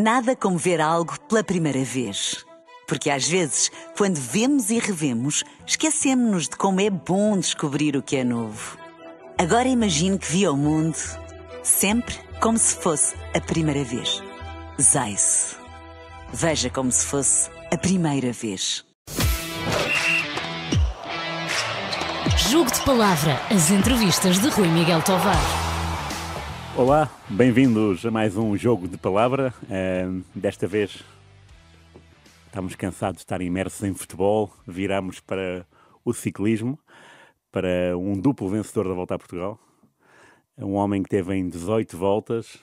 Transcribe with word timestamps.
Nada 0.00 0.36
como 0.36 0.56
ver 0.56 0.80
algo 0.80 1.18
pela 1.22 1.42
primeira 1.42 1.82
vez. 1.82 2.46
Porque 2.86 3.10
às 3.10 3.26
vezes, 3.26 3.68
quando 3.96 4.14
vemos 4.14 4.70
e 4.70 4.78
revemos, 4.78 5.42
esquecemos-nos 5.66 6.44
de 6.48 6.56
como 6.56 6.80
é 6.80 6.88
bom 6.88 7.36
descobrir 7.36 7.96
o 7.96 8.02
que 8.02 8.14
é 8.14 8.22
novo. 8.22 8.78
Agora 9.36 9.66
imagine 9.66 10.16
que 10.16 10.30
viu 10.30 10.52
o 10.52 10.56
mundo 10.56 10.96
sempre 11.64 12.14
como 12.40 12.56
se 12.56 12.76
fosse 12.76 13.16
a 13.34 13.40
primeira 13.40 13.82
vez. 13.82 14.22
Zais. 14.80 15.56
Veja 16.32 16.70
como 16.70 16.92
se 16.92 17.04
fosse 17.04 17.50
a 17.72 17.76
primeira 17.76 18.30
vez. 18.32 18.84
Jogo 22.36 22.70
de 22.70 22.80
Palavra, 22.82 23.42
as 23.50 23.72
entrevistas 23.72 24.38
de 24.38 24.48
Rui 24.48 24.68
Miguel 24.68 25.02
Tovar. 25.02 25.67
Olá, 26.78 27.10
bem-vindos 27.28 28.06
a 28.06 28.10
mais 28.12 28.36
um 28.36 28.56
jogo 28.56 28.86
de 28.86 28.96
palavra. 28.96 29.52
Uh, 29.64 30.22
desta 30.32 30.64
vez 30.64 31.02
estamos 32.46 32.76
cansados 32.76 33.16
de 33.16 33.22
estar 33.22 33.42
imersos 33.42 33.82
em 33.82 33.92
futebol, 33.92 34.48
viramos 34.64 35.18
para 35.18 35.66
o 36.04 36.14
ciclismo, 36.14 36.78
para 37.50 37.98
um 37.98 38.12
duplo 38.12 38.48
vencedor 38.48 38.86
da 38.86 38.94
Volta 38.94 39.16
a 39.16 39.18
Portugal. 39.18 39.58
Um 40.56 40.74
homem 40.74 41.02
que 41.02 41.08
teve 41.08 41.34
em 41.34 41.48
18 41.48 41.96
voltas, 41.96 42.60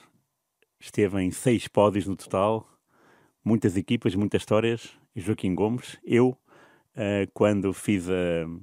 esteve 0.80 1.20
em 1.20 1.30
6 1.30 1.68
pódios 1.68 2.06
no 2.06 2.16
total, 2.16 2.66
muitas 3.44 3.76
equipas, 3.76 4.14
muitas 4.14 4.40
histórias. 4.40 4.96
Joaquim 5.14 5.54
Gomes, 5.54 5.98
eu, 6.02 6.28
uh, 6.28 7.30
quando 7.34 7.70
fiz 7.74 8.08
uh, 8.08 8.62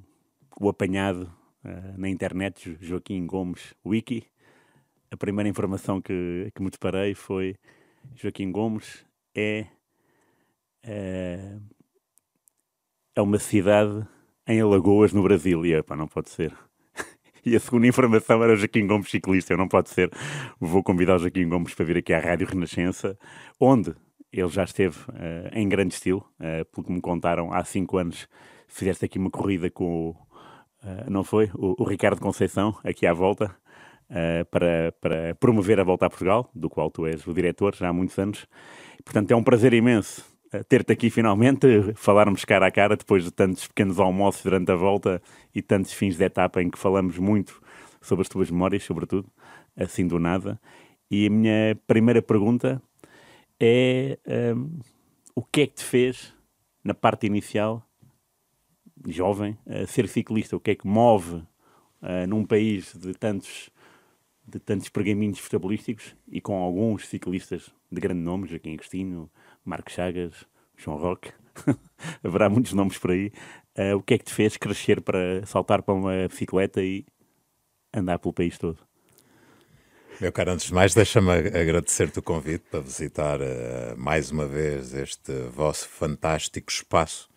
o 0.60 0.68
apanhado 0.68 1.32
na 1.96 2.10
internet, 2.10 2.78
Joaquim 2.82 3.26
Gomes 3.26 3.74
Wiki, 3.86 4.26
a 5.14 5.18
primeira 5.18 5.48
informação 5.48 6.02
que, 6.02 6.52
que 6.56 6.64
me 6.64 6.72
deparei 6.72 7.14
foi 7.14 7.56
Joaquim 8.16 8.52
Gomes 8.52 9.06
é, 9.36 9.68
é, 10.84 11.56
é 13.16 13.22
uma 13.22 13.38
cidade 13.38 14.08
em 14.48 14.60
Alagoas, 14.60 15.14
no 15.14 15.22
Brasil. 15.22 15.64
E 15.68 15.84
pá, 15.84 15.96
não 15.96 16.08
pode 16.08 16.30
ser. 16.30 16.54
E 17.46 17.58
a 17.58 17.60
segunda 17.60 17.86
informação 17.86 18.42
era 18.42 18.56
Joaquim 18.56 18.88
Gomes 18.88 19.10
ciclista. 19.10 19.54
Eu 19.54 19.58
não 19.58 19.68
pode 19.68 19.90
ser. 19.90 20.10
Vou 20.60 20.82
convidar 20.82 21.18
o 21.18 21.20
Joaquim 21.20 21.48
Gomes 21.48 21.76
para 21.76 21.86
vir 21.86 21.98
aqui 21.98 22.14
à 22.14 22.20
Rádio 22.20 22.48
Renascença, 22.48 23.20
onde 23.60 23.94
ele 24.32 24.48
já 24.48 24.64
esteve 24.64 24.98
uh, 25.10 25.50
em 25.52 25.68
grande 25.68 25.94
estilo. 25.94 26.26
Uh, 26.40 26.64
pelo 26.72 26.88
que 26.88 26.94
me 26.94 27.02
contaram, 27.02 27.52
há 27.54 27.64
cinco 27.66 27.98
anos 27.98 28.30
fizeste 28.66 29.04
aqui 29.04 29.20
uma 29.20 29.30
corrida 29.30 29.70
com 29.70 29.84
o, 29.84 30.10
uh, 30.12 31.10
não 31.10 31.24
foi? 31.24 31.52
O, 31.54 31.84
o 31.84 31.84
Ricardo 31.84 32.22
Conceição, 32.22 32.78
aqui 32.82 33.06
à 33.06 33.14
volta 33.14 33.54
uh, 34.14 34.46
para, 34.46 34.94
para 35.02 35.36
promover 35.36 35.80
a 35.80 35.84
volta 35.84 36.06
a 36.06 36.10
Portugal, 36.10 36.50
do 36.54 36.70
qual 36.70 36.90
tu 36.90 37.06
és 37.06 37.26
o 37.28 37.34
diretor 37.34 37.76
já 37.76 37.90
há 37.90 37.94
muitos 37.94 38.18
anos. 38.18 38.48
Portanto, 39.04 39.32
é 39.32 39.36
um 39.36 39.44
prazer 39.44 39.74
imenso 39.74 40.24
eh, 40.54 40.64
ter-te 40.64 40.94
aqui 40.94 41.10
finalmente, 41.10 41.68
falarmos 41.96 42.46
cara 42.46 42.68
a 42.68 42.72
cara 42.72 42.96
depois 42.96 43.24
de 43.24 43.32
tantos 43.32 43.68
pequenos 43.68 44.00
almoços 44.00 44.44
durante 44.44 44.72
a 44.72 44.76
volta 44.76 45.22
e 45.54 45.62
tantos 45.62 45.92
fins 45.92 46.16
de 46.16 46.24
etapa 46.24 46.62
em 46.62 46.70
que 46.70 46.78
falamos 46.78 47.18
muito 47.18 47.62
sobre 48.00 48.22
as 48.22 48.30
tuas 48.30 48.52
memórias, 48.52 48.84
sobretudo, 48.84 49.28
assim 49.76 50.08
do 50.08 50.20
nada. 50.20 50.62
E 51.10 51.28
a 51.28 51.30
minha 51.30 51.78
primeira 51.88 52.22
pergunta 52.22 52.82
é 53.60 54.20
um, 54.28 54.32
ehm, 54.32 54.80
o 55.36 55.44
que 55.44 55.62
é 55.62 55.68
que 55.68 55.76
te 55.76 55.84
fez, 55.84 56.34
na 56.84 56.94
parte 56.94 57.26
inicial, 57.26 57.84
jovem, 59.08 59.58
a 59.68 59.88
ser 59.88 60.08
ciclista? 60.08 60.56
O 60.56 60.60
que 60.60 60.72
é 60.72 60.76
que 60.76 60.88
move 60.88 61.36
uh, 61.36 62.28
num 62.28 62.46
país 62.46 62.94
de 62.96 63.14
tantos 63.14 63.70
de 64.46 64.60
tantos 64.60 64.90
pergaminhos 64.90 65.40
futebolísticos 65.40 66.16
e 66.28 66.42
com 66.42 66.62
alguns 66.62 67.08
ciclistas 67.08 67.72
de 67.92 68.02
grande 68.02 68.22
nome, 68.22 68.48
Joaquim 68.48 68.74
Agostinho, 68.74 69.30
Marcos 69.64 69.94
Chagas, 69.94 70.46
João 70.76 70.98
Roque, 70.98 71.32
haverá 72.24 72.50
muitos 72.50 72.74
nomes 72.74 72.98
por 72.98 73.12
aí. 73.12 73.32
Uh, 73.78 73.96
o 73.98 74.04
que 74.04 74.16
é 74.16 74.18
que 74.18 74.26
te 74.26 74.34
fez 74.34 74.58
crescer 74.58 75.02
para 75.02 75.46
saltar 75.46 75.82
para 75.82 75.94
uma 75.94 76.28
bicicleta 76.28 76.82
e 76.82 77.06
andar 77.94 78.20
pelo 78.20 78.34
país 78.34 78.58
todo? 78.58 78.78
Meu 80.22 80.32
caro, 80.32 80.52
antes 80.52 80.68
de 80.68 80.74
mais, 80.74 80.94
deixa-me 80.94 81.32
agradecer-te 81.32 82.20
o 82.20 82.22
convite 82.22 82.66
para 82.70 82.82
visitar 82.82 83.42
uh, 83.42 83.98
mais 83.98 84.30
uma 84.30 84.46
vez 84.46 84.94
este 84.94 85.32
vosso 85.50 85.88
fantástico 85.90 86.72
espaço 86.72 87.33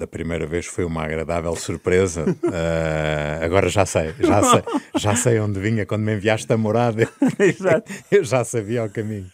da 0.00 0.06
primeira 0.06 0.46
vez 0.46 0.64
foi 0.64 0.82
uma 0.84 1.04
agradável 1.04 1.54
surpresa. 1.54 2.24
Uh, 2.24 3.44
agora 3.44 3.68
já 3.68 3.84
sei, 3.84 4.14
já 4.18 4.40
sei, 4.50 4.62
já 4.96 5.14
sei 5.14 5.38
onde 5.38 5.60
vinha 5.60 5.84
quando 5.84 6.02
me 6.02 6.14
enviaste 6.14 6.50
a 6.50 6.56
morada. 6.56 7.06
eu 8.10 8.24
já 8.24 8.42
sabia 8.42 8.82
o 8.84 8.90
caminho. 8.90 9.30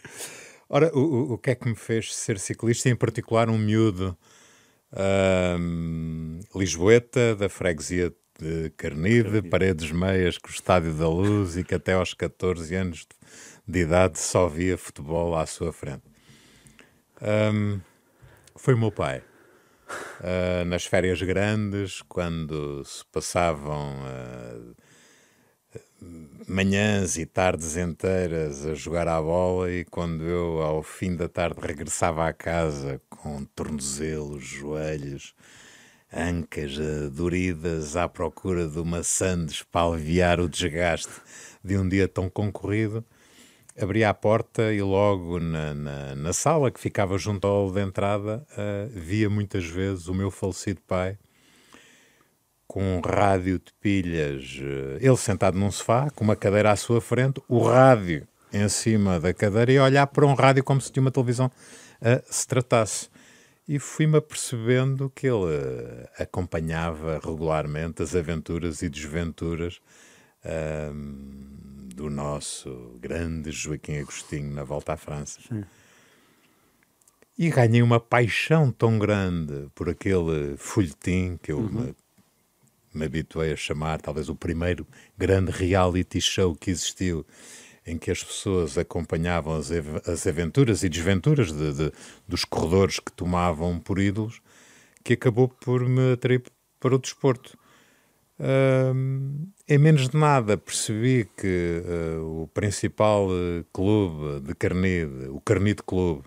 Ora, 0.69 0.91
o, 0.93 1.33
o 1.33 1.37
que 1.37 1.51
é 1.51 1.55
que 1.55 1.69
me 1.69 1.75
fez 1.75 2.13
ser 2.13 2.37
ciclista, 2.37 2.89
em 2.89 2.95
particular 2.97 3.49
um 3.49 3.57
miúdo 3.57 4.17
uh, 4.91 6.59
lisboeta, 6.59 7.33
da 7.33 7.47
freguesia 7.47 8.13
de 8.37 8.69
Carnide, 8.71 9.41
paredes 9.49 9.89
meias 9.89 10.37
com 10.37 10.49
o 10.49 10.51
Estádio 10.51 10.93
da 10.93 11.07
Luz 11.07 11.55
e 11.55 11.63
que 11.63 11.73
até 11.73 11.93
aos 11.93 12.13
14 12.13 12.75
anos 12.75 13.07
de 13.65 13.79
idade 13.79 14.19
só 14.19 14.49
via 14.49 14.77
futebol 14.77 15.33
à 15.37 15.45
sua 15.45 15.71
frente. 15.71 16.03
Um, 17.21 17.79
foi 18.57 18.73
o 18.73 18.77
meu 18.77 18.91
pai. 18.91 19.23
Uh, 20.19 20.65
nas 20.65 20.85
férias 20.85 21.21
grandes, 21.21 22.01
quando 22.01 22.83
se 22.83 23.05
passavam 23.05 23.95
uh, 24.01 24.75
manhãs 26.47 27.17
e 27.17 27.25
tardes 27.25 27.77
inteiras 27.77 28.65
a 28.65 28.73
jogar 28.73 29.07
à 29.07 29.21
bola, 29.21 29.71
e 29.71 29.85
quando 29.85 30.23
eu, 30.23 30.61
ao 30.61 30.83
fim 30.83 31.15
da 31.15 31.29
tarde, 31.29 31.59
regressava 31.61 32.27
à 32.27 32.33
casa 32.33 33.01
com 33.09 33.45
tornozelos, 33.55 34.43
joelhos, 34.43 35.33
ancas 36.13 36.77
uh, 36.77 37.09
doridas 37.09 37.95
à 37.95 38.09
procura 38.09 38.67
de 38.67 38.79
uma 38.79 39.03
sandes 39.03 39.63
para 39.63 39.87
aliviar 39.87 40.39
o 40.39 40.49
desgaste 40.49 41.13
de 41.63 41.77
um 41.77 41.87
dia 41.87 42.07
tão 42.07 42.29
concorrido 42.29 43.05
abria 43.79 44.09
a 44.09 44.13
porta 44.13 44.73
e 44.73 44.81
logo 44.81 45.39
na, 45.39 45.73
na, 45.73 46.15
na 46.15 46.33
sala 46.33 46.71
que 46.71 46.79
ficava 46.79 47.17
junto 47.17 47.45
ao 47.45 47.65
hall 47.65 47.71
de 47.71 47.81
entrada 47.81 48.45
uh, 48.51 48.89
via 48.89 49.29
muitas 49.29 49.65
vezes 49.65 50.07
o 50.07 50.13
meu 50.13 50.31
falecido 50.31 50.81
pai 50.87 51.17
com 52.67 52.97
um 52.97 52.99
rádio 52.99 53.59
de 53.59 53.71
pilhas, 53.79 54.59
uh, 54.59 54.97
ele 54.99 55.17
sentado 55.17 55.57
num 55.57 55.71
sofá, 55.71 56.09
com 56.09 56.23
uma 56.23 56.35
cadeira 56.35 56.71
à 56.71 56.75
sua 56.75 56.99
frente, 56.99 57.41
o 57.47 57.59
rádio 57.59 58.27
em 58.51 58.67
cima 58.67 59.19
da 59.19 59.33
cadeira 59.33 59.71
e 59.71 59.79
olhar 59.79 60.07
para 60.07 60.25
um 60.25 60.33
rádio 60.33 60.63
como 60.63 60.81
se 60.81 60.91
de 60.91 60.99
uma 60.99 61.11
televisão 61.11 61.47
uh, 61.47 62.23
se 62.29 62.47
tratasse. 62.47 63.09
E 63.67 63.79
fui-me 63.79 64.17
apercebendo 64.17 65.11
que 65.13 65.27
ele 65.27 65.45
acompanhava 66.17 67.19
regularmente 67.21 68.01
as 68.01 68.15
aventuras 68.15 68.81
e 68.81 68.87
desventuras 68.87 69.81
do 71.97 72.11
nosso 72.11 72.95
grande 73.01 73.51
Joaquim 73.51 73.97
Agostinho 73.97 74.53
na 74.53 74.63
volta 74.63 74.93
à 74.93 74.97
França. 74.97 75.39
Sim. 75.41 75.63
E 77.35 77.49
ganhei 77.49 77.81
uma 77.81 77.99
paixão 77.99 78.71
tão 78.71 78.99
grande 78.99 79.67
por 79.73 79.89
aquele 79.89 80.55
folhetim 80.57 81.39
que 81.41 81.51
eu 81.51 81.57
uhum. 81.57 81.69
me, 81.69 81.95
me 82.93 83.05
habituei 83.05 83.51
a 83.51 83.55
chamar, 83.55 83.99
talvez 83.99 84.29
o 84.29 84.35
primeiro 84.35 84.85
grande 85.17 85.51
reality 85.51 86.21
show 86.21 86.55
que 86.55 86.69
existiu, 86.69 87.25
em 87.83 87.97
que 87.97 88.11
as 88.11 88.23
pessoas 88.23 88.77
acompanhavam 88.77 89.55
as, 89.55 89.71
as 90.07 90.27
aventuras 90.27 90.83
e 90.83 90.89
desventuras 90.89 91.51
de, 91.51 91.73
de, 91.73 91.91
dos 92.27 92.45
corredores 92.45 92.99
que 92.99 93.11
tomavam 93.11 93.79
por 93.79 93.97
ídolos, 93.97 94.39
que 95.03 95.13
acabou 95.13 95.49
por 95.49 95.87
me 95.87 96.13
atrair 96.13 96.43
para 96.79 96.93
o 96.93 96.99
desporto. 96.99 97.57
Uh, 98.39 99.47
em 99.67 99.79
menos 99.79 100.09
de 100.09 100.15
nada 100.15 100.57
percebi 100.57 101.27
que 101.35 101.81
uh, 101.83 102.43
o 102.43 102.47
principal 102.47 103.27
uh, 103.27 103.65
clube 103.73 104.41
de 104.41 104.53
Carnide, 104.53 105.27
o 105.29 105.41
Carnide 105.41 105.81
Clube, 105.81 106.23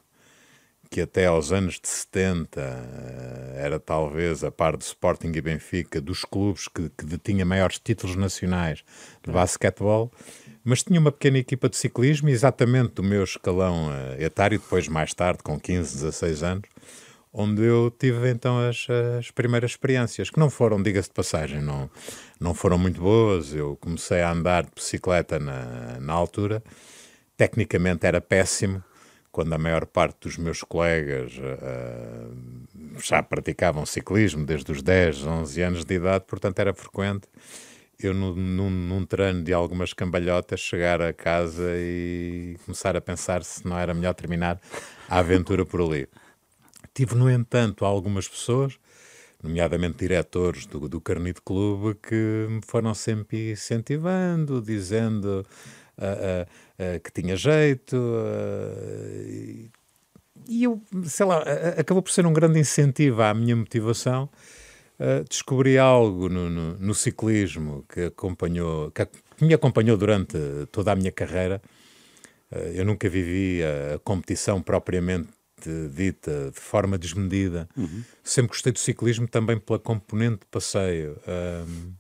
que 0.91 1.01
até 1.01 1.27
aos 1.27 1.53
anos 1.53 1.79
de 1.81 1.87
70 1.87 2.61
uh, 2.61 3.57
era 3.57 3.79
talvez, 3.79 4.43
a 4.43 4.51
par 4.51 4.77
do 4.77 4.83
Sporting 4.83 5.31
e 5.33 5.41
Benfica, 5.41 6.01
dos 6.01 6.25
clubes 6.25 6.67
que, 6.67 6.91
que 6.91 7.07
detinha 7.07 7.45
maiores 7.45 7.79
títulos 7.79 8.17
nacionais 8.17 8.83
de 9.25 9.31
basquetebol, 9.31 10.11
mas 10.65 10.83
tinha 10.83 10.99
uma 10.99 11.13
pequena 11.13 11.39
equipa 11.39 11.69
de 11.69 11.77
ciclismo, 11.77 12.29
exatamente 12.29 12.95
do 12.95 13.05
meu 13.05 13.23
escalão 13.23 13.89
etário, 14.19 14.59
depois 14.59 14.89
mais 14.89 15.15
tarde, 15.15 15.45
com 15.45 15.59
15, 15.59 15.95
16 15.95 16.43
anos, 16.43 16.69
onde 17.33 17.63
eu 17.63 17.91
tive 17.97 18.31
então 18.31 18.59
as, 18.59 18.87
as 19.19 19.31
primeiras 19.31 19.73
experiências, 19.73 20.31
que 20.31 20.39
não 20.39 20.51
foram, 20.51 20.83
diga-se 20.83 21.09
de 21.09 21.15
passagem, 21.15 21.61
não, 21.61 21.91
não 22.41 22.55
foram 22.55 22.79
muito 22.79 23.01
boas. 23.01 23.55
Eu 23.55 23.77
comecei 23.77 24.21
a 24.21 24.31
andar 24.31 24.65
de 24.65 24.71
bicicleta 24.75 25.39
na, 25.39 25.99
na 26.01 26.13
altura, 26.13 26.63
tecnicamente 27.37 28.07
era 28.07 28.21
péssimo, 28.21 28.83
quando 29.33 29.53
a 29.53 29.59
maior 29.59 29.87
parte 29.87 30.19
dos 30.23 30.37
meus 30.37 30.63
colegas 30.63 31.33
uh, 31.39 33.01
já 33.01 33.23
praticavam 33.23 33.87
ciclismo 33.87 34.45
desde 34.45 34.73
os 34.73 34.83
10, 34.83 35.25
11 35.25 35.63
anos 35.63 35.85
de 35.85 35.95
idade, 35.95 36.25
portanto 36.27 36.59
era 36.59 36.75
frequente 36.75 37.29
eu 38.03 38.15
num, 38.15 38.35
num, 38.35 38.71
num 38.71 39.07
treino 39.07 39.43
de 39.43 39.53
algumas 39.53 39.93
cambalhotas 39.93 40.61
chegar 40.61 41.03
a 41.03 41.13
casa 41.13 41.71
e 41.77 42.57
começar 42.65 42.97
a 42.97 43.01
pensar 43.01 43.45
se 43.45 43.67
não 43.67 43.79
era 43.79 43.93
melhor 43.93 44.15
terminar 44.15 44.61
a 45.09 45.19
aventura 45.19 45.67
por 45.67 45.81
ali. 45.81 46.09
Tive, 46.93 47.15
no 47.15 47.31
entanto, 47.31 47.85
algumas 47.85 48.29
pessoas, 48.29 48.79
nomeadamente 49.43 49.99
diretores 49.99 50.67
do, 50.67 50.89
do 50.89 51.01
Carnito 51.01 51.43
Clube, 51.43 51.99
que 52.03 52.47
me 52.49 52.61
foram 52.67 52.95
sempre 52.95 53.53
incentivando, 53.53 54.61
dizendo 54.61 55.47
uh, 55.97 56.03
uh, 56.03 56.97
uh, 56.97 57.01
que 57.01 57.13
tinha 57.13 57.37
jeito. 57.37 57.97
e 60.49 60.65
eu, 60.65 60.83
sei 61.05 61.27
lá, 61.27 61.45
acabou 61.79 62.03
por 62.03 62.11
ser 62.11 62.27
um 62.27 62.33
grande 62.33 62.59
incentivo 62.59 63.23
à 63.23 63.33
minha 63.35 63.55
motivação. 63.55 64.29
descobri 65.29 65.79
algo 65.79 66.29
no, 66.29 66.51
no, 66.51 66.79
no, 66.79 66.95
ciclismo 66.95 67.85
que 67.89 68.07
acompanhou, 68.07 68.91
que, 68.91 69.07
que 69.07 69.45
me 69.45 69.55
acompanhou 69.55 69.97
durante 69.97 70.37
toda 70.73 70.93
a 70.93 70.97
minha 70.97 71.13
carreira. 71.13 71.63
eu 72.75 72.85
nunca 72.85 73.09
vivi 73.09 73.63
a 73.63 73.99
competição 74.01 74.61
propriamente 74.61 75.40
dita 75.69 76.51
de 76.51 76.61
forma 76.61 76.97
desmedida. 76.97 77.69
Uhum. 77.77 78.03
Sempre 78.23 78.51
gostei 78.53 78.73
do 78.73 78.79
ciclismo 78.79 79.29
também 79.29 79.59
pela 79.59 79.79
componente 79.79 80.41
de 80.41 80.47
passeio. 80.47 81.19
Um, 81.27 81.93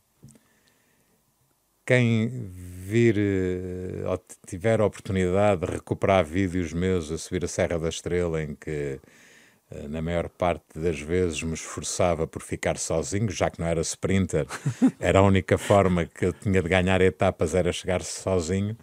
quem 1.84 2.28
vir 2.28 3.16
eh, 3.18 4.08
ou 4.08 4.22
tiver 4.46 4.80
a 4.80 4.86
oportunidade 4.86 5.66
de 5.66 5.72
recuperar 5.72 6.24
vídeos 6.24 6.72
meus 6.72 7.10
a 7.10 7.18
subir 7.18 7.44
a 7.44 7.48
Serra 7.48 7.78
da 7.80 7.88
Estrela, 7.88 8.40
em 8.40 8.54
que 8.54 9.00
eh, 9.70 9.88
na 9.88 10.00
maior 10.00 10.28
parte 10.28 10.78
das 10.78 11.00
vezes 11.00 11.42
me 11.42 11.54
esforçava 11.54 12.28
por 12.28 12.42
ficar 12.42 12.78
sozinho, 12.78 13.28
já 13.30 13.50
que 13.50 13.58
não 13.58 13.66
era 13.66 13.80
sprinter, 13.80 14.46
era 15.00 15.18
a 15.18 15.22
única 15.22 15.58
forma 15.58 16.04
que 16.04 16.26
eu 16.26 16.32
tinha 16.32 16.62
de 16.62 16.68
ganhar 16.68 17.00
etapas 17.00 17.56
era 17.56 17.72
chegar 17.72 18.02
sozinho 18.02 18.76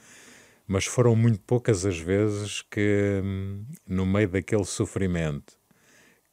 mas 0.67 0.85
foram 0.85 1.15
muito 1.15 1.39
poucas 1.39 1.85
as 1.85 1.97
vezes 1.97 2.61
que, 2.61 3.21
hum, 3.23 3.65
no 3.87 4.05
meio 4.05 4.27
daquele 4.27 4.65
sofrimento, 4.65 5.53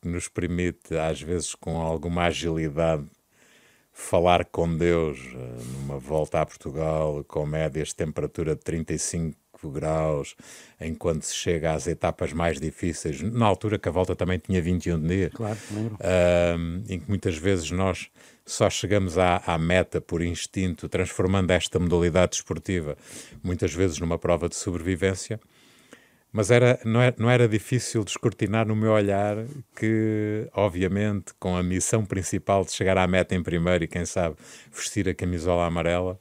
que 0.03 0.09
nos 0.09 0.29
permite, 0.29 0.97
às 0.97 1.23
vezes 1.23 1.55
com 1.55 1.81
alguma 1.81 2.25
agilidade, 2.25 3.07
falar 3.93 4.45
com 4.47 4.77
Deus 4.77 5.19
eh, 5.19 5.63
numa 5.79 5.99
volta 5.99 6.41
a 6.41 6.47
Portugal 6.47 7.25
com 7.29 7.47
médias 7.47 7.89
de 7.89 7.95
temperatura 7.95 8.57
de 8.57 8.61
35 8.61 9.37
graus, 9.71 10.35
enquanto 10.81 11.23
se 11.23 11.35
chega 11.35 11.73
às 11.73 11.87
etapas 11.87 12.33
mais 12.33 12.61
difíceis, 12.61 13.23
na 13.23 13.47
altura 13.47 13.79
que 13.79 13.89
a 13.89 13.93
volta 13.93 14.15
também 14.15 14.39
tinha 14.39 14.61
21 14.61 15.01
dias, 15.01 15.33
claro, 15.33 15.57
uh, 15.95 16.83
em 16.93 16.99
que 16.99 17.09
muitas 17.09 17.37
vezes 17.39 17.71
nós 17.71 18.11
só 18.47 18.69
chegamos 18.69 19.17
à, 19.17 19.43
à, 19.47 19.57
meta 19.57 20.01
por 20.01 20.23
instinto, 20.23 20.89
transformando 20.89 21.51
esta 21.51 21.79
modalidade 21.79 22.33
desportiva 22.33 22.97
muitas 23.43 23.73
vezes 23.73 23.99
numa 23.99 24.19
prova 24.19 24.49
de 24.49 24.57
sobrevivência. 24.57 25.41
Mas 26.31 26.51
era, 26.51 26.81
não, 26.85 27.01
era, 27.01 27.15
não 27.17 27.31
era 27.31 27.49
difícil 27.49 28.03
descortinar 28.03 28.67
no 28.67 28.75
meu 28.75 28.91
olhar 28.91 29.37
que, 29.77 30.49
obviamente, 30.53 31.33
com 31.39 31.57
a 31.57 31.63
missão 31.63 32.05
principal 32.05 32.65
de 32.65 32.73
chegar 32.73 32.99
à 32.99 33.07
meta 33.07 33.37
em 33.37 33.43
primeiro 33.43 33.85
e, 33.85 33.87
quem 33.87 34.05
sabe, 34.05 34.35
vestir 34.73 35.09
a 35.09 35.15
camisola 35.15 35.65
amarela, 35.65 36.19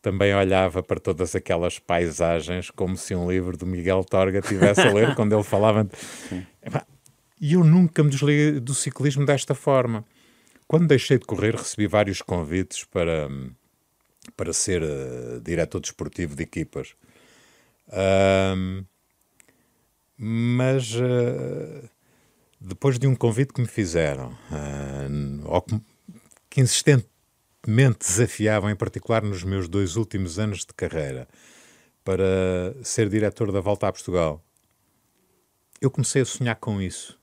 também 0.00 0.34
olhava 0.34 0.82
para 0.82 0.98
todas 0.98 1.34
aquelas 1.34 1.78
paisagens 1.78 2.70
como 2.70 2.96
se 2.96 3.14
um 3.14 3.30
livro 3.30 3.54
do 3.54 3.66
Miguel 3.66 4.02
Torga 4.02 4.40
tivesse 4.40 4.80
a 4.80 4.92
ler 4.92 5.14
quando 5.16 5.34
ele 5.34 5.44
falava. 5.44 5.86
E 7.38 7.52
eu 7.52 7.62
nunca 7.62 8.02
me 8.02 8.08
desliguei 8.08 8.60
do 8.60 8.72
ciclismo 8.74 9.26
desta 9.26 9.54
forma. 9.54 10.06
Quando 10.70 10.86
deixei 10.86 11.18
de 11.18 11.24
correr, 11.24 11.56
recebi 11.56 11.88
vários 11.88 12.22
convites 12.22 12.84
para, 12.84 13.28
para 14.36 14.52
ser 14.52 14.84
uh, 14.84 15.40
diretor 15.40 15.80
desportivo 15.80 16.36
de 16.36 16.44
equipas. 16.44 16.94
Uh, 17.88 18.86
mas 20.16 20.94
uh, 20.94 21.90
depois 22.60 23.00
de 23.00 23.08
um 23.08 23.16
convite 23.16 23.52
que 23.52 23.60
me 23.60 23.66
fizeram, 23.66 24.28
uh, 24.28 25.82
que 26.48 26.60
insistentemente 26.60 27.98
desafiavam, 27.98 28.70
em 28.70 28.76
particular 28.76 29.24
nos 29.24 29.42
meus 29.42 29.68
dois 29.68 29.96
últimos 29.96 30.38
anos 30.38 30.60
de 30.60 30.72
carreira, 30.72 31.26
para 32.04 32.76
ser 32.84 33.08
diretor 33.08 33.50
da 33.50 33.58
Volta 33.60 33.88
a 33.88 33.92
Portugal, 33.92 34.40
eu 35.80 35.90
comecei 35.90 36.22
a 36.22 36.24
sonhar 36.24 36.54
com 36.54 36.80
isso. 36.80 37.19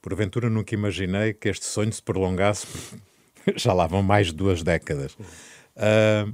Porventura 0.00 0.48
nunca 0.48 0.74
imaginei 0.74 1.32
que 1.32 1.48
este 1.48 1.64
sonho 1.64 1.92
se 1.92 2.02
prolongasse, 2.02 2.66
já 3.56 3.72
lá 3.72 3.86
vão 3.86 4.02
mais 4.02 4.28
de 4.28 4.34
duas 4.34 4.62
décadas. 4.62 5.14
Uh, 5.14 6.32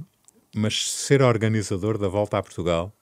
mas 0.55 0.89
ser 0.91 1.21
organizador 1.21 1.97
da 1.97 2.07
Volta 2.07 2.37
a 2.37 2.43
Portugal 2.43 2.95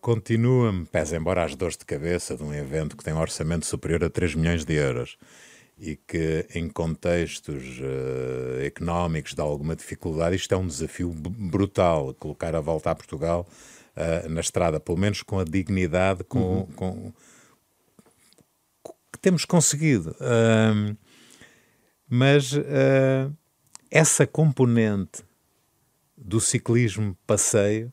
continua-me, 0.00 0.84
pese 0.84 1.16
embora 1.16 1.44
as 1.44 1.56
dores 1.56 1.78
de 1.78 1.84
cabeça 1.86 2.36
de 2.36 2.42
um 2.42 2.52
evento 2.52 2.94
que 2.94 3.02
tem 3.02 3.14
um 3.14 3.20
orçamento 3.20 3.64
superior 3.64 4.04
a 4.04 4.10
3 4.10 4.34
milhões 4.34 4.64
de 4.64 4.74
euros 4.74 5.16
e 5.78 5.96
que 5.96 6.46
em 6.54 6.68
contextos 6.68 7.80
uh, 7.80 8.62
económicos 8.62 9.34
de 9.34 9.40
alguma 9.40 9.74
dificuldade, 9.74 10.36
isto 10.36 10.54
é 10.54 10.58
um 10.58 10.66
desafio 10.66 11.10
brutal, 11.10 12.14
colocar 12.14 12.54
a 12.54 12.60
Volta 12.60 12.90
a 12.90 12.94
Portugal 12.94 13.46
uh, 13.96 14.28
na 14.28 14.40
estrada, 14.40 14.78
pelo 14.78 14.98
menos 14.98 15.22
com 15.22 15.38
a 15.38 15.44
dignidade 15.44 16.22
com, 16.22 16.38
uhum. 16.38 16.66
com 16.76 17.12
temos 19.24 19.46
conseguido. 19.46 20.14
Uh, 20.20 20.94
mas 22.06 22.52
uh, 22.52 23.34
essa 23.90 24.26
componente 24.26 25.22
do 26.14 26.38
ciclismo 26.42 27.16
passeio 27.26 27.90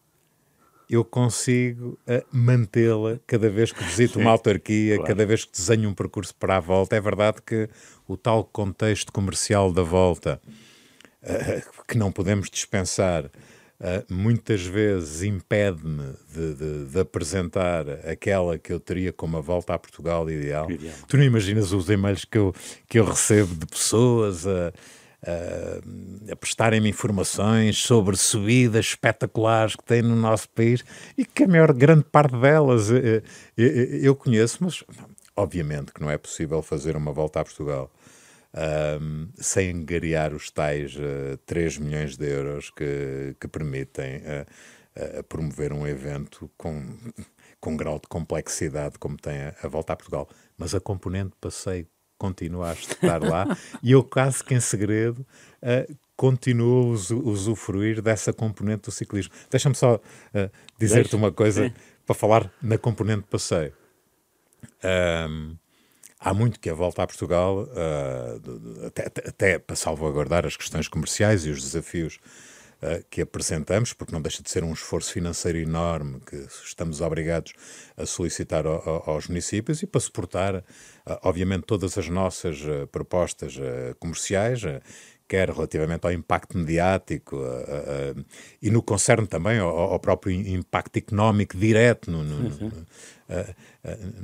eu 0.89 1.05
consigo 1.05 1.97
uh, 2.05 2.25
mantê-la 2.33 3.17
cada 3.25 3.49
vez 3.49 3.71
que 3.71 3.81
visito 3.81 4.19
uma 4.19 4.31
autarquia, 4.31 4.95
claro. 4.95 5.07
cada 5.07 5.25
vez 5.25 5.45
que 5.45 5.53
desenho 5.53 5.89
um 5.89 5.93
percurso 5.93 6.35
para 6.35 6.57
a 6.57 6.59
volta. 6.59 6.97
É 6.97 6.99
verdade 6.99 7.41
que 7.41 7.69
o 8.05 8.17
tal 8.17 8.43
contexto 8.43 9.09
comercial 9.13 9.71
da 9.71 9.83
volta, 9.83 10.41
uh, 11.23 11.85
que 11.87 11.97
não 11.97 12.11
podemos 12.11 12.49
dispensar, 12.49 13.31
uh, 13.81 14.13
muitas 14.13 14.65
vezes 14.65 15.23
impede-me 15.23 16.13
de, 16.33 16.53
de, 16.53 16.85
de, 16.85 16.99
apresentar 16.99 17.89
aquela 18.07 18.57
que 18.57 18.71
eu 18.71 18.79
teria 18.79 19.11
como 19.11 19.37
a 19.37 19.41
volta 19.41 19.73
a 19.73 19.79
Portugal 19.79 20.29
ideal. 20.29 20.69
ideal. 20.69 20.95
Tu 21.07 21.17
não 21.17 21.23
imaginas 21.23 21.73
os 21.73 21.89
e-mails 21.89 22.23
que 22.23 22.37
eu, 22.37 22.53
que 22.87 22.99
eu 22.99 23.05
recebo 23.05 23.55
de 23.55 23.65
pessoas 23.65 24.45
a. 24.47 24.71
a 26.31 26.35
prestarem-me 26.35 26.89
informações 26.89 27.77
sobre 27.77 28.15
subidas 28.15 28.87
espetaculares 28.87 29.75
que 29.75 29.83
tem 29.83 30.01
no 30.01 30.15
nosso 30.15 30.49
país 30.49 30.83
e 31.17 31.25
que 31.25 31.43
a 31.43 31.47
maior 31.47 31.73
grande 31.73 32.03
parte 32.03 32.35
delas 32.37 32.89
eu, 32.89 33.21
eu 33.57 34.15
conheço, 34.15 34.57
mas 34.61 34.83
obviamente 35.35 35.93
que 35.93 36.01
não 36.01 36.09
é 36.09 36.17
possível 36.17 36.61
fazer 36.61 36.95
uma 36.95 37.11
volta 37.11 37.39
a 37.39 37.43
Portugal 37.43 37.91
um, 38.53 39.29
sem 39.35 39.71
angariar 39.71 40.33
os 40.33 40.51
tais 40.51 40.95
uh, 40.95 41.37
3 41.45 41.77
milhões 41.77 42.17
de 42.17 42.27
euros 42.27 42.69
que, 42.69 43.35
que 43.39 43.47
permitem 43.47 44.17
uh, 44.17 45.19
uh, 45.19 45.23
promover 45.23 45.71
um 45.73 45.87
evento 45.87 46.49
com, 46.57 46.97
com 47.59 47.77
grau 47.77 47.99
de 47.99 48.07
complexidade 48.07 48.97
como 48.99 49.17
tem 49.17 49.37
a, 49.37 49.55
a 49.63 49.67
volta 49.67 49.93
a 49.93 49.95
Portugal. 49.95 50.29
Mas 50.57 50.75
a 50.75 50.79
componente 50.79 51.33
passeio 51.39 51.87
continua 52.17 52.69
a 52.69 52.73
estar 52.73 53.23
lá 53.23 53.47
e 53.81 53.93
eu 53.93 54.03
quase 54.03 54.43
que 54.43 54.53
em 54.53 54.59
segredo 54.59 55.25
uh, 55.63 55.97
continuo 56.15 56.91
a 56.91 56.93
usufruir 56.93 58.01
dessa 58.01 58.31
componente 58.31 58.83
do 58.83 58.91
ciclismo. 58.91 59.33
Deixa-me 59.49 59.73
só 59.73 59.95
uh, 59.95 60.51
dizer-te 60.77 61.15
uma 61.15 61.31
coisa 61.31 61.67
Sim. 61.67 61.73
para 62.05 62.13
falar 62.13 62.53
na 62.61 62.77
componente 62.77 63.23
passeio. 63.23 63.73
Um, 64.83 65.55
há 66.21 66.33
muito 66.33 66.59
que 66.59 66.69
a 66.69 66.73
volta 66.73 67.01
a 67.01 67.07
Portugal, 67.07 67.63
uh, 67.63 68.85
até, 68.85 69.05
até, 69.27 69.59
para 69.59 69.75
salvaguardar 69.75 70.45
as 70.45 70.55
questões 70.55 70.87
comerciais 70.87 71.45
e 71.47 71.49
os 71.49 71.61
desafios 71.63 72.19
uh, 72.81 73.03
que 73.09 73.21
apresentamos, 73.21 73.91
porque 73.91 74.13
não 74.13 74.21
deixa 74.21 74.43
de 74.43 74.49
ser 74.51 74.63
um 74.63 74.71
esforço 74.71 75.11
financeiro 75.11 75.57
enorme 75.57 76.19
que 76.19 76.35
estamos 76.63 77.01
obrigados 77.01 77.53
a 77.97 78.05
solicitar 78.05 78.67
ao, 78.67 78.87
ao, 78.87 79.09
aos 79.09 79.27
municípios 79.27 79.81
e 79.81 79.87
para 79.87 79.99
suportar, 79.99 80.57
uh, 80.57 80.63
obviamente, 81.23 81.63
todas 81.63 81.97
as 81.97 82.07
nossas 82.07 82.59
propostas 82.91 83.57
comerciais 83.99 84.61
quer 85.31 85.49
relativamente 85.49 86.05
ao 86.05 86.11
impacto 86.11 86.57
mediático 86.57 87.37
uh, 87.37 88.17
uh, 88.17 88.25
e 88.61 88.69
no 88.69 88.83
concerne 88.83 89.25
também 89.25 89.59
ao, 89.59 89.69
ao, 89.69 89.99
próprio 89.99 90.33
impacto 90.33 90.97
económico 90.97 91.55
direto 91.55 92.11
no, 92.11 92.21
no, 92.21 92.49
no, 92.49 92.67
uh, 92.67 92.83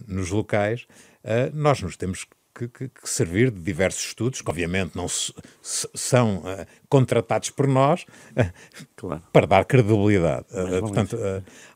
nos 0.06 0.32
locais, 0.32 0.86
uh, 1.24 1.50
nós 1.54 1.82
nos 1.82 1.96
temos 1.96 2.28
que, 2.54 2.68
que, 2.68 2.90
que, 2.90 3.10
servir 3.10 3.52
de 3.52 3.62
diversos 3.62 4.04
estudos, 4.08 4.42
que 4.42 4.50
obviamente 4.50 4.98
não 4.98 5.08
se, 5.08 5.34
se, 5.62 5.88
são 5.96 6.40
uh, 6.40 6.66
contratados 6.90 7.52
por 7.52 7.68
nós 7.68 8.02
uh, 8.04 8.86
claro. 8.98 9.24
para 9.32 9.48
dar 9.48 9.64
credibilidade. 9.64 10.48
portanto, 10.82 11.18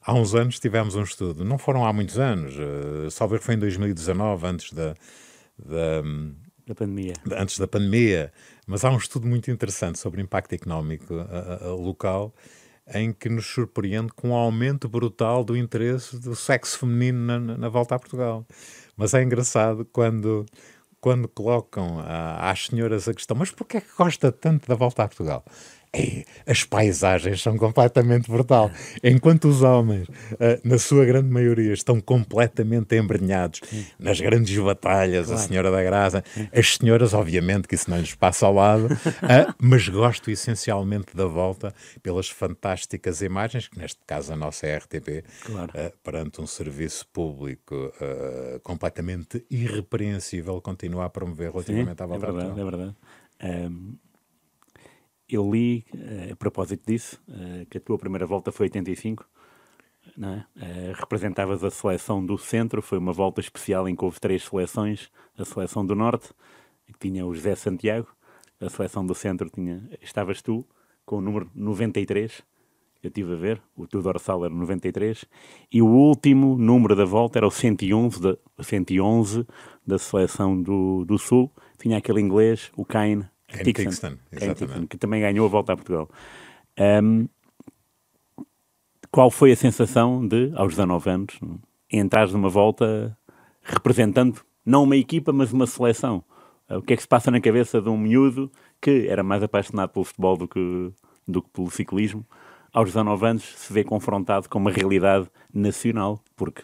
há 0.02 0.14
uns 0.14 0.36
anos 0.36 0.60
tivemos 0.60 0.96
um 0.96 1.04
estudo, 1.04 1.46
não 1.46 1.58
foram 1.58 1.86
há 1.86 1.94
muitos 1.94 2.20
anos, 2.20 2.54
uh, 2.58 3.10
só 3.10 3.26
ver 3.28 3.40
que 3.40 3.46
foi 3.46 3.56
em 3.56 3.60
2019, 3.60 4.46
antes 4.46 4.74
da, 4.74 4.94
da, 5.58 6.02
da 6.68 6.76
pandemia. 6.76 7.14
Antes 7.32 7.58
da 7.58 7.68
pandemia. 7.68 8.32
Mas 8.68 8.86
há 8.86 8.92
um 8.92 8.98
estudo 8.98 9.28
muito 9.28 9.50
interessante 9.50 10.00
sobre 10.00 10.22
o 10.22 10.24
impacto 10.24 10.54
económico 10.54 11.14
local 11.80 12.34
em 12.94 13.12
que 13.12 13.30
nos 13.30 13.46
surpreende 13.46 14.12
com 14.14 14.30
um 14.30 14.34
aumento 14.34 14.88
brutal 14.90 15.44
do 15.44 15.56
interesse 15.56 16.20
do 16.20 16.36
sexo 16.36 16.80
feminino 16.80 17.40
na, 17.40 17.58
na 17.58 17.70
volta 17.70 17.96
a 17.96 18.00
Portugal. 18.00 18.46
Mas 18.96 19.14
é 19.14 19.24
engraçado 19.24 19.86
quando, 19.86 20.46
quando 21.00 21.28
colocam 21.28 22.04
às 22.40 22.66
senhoras 22.66 23.08
a 23.08 23.14
questão: 23.14 23.38
mas 23.38 23.52
porquê 23.52 23.78
é 23.78 23.82
que 23.82 23.96
gosta 23.98 24.32
tanto 24.32 24.68
da 24.68 24.76
volta 24.76 25.04
a 25.04 25.08
Portugal? 25.08 25.46
Ei, 25.94 26.24
as 26.48 26.64
paisagens 26.64 27.42
são 27.42 27.58
completamente 27.58 28.32
brutal. 28.32 28.72
Enquanto 29.04 29.50
os 29.50 29.62
homens, 29.62 30.08
uh, 30.08 30.62
na 30.64 30.78
sua 30.78 31.04
grande 31.04 31.30
maioria, 31.30 31.74
estão 31.74 32.00
completamente 32.00 32.96
embrenhados 32.96 33.60
nas 34.00 34.22
grandes 34.22 34.58
batalhas, 34.58 35.28
claro. 35.28 35.42
a 35.42 35.44
Senhora 35.46 35.72
da 35.72 35.84
Graça, 35.84 36.24
as 36.54 36.76
senhoras, 36.76 37.14
obviamente, 37.14 37.68
que 37.68 37.76
isso 37.76 37.90
não 37.90 38.00
lhes 38.00 38.16
passa 38.16 38.46
ao 38.46 38.54
lado, 38.54 38.86
uh, 38.86 39.54
mas 39.60 39.90
gosto 39.90 40.32
essencialmente 40.32 41.14
da 41.14 41.26
volta 41.26 41.74
pelas 42.02 42.30
fantásticas 42.30 43.22
imagens, 43.22 43.68
que 43.68 43.78
neste 43.78 44.00
caso 44.08 44.32
a 44.32 44.36
nossa 44.38 44.66
RTP, 44.68 45.26
claro. 45.44 45.74
perante 46.02 46.40
um 46.40 46.48
serviço 46.48 47.06
público 47.12 47.92
completamente 48.64 49.46
irrepreensível, 49.50 50.62
continua 50.62 51.06
a 51.06 51.10
promover 51.10 51.52
relativamente 51.52 51.98
Sim, 51.98 52.04
à 52.04 52.06
volta. 52.06 52.28
É 52.28 52.32
verdade, 52.32 52.60
é 52.60 52.64
verdade. 52.64 52.96
Um 53.44 54.11
eu 55.32 55.50
li, 55.50 55.86
uh, 55.94 56.34
a 56.34 56.36
propósito 56.36 56.86
disso, 56.86 57.22
uh, 57.28 57.66
que 57.70 57.78
a 57.78 57.82
tua 57.82 57.98
primeira 57.98 58.26
volta 58.26 58.52
foi 58.52 58.66
85, 58.66 59.26
não 60.18 60.30
é? 60.30 60.46
Uh, 60.56 60.94
representavas 60.96 61.64
a 61.64 61.72
seleção 61.72 62.26
do 62.26 62.38
centro, 62.38 62.82
foi 62.82 62.98
uma 62.98 63.14
volta 63.14 63.40
especial 63.40 63.88
em 63.88 63.96
que 63.96 64.04
houve 64.04 64.20
três 64.20 64.44
seleções, 64.44 65.10
a 65.38 65.46
seleção 65.46 65.86
do 65.86 65.96
norte, 65.96 66.30
que 66.88 67.00
tinha 67.00 67.26
o 67.26 67.34
José 67.34 67.56
Santiago, 67.56 68.08
a 68.60 68.70
seleção 68.70 69.06
do 69.06 69.16
centro 69.16 69.50
tinha, 69.50 69.90
estavas 70.02 70.42
tu, 70.42 70.66
com 71.06 71.18
o 71.18 71.22
número 71.22 71.50
93, 71.56 72.44
eu 73.04 73.08
estive 73.08 73.34
a 73.34 73.36
ver, 73.36 73.62
o 73.76 73.88
teu 73.88 74.02
dorsal 74.02 74.46
era 74.46 74.54
93, 74.54 75.26
e 75.72 75.82
o 75.82 75.88
último 75.88 76.56
número 76.56 76.96
da 76.96 77.06
volta 77.06 77.40
era 77.40 77.48
o 77.48 77.52
111 77.52 78.22
da, 78.22 78.38
111 78.62 79.48
da 79.86 79.98
seleção 79.98 80.62
do, 80.62 81.04
do 81.04 81.18
Sul, 81.18 81.52
tinha 81.80 81.98
aquele 81.98 82.22
inglês, 82.22 82.72
o 82.76 82.86
Kane 82.86 83.26
Tixon, 83.64 84.18
exatamente. 84.32 84.88
que 84.88 84.98
também 84.98 85.22
ganhou 85.22 85.46
a 85.46 85.50
volta 85.50 85.74
a 85.74 85.76
Portugal. 85.76 86.10
Um, 86.80 87.28
qual 89.12 89.30
foi 89.30 89.52
a 89.52 89.56
sensação 89.56 90.26
de, 90.26 90.52
aos 90.56 90.70
19 90.70 91.10
anos, 91.10 91.40
entrar 91.92 92.28
numa 92.30 92.50
volta 92.50 93.18
representando 93.62 94.42
não 94.66 94.84
uma 94.84 94.96
equipa, 94.96 95.34
mas 95.34 95.52
uma 95.52 95.68
seleção? 95.68 96.24
O 96.70 96.82
que 96.82 96.94
é 96.94 96.96
que 96.96 97.02
se 97.02 97.08
passa 97.08 97.30
na 97.30 97.42
cabeça 97.42 97.82
de 97.82 97.90
um 97.90 97.98
miúdo 97.98 98.50
que 98.80 99.08
era 99.08 99.24
mais 99.24 99.44
apaixonado 99.44 99.90
pelo 99.90 100.06
futebol 100.06 100.38
do 100.38 100.48
que, 100.48 100.94
do 101.28 101.42
que 101.42 101.50
pelo 101.50 101.70
ciclismo? 101.70 102.26
Aos 102.72 102.90
19 102.90 103.26
anos 103.26 103.44
se 103.44 103.74
vê 103.74 103.84
confrontado 103.84 104.48
com 104.48 104.58
uma 104.58 104.72
realidade 104.72 105.30
nacional, 105.54 106.24
porque 106.38 106.64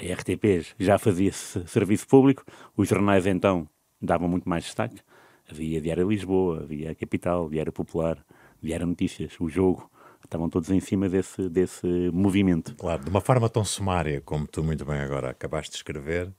a 0.00 0.14
RTP 0.14 0.74
já 0.78 0.98
fazia 0.98 1.30
serviço 1.32 2.06
público, 2.08 2.42
os 2.74 2.88
jornais 2.88 3.26
então 3.26 3.68
davam 4.00 4.26
muito 4.26 4.48
mais 4.48 4.64
destaque, 4.64 5.02
Havia 5.50 5.80
Diário 5.80 6.08
Lisboa, 6.08 6.62
havia 6.62 6.90
a 6.90 6.94
Capital, 6.94 7.48
Diário 7.50 7.72
Popular, 7.72 8.24
Diário 8.62 8.86
Notícias, 8.86 9.38
o 9.38 9.48
Jogo. 9.48 9.90
Estavam 10.24 10.48
todos 10.48 10.70
em 10.70 10.80
cima 10.80 11.06
desse, 11.06 11.50
desse 11.50 11.86
movimento. 12.12 12.74
Claro, 12.76 13.04
de 13.04 13.10
uma 13.10 13.20
forma 13.20 13.48
tão 13.50 13.62
sumária 13.62 14.22
como 14.22 14.46
tu 14.46 14.64
muito 14.64 14.84
bem 14.84 14.98
agora 15.00 15.30
acabaste 15.30 15.72
de 15.72 15.76
escrever, 15.76 16.32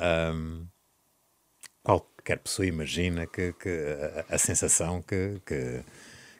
hum, 0.00 0.66
qualquer 1.82 2.38
pessoa 2.38 2.66
imagina 2.66 3.26
que, 3.26 3.52
que 3.52 3.68
a, 3.68 4.34
a, 4.34 4.38
sensação 4.38 5.02
que, 5.02 5.40
que, 5.44 5.84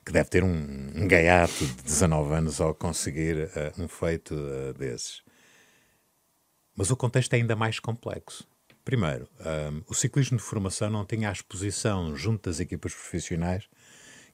que, 0.04 0.12
deve 0.12 0.30
ter 0.30 0.42
um, 0.42 0.92
um 0.96 1.06
gaiato 1.06 1.66
de 1.66 1.82
19 1.82 2.34
anos 2.34 2.60
ao 2.62 2.74
conseguir 2.74 3.36
uh, 3.44 3.82
um 3.82 3.86
feito 3.86 4.34
uh, 4.34 4.72
desses. 4.72 5.22
Mas 6.74 6.90
o 6.90 6.96
contexto 6.96 7.34
é 7.34 7.36
ainda 7.36 7.54
mais 7.54 7.78
complexo. 7.78 8.48
Primeiro, 8.90 9.28
um, 9.38 9.82
o 9.86 9.94
ciclismo 9.94 10.36
de 10.36 10.42
formação 10.42 10.90
não 10.90 11.04
tinha 11.04 11.28
a 11.28 11.32
exposição 11.32 12.16
junto 12.16 12.50
das 12.50 12.58
equipas 12.58 12.92
profissionais 12.92 13.68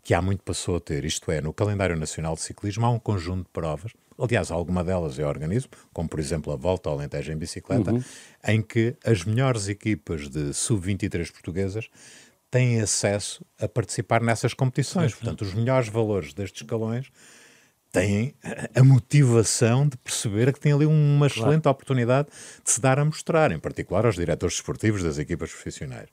que 0.02 0.14
há 0.14 0.22
muito 0.22 0.42
passou 0.42 0.76
a 0.76 0.80
ter. 0.80 1.04
Isto 1.04 1.30
é, 1.30 1.42
no 1.42 1.52
calendário 1.52 1.94
nacional 1.94 2.34
de 2.34 2.40
ciclismo 2.40 2.86
há 2.86 2.88
um 2.88 2.98
conjunto 2.98 3.44
de 3.44 3.50
provas, 3.52 3.92
aliás, 4.18 4.50
alguma 4.50 4.82
delas 4.82 5.18
é 5.18 5.26
organismo, 5.26 5.72
como 5.92 6.08
por 6.08 6.18
exemplo 6.18 6.50
a 6.54 6.56
Volta 6.56 6.88
ao 6.88 6.96
Alentejo 6.96 7.32
em 7.32 7.36
bicicleta, 7.36 7.92
uhum. 7.92 8.02
em 8.48 8.62
que 8.62 8.96
as 9.04 9.24
melhores 9.24 9.68
equipas 9.68 10.30
de 10.30 10.54
sub-23 10.54 11.30
portuguesas 11.30 11.90
têm 12.50 12.80
acesso 12.80 13.44
a 13.60 13.68
participar 13.68 14.22
nessas 14.22 14.54
competições. 14.54 15.14
Portanto, 15.14 15.42
os 15.42 15.52
melhores 15.52 15.90
valores 15.90 16.32
destes 16.32 16.62
escalões 16.62 17.12
têm 17.92 18.34
a 18.74 18.84
motivação 18.84 19.88
de 19.88 19.96
perceber 19.96 20.52
que 20.52 20.60
tem 20.60 20.72
ali 20.72 20.86
uma 20.86 21.26
excelente 21.26 21.62
claro. 21.62 21.70
oportunidade 21.70 22.28
de 22.64 22.70
se 22.70 22.80
dar 22.80 22.98
a 22.98 23.04
mostrar, 23.04 23.52
em 23.52 23.58
particular 23.58 24.04
aos 24.04 24.16
diretores 24.16 24.56
esportivos 24.56 25.02
das 25.02 25.18
equipas 25.18 25.50
profissionais. 25.50 26.08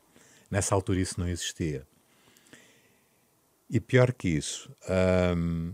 Nessa 0.50 0.76
altura 0.76 1.00
isso 1.00 1.20
não 1.20 1.28
existia. 1.28 1.86
E 3.70 3.80
pior 3.80 4.14
que 4.14 4.30
isso, 4.30 4.72
hum, 5.36 5.74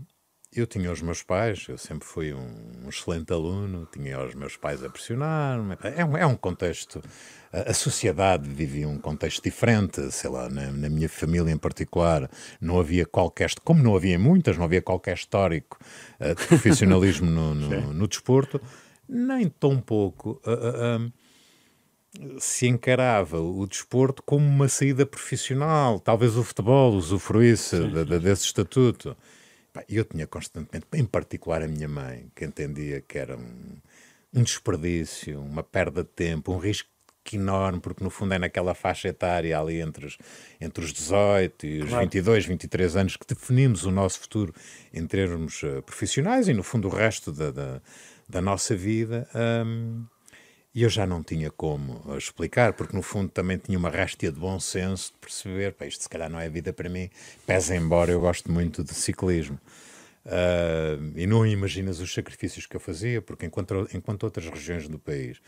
eu 0.52 0.66
tinha 0.66 0.90
os 0.90 1.00
meus 1.00 1.22
pais, 1.22 1.66
eu 1.68 1.78
sempre 1.78 2.06
fui 2.06 2.34
um, 2.34 2.72
um 2.84 2.88
excelente 2.88 3.32
aluno, 3.32 3.86
tinha 3.92 4.20
os 4.24 4.34
meus 4.34 4.56
pais 4.56 4.82
a 4.82 4.90
pressionar. 4.90 5.60
É 5.96 6.04
um, 6.04 6.16
é 6.16 6.26
um 6.26 6.34
contexto. 6.34 7.00
A, 7.52 7.70
a, 7.70 7.74
sociedade 7.74 8.48
vivia 8.48 8.88
um 8.88 8.98
contexto 8.98 9.42
diferente, 9.44 10.10
sei 10.10 10.28
lá, 10.28 10.48
na, 10.48 10.72
na, 10.72 10.88
minha 10.88 11.08
família 11.08 11.52
em 11.52 11.56
particular, 11.56 12.28
não 12.60 12.80
havia 12.80 13.06
qualquer. 13.06 13.50
Como 13.62 13.80
não 13.80 13.94
havia 13.94 14.18
muitas, 14.18 14.56
não 14.56 14.64
havia 14.64 14.82
qualquer 14.82 15.14
histórico 15.14 15.78
uh, 16.18 16.34
de 16.34 16.46
profissionalismo 16.48 17.30
no, 17.30 17.54
no, 17.54 17.94
no, 17.94 18.08
desporto, 18.08 18.60
nem 19.08 19.48
tão 19.48 19.80
pouco. 19.80 20.40
Uh, 20.44 21.06
uh, 21.06 22.40
se 22.40 22.66
encarava 22.66 23.40
o 23.40 23.64
desporto 23.68 24.20
como 24.24 24.44
uma 24.44 24.66
saída 24.66 25.06
profissional, 25.06 26.00
talvez 26.00 26.36
o 26.36 26.42
futebol 26.42 26.92
usufruísse 26.94 27.78
de, 27.78 28.04
de, 28.04 28.18
desse 28.18 28.46
estatuto. 28.46 29.16
Eu 29.88 30.04
tinha 30.04 30.26
constantemente, 30.26 30.86
em 30.94 31.04
particular 31.04 31.62
a 31.62 31.68
minha 31.68 31.88
mãe, 31.88 32.30
que 32.34 32.44
entendia 32.44 33.00
que 33.00 33.18
era 33.18 33.36
um, 33.36 33.76
um 34.34 34.42
desperdício, 34.42 35.40
uma 35.40 35.62
perda 35.62 36.02
de 36.02 36.10
tempo, 36.10 36.52
um 36.52 36.58
risco 36.58 36.88
enorme, 37.32 37.80
porque 37.80 38.02
no 38.02 38.10
fundo 38.10 38.34
é 38.34 38.38
naquela 38.38 38.74
faixa 38.74 39.08
etária 39.08 39.58
ali 39.58 39.80
entre 39.80 40.06
os, 40.06 40.18
entre 40.60 40.84
os 40.84 40.92
18 40.92 41.66
e 41.66 41.80
os 41.80 41.88
claro. 41.88 42.04
22, 42.04 42.46
23 42.46 42.96
anos 42.96 43.16
que 43.16 43.26
definimos 43.26 43.84
o 43.84 43.90
nosso 43.90 44.20
futuro 44.20 44.54
em 44.92 45.06
termos 45.06 45.62
uh, 45.62 45.82
profissionais 45.82 46.48
e 46.48 46.54
no 46.54 46.62
fundo 46.62 46.88
o 46.88 46.90
resto 46.90 47.30
da, 47.30 47.50
da, 47.50 47.80
da 48.28 48.40
nossa 48.40 48.74
vida. 48.74 49.28
Um, 49.34 50.04
e 50.74 50.82
eu 50.82 50.88
já 50.88 51.06
não 51.06 51.22
tinha 51.22 51.50
como 51.50 52.02
explicar, 52.16 52.72
porque 52.72 52.94
no 52.94 53.02
fundo 53.02 53.28
também 53.28 53.58
tinha 53.58 53.76
uma 53.76 53.90
réstia 53.90 54.30
de 54.30 54.38
bom 54.38 54.60
senso 54.60 55.12
de 55.12 55.18
perceber, 55.18 55.72
pá, 55.74 55.86
isto 55.86 56.02
se 56.02 56.08
calhar 56.08 56.30
não 56.30 56.38
é 56.38 56.48
vida 56.48 56.72
para 56.72 56.88
mim, 56.88 57.10
pese 57.46 57.74
embora 57.74 58.12
eu 58.12 58.20
gosto 58.20 58.50
muito 58.50 58.84
de 58.84 58.94
ciclismo. 58.94 59.58
Uh, 60.24 61.12
e 61.16 61.26
não 61.26 61.46
imaginas 61.46 61.98
os 61.98 62.12
sacrifícios 62.12 62.66
que 62.66 62.76
eu 62.76 62.80
fazia, 62.80 63.22
porque 63.22 63.46
enquanto, 63.46 63.88
enquanto 63.94 64.24
outras 64.24 64.46
regiões 64.46 64.86
do 64.86 64.98
país 64.98 65.40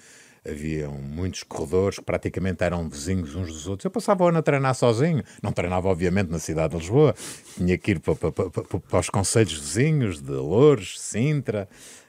haviam 0.45 0.95
muitos 0.95 1.43
corredores 1.45 1.99
que 1.99 2.05
praticamente 2.05 2.65
eram 2.65 2.89
vizinhos 2.89 3.35
uns 3.35 3.49
dos 3.49 3.69
outros. 3.69 3.85
Eu 3.85 3.91
passava 3.91 4.25
o 4.25 4.29
ano 4.29 4.39
a 4.39 4.43
treinar 4.43 4.75
sozinho, 4.75 5.23
não 5.43 5.53
treinava 5.53 5.89
obviamente 5.89 6.31
na 6.31 6.39
cidade 6.39 6.73
de 6.73 6.81
Lisboa, 6.81 7.15
tinha 7.57 7.79
que 7.79 7.93
ir 7.93 8.01
para, 8.01 8.17
para, 8.17 8.33
para, 8.33 8.81
para 8.81 8.99
os 8.99 9.09
conselhos 9.09 9.53
vizinhos 9.53 10.21
de 10.21 10.33
Louros, 10.33 11.01
Sintra, 11.01 11.69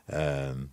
uh, 0.10 0.68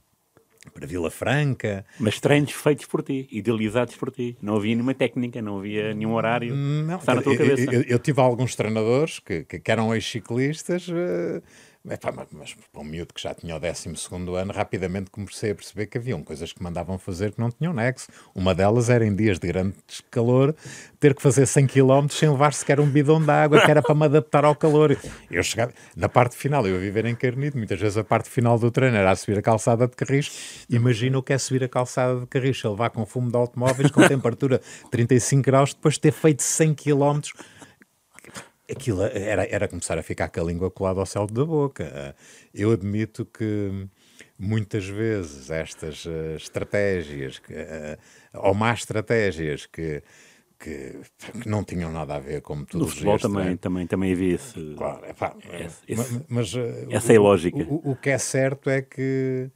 para 0.74 0.86
Vila 0.86 1.10
Franca. 1.10 1.84
Mas 1.98 2.20
treinos 2.20 2.52
feitos 2.52 2.86
por 2.86 3.02
ti, 3.02 3.26
idealizados 3.30 3.96
por 3.96 4.10
ti. 4.10 4.36
Não 4.42 4.56
havia 4.56 4.74
nenhuma 4.74 4.94
técnica, 4.94 5.40
não 5.40 5.58
havia 5.58 5.94
nenhum 5.94 6.14
horário. 6.14 6.54
Não, 6.54 6.98
está 6.98 7.14
na 7.14 7.22
tua 7.22 7.36
cabeça. 7.36 7.64
Eu, 7.64 7.72
eu, 7.72 7.82
eu, 7.82 7.98
tive 7.98 8.20
alguns 8.20 8.54
treinadores 8.54 9.18
que, 9.18 9.44
que, 9.44 9.58
que 9.58 9.70
eram 9.70 9.94
ex-ciclistas. 9.94 10.88
Uh, 10.88 11.42
Epá, 11.88 12.12
mas 12.30 12.54
para 12.70 12.82
um 12.82 12.84
miúdo 12.84 13.14
que 13.14 13.22
já 13.22 13.32
tinha 13.32 13.56
o 13.56 13.58
12 13.58 13.88
ano, 14.38 14.52
rapidamente 14.52 15.10
comecei 15.10 15.52
a 15.52 15.54
perceber 15.54 15.86
que 15.86 15.96
haviam 15.96 16.22
coisas 16.22 16.52
que 16.52 16.62
mandavam 16.62 16.98
fazer 16.98 17.32
que 17.32 17.40
não 17.40 17.50
tinham 17.50 17.72
nexo. 17.72 18.08
Uma 18.34 18.54
delas 18.54 18.90
era 18.90 19.04
em 19.04 19.16
dias 19.16 19.38
de 19.38 19.46
grande 19.46 19.76
calor 20.10 20.54
ter 21.00 21.14
que 21.14 21.22
fazer 21.22 21.46
100 21.46 21.66
km 21.68 22.06
sem 22.10 22.28
levar 22.28 22.52
sequer 22.52 22.80
um 22.80 22.86
bidão 22.86 23.18
de 23.18 23.30
água, 23.30 23.64
que 23.64 23.70
era 23.70 23.80
para 23.80 23.94
me 23.94 24.04
adaptar 24.04 24.44
ao 24.44 24.54
calor. 24.54 24.94
Eu 25.30 25.42
chegava, 25.42 25.72
na 25.96 26.06
parte 26.06 26.36
final, 26.36 26.66
eu 26.66 26.74
ia 26.74 26.80
viver 26.80 27.06
em 27.06 27.14
Carnido, 27.14 27.56
muitas 27.56 27.80
vezes 27.80 27.96
a 27.96 28.04
parte 28.04 28.28
final 28.28 28.58
do 28.58 28.70
treino 28.70 28.96
era 28.96 29.10
a 29.10 29.16
subir 29.16 29.38
a 29.38 29.42
calçada 29.42 29.88
de 29.88 29.96
Carris. 29.96 30.66
Imagina 30.68 31.18
o 31.18 31.22
que 31.22 31.32
é 31.32 31.38
subir 31.38 31.64
a 31.64 31.68
calçada 31.68 32.20
de 32.20 32.26
Carris, 32.26 32.62
levar 32.62 32.90
com 32.90 33.06
fumo 33.06 33.30
de 33.30 33.36
automóveis, 33.38 33.90
com 33.90 34.06
temperatura 34.06 34.60
35 34.90 35.42
graus, 35.42 35.72
depois 35.72 35.94
de 35.94 36.00
ter 36.00 36.12
feito 36.12 36.42
100 36.42 36.74
km 36.74 37.20
aquilo 38.70 39.02
era, 39.02 39.46
era 39.46 39.68
começar 39.68 39.98
a 39.98 40.02
ficar 40.02 40.28
com 40.28 40.40
a 40.40 40.44
língua 40.44 40.70
colada 40.70 41.00
ao 41.00 41.06
céu 41.06 41.26
da 41.26 41.44
boca. 41.44 42.14
Eu 42.54 42.72
admito 42.72 43.24
que 43.24 43.88
muitas 44.38 44.86
vezes 44.86 45.50
estas 45.50 46.04
uh, 46.06 46.36
estratégias, 46.36 47.38
uh, 47.38 47.98
ou 48.34 48.54
más 48.54 48.80
estratégias 48.80 49.66
que 49.66 50.02
que, 50.62 51.00
que, 51.40 51.48
não 51.48 51.64
tinham 51.64 51.90
nada 51.90 52.16
a 52.16 52.18
ver 52.18 52.42
com 52.42 52.62
tudo. 52.66 52.84
No 52.84 52.90
futebol 52.90 53.18
também, 53.18 53.56
também, 53.56 53.86
também 53.86 54.12
havia 54.12 54.34
esse, 54.34 54.74
claro, 54.76 55.06
epá, 55.06 55.34
esse, 55.54 55.78
esse, 55.88 56.20
mas, 56.28 56.52
essa 56.90 57.14
é 57.14 57.18
lógica. 57.18 57.56
O, 57.56 57.76
o, 57.76 57.92
o, 57.92 57.96
que 57.96 58.10
é 58.10 58.18
certo 58.18 58.68
é 58.68 58.82
que 58.82 59.50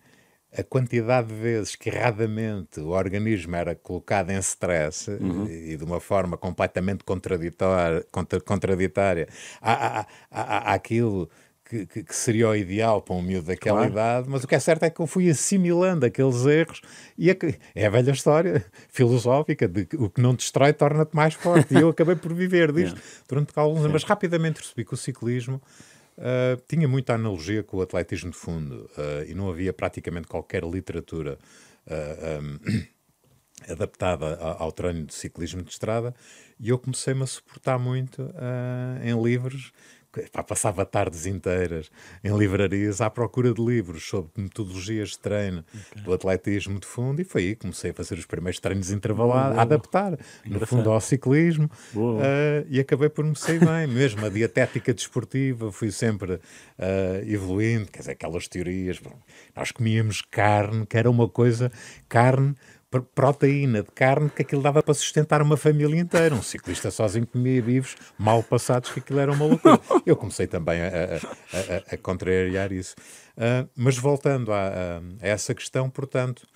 a 0.56 0.62
quantidade 0.62 1.28
de 1.28 1.34
vezes 1.34 1.74
que 1.74 1.88
erradamente 1.88 2.80
o 2.80 2.90
organismo 2.90 3.56
era 3.56 3.74
colocado 3.74 4.30
em 4.30 4.38
stress 4.38 5.10
uhum. 5.10 5.46
e, 5.46 5.76
de 5.76 5.84
uma 5.84 6.00
forma 6.00 6.36
completamente 6.36 7.02
contraditória, 7.04 8.06
contra, 8.10 8.40
contraditória 8.40 9.28
à, 9.60 10.00
à, 10.00 10.06
à, 10.30 10.74
àquilo 10.74 11.28
que, 11.64 11.86
que, 11.86 12.04
que, 12.04 12.14
seria 12.14 12.48
o 12.50 12.54
ideal 12.54 13.00
para 13.00 13.16
um 13.16 13.22
miúdo 13.22 13.46
daquela 13.46 13.78
claro. 13.78 13.92
idade, 13.92 14.28
mas 14.28 14.44
o 14.44 14.46
que 14.46 14.54
é 14.54 14.60
certo 14.60 14.82
é 14.84 14.90
que 14.90 15.00
eu 15.00 15.06
fui 15.06 15.30
assimilando 15.30 16.04
aqueles 16.04 16.44
erros 16.44 16.80
e 17.16 17.30
a, 17.30 17.36
é 17.74 17.86
a 17.86 17.90
velha 17.90 18.12
história 18.12 18.64
filosófica 18.90 19.66
de 19.66 19.86
que 19.86 19.96
o 19.96 20.10
que 20.10 20.20
não 20.20 20.34
destrói 20.34 20.72
torna-te 20.72 21.16
mais 21.16 21.34
forte. 21.34 21.74
E 21.74 21.80
eu 21.80 21.88
acabei 21.88 22.16
por 22.16 22.34
viver 22.34 22.70
disto 22.70 22.94
yeah. 23.00 23.22
durante 23.28 23.52
alguns 23.56 23.80
anos, 23.80 23.92
mas 23.92 24.04
rapidamente 24.04 24.60
percebi 24.60 24.84
que 24.84 24.94
o 24.94 24.96
ciclismo 24.96 25.60
uh, 26.18 26.60
tinha 26.68 26.88
muita 26.88 27.14
analogia 27.14 27.62
com 27.62 27.78
o 27.78 27.82
atletismo 27.82 28.30
de 28.30 28.36
fundo 28.36 28.90
uh, 28.96 29.24
e 29.26 29.34
não 29.34 29.48
havia 29.48 29.72
praticamente 29.72 30.26
qualquer 30.26 30.64
literatura. 30.64 31.38
Uh, 31.86 32.42
um, 32.42 32.84
adaptada 33.68 34.36
ao 34.58 34.70
treino 34.72 35.06
de 35.06 35.14
ciclismo 35.14 35.62
de 35.62 35.70
estrada 35.70 36.14
e 36.60 36.68
eu 36.68 36.78
comecei-me 36.78 37.22
a 37.22 37.26
suportar 37.26 37.78
muito 37.78 38.30
em 39.02 39.22
livros 39.22 39.72
passava 40.46 40.84
tardes 40.84 41.26
inteiras 41.26 41.90
em 42.22 42.36
livrarias 42.36 43.00
à 43.00 43.10
procura 43.10 43.52
de 43.52 43.64
livros 43.64 44.04
sobre 44.04 44.30
metodologias 44.36 45.10
de 45.10 45.18
treino 45.18 45.64
okay. 45.90 46.02
do 46.02 46.12
atletismo 46.12 46.78
de 46.78 46.86
fundo 46.86 47.20
e 47.20 47.24
foi 47.24 47.42
aí 47.42 47.54
que 47.54 47.62
comecei 47.62 47.90
a 47.90 47.94
fazer 47.94 48.14
os 48.14 48.26
primeiros 48.26 48.60
treinos 48.60 48.90
intervalados, 48.90 49.58
a 49.58 49.62
adaptar, 49.62 50.18
no 50.44 50.66
fundo, 50.66 50.90
ao 50.90 51.00
ciclismo 51.00 51.70
uh, 51.94 52.66
e 52.68 52.80
acabei 52.80 53.08
por 53.08 53.24
me 53.24 53.36
sair 53.36 53.58
bem. 53.60 53.86
Mesmo 53.86 54.24
a 54.24 54.28
dietética 54.28 54.92
desportiva 54.92 55.70
fui 55.70 55.90
sempre 55.90 56.34
uh, 56.34 56.40
evoluindo, 57.26 57.90
quer 57.90 58.00
dizer, 58.00 58.12
aquelas 58.12 58.48
teorias. 58.48 58.98
Bom, 58.98 59.18
nós 59.56 59.70
comíamos 59.70 60.22
carne, 60.22 60.86
que 60.86 60.96
era 60.96 61.10
uma 61.10 61.28
coisa, 61.28 61.70
carne 62.08 62.54
proteína 63.02 63.82
de 63.82 63.90
carne 63.90 64.30
que 64.30 64.42
aquilo 64.42 64.62
dava 64.62 64.82
para 64.82 64.94
sustentar 64.94 65.42
uma 65.42 65.56
família 65.56 65.98
inteira. 65.98 66.34
Um 66.34 66.42
ciclista 66.42 66.90
sozinho 66.90 67.26
comia 67.26 67.60
vivos 67.62 67.96
mal 68.18 68.42
passados, 68.42 68.90
que 68.90 69.00
aquilo 69.00 69.20
era 69.20 69.32
uma 69.32 69.44
loucura. 69.44 69.80
Eu 70.04 70.16
comecei 70.16 70.46
também 70.46 70.80
a, 70.80 70.86
a, 70.86 70.90
a, 70.90 71.94
a 71.94 71.96
contrariar 71.98 72.72
isso. 72.72 72.94
Uh, 73.36 73.68
mas 73.76 73.96
voltando 73.96 74.52
a, 74.52 74.68
a, 74.68 75.02
essa 75.20 75.54
questão, 75.54 75.90
portanto, 75.90 76.46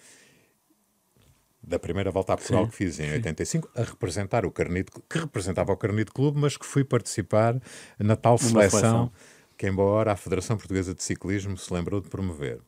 da 1.63 1.79
primeira 1.79 2.11
volta 2.11 2.33
a 2.33 2.37
Portugal 2.37 2.65
sim, 2.65 2.71
que 2.71 2.77
fiz 2.77 2.99
em 2.99 3.13
85, 3.13 3.71
a 3.75 3.83
representar 3.83 4.47
o 4.47 4.51
carnito, 4.51 5.03
que 5.09 5.19
representava 5.19 5.73
o 5.73 5.77
carnito 5.77 6.13
clube, 6.13 6.41
mas 6.41 6.57
que 6.57 6.65
fui 6.65 6.83
participar 6.83 7.61
na 7.99 8.17
tal 8.17 8.39
seleção, 8.39 8.81
seleção, 8.81 9.13
que 9.57 9.67
embora 9.67 10.13
a 10.13 10.17
Federação 10.17 10.57
Portuguesa 10.57 10.95
de 10.95 11.03
Ciclismo 11.03 11.57
se 11.59 11.73
lembrou 11.73 12.01
de 12.01 12.09
promover. 12.09 12.61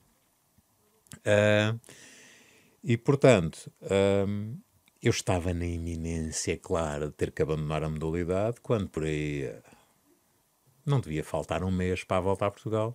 Uh, 1.18 1.78
e, 2.82 2.96
portanto, 2.96 3.70
hum, 4.26 4.58
eu 5.02 5.10
estava 5.10 5.54
na 5.54 5.66
iminência, 5.66 6.56
claro, 6.56 7.08
de 7.08 7.14
ter 7.14 7.30
que 7.30 7.42
abandonar 7.42 7.82
a 7.82 7.88
modalidade, 7.88 8.60
quando 8.60 8.88
por 8.88 9.04
aí 9.04 9.50
não 10.84 11.00
devia 11.00 11.24
faltar 11.24 11.62
um 11.62 11.70
mês 11.70 12.04
para 12.04 12.18
a 12.18 12.20
volta 12.20 12.46
a 12.46 12.50
Portugal. 12.50 12.94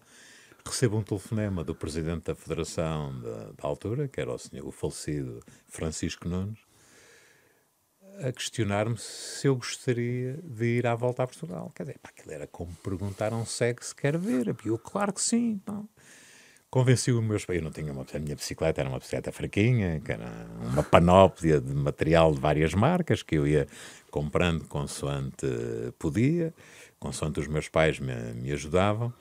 Recebo 0.66 0.98
um 0.98 1.04
telefonema 1.04 1.64
do 1.64 1.76
presidente 1.76 2.26
da 2.26 2.36
federação 2.36 3.20
da, 3.22 3.52
da 3.52 3.68
altura, 3.68 4.08
que 4.08 4.20
era 4.20 4.32
o, 4.32 4.38
senhor, 4.38 4.68
o 4.68 4.72
falecido 4.72 5.40
Francisco 5.68 6.28
Nunes, 6.28 6.60
a 8.24 8.32
questionar-me 8.32 8.98
se 8.98 9.48
eu 9.48 9.56
gostaria 9.56 10.40
de 10.44 10.66
ir 10.66 10.88
à 10.88 10.96
volta 10.96 11.24
a 11.24 11.28
Portugal. 11.28 11.72
Quer 11.76 11.84
dizer, 11.84 12.00
pá, 12.00 12.10
aquilo 12.10 12.32
era 12.32 12.48
como 12.48 12.74
perguntar 12.84 13.34
a 13.34 13.36
um 13.36 13.46
cego 13.46 13.84
se 13.84 13.94
quer 13.94 14.18
ver. 14.18 14.56
Eu, 14.66 14.78
claro 14.80 15.14
que 15.14 15.22
sim. 15.22 15.62
Convenci 16.76 17.10
meus 17.14 17.46
pais. 17.46 17.60
Eu 17.60 17.64
não 17.64 17.72
tinha 17.72 17.90
uma. 17.90 18.06
A 18.14 18.20
minha 18.20 18.36
bicicleta 18.36 18.82
era 18.82 18.90
uma 18.90 19.00
bicicleta 19.00 19.32
fraquinha, 19.32 20.02
que 20.04 20.12
era 20.12 20.30
uma 20.62 20.84
panóplia 20.84 21.62
de 21.62 21.74
material 21.74 22.34
de 22.34 22.42
várias 22.42 22.74
marcas 22.74 23.24
que 23.24 23.36
eu 23.36 23.48
ia 23.48 23.66
comprando 24.12 24.66
consoante 24.66 25.48
podia, 25.98 26.54
consoante 27.00 27.40
os 27.40 27.48
meus 27.48 27.70
pais 27.70 27.98
me, 27.98 28.14
me 28.34 28.52
ajudavam. 28.52 29.14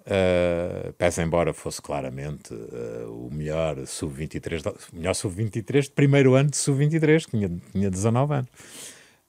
Uh, 0.00 0.92
pese 0.94 1.22
embora 1.22 1.52
fosse 1.52 1.80
claramente 1.82 2.52
uh, 2.52 3.26
o 3.26 3.32
melhor 3.32 3.86
sub-23, 3.86 4.92
melhor 4.92 5.14
sub-23 5.14 5.82
de 5.82 5.90
primeiro 5.90 6.34
ano 6.34 6.50
de 6.50 6.56
sub-23, 6.56 7.24
que 7.26 7.30
tinha, 7.30 7.50
tinha 7.72 7.90
19 7.90 8.34
anos. 8.34 8.50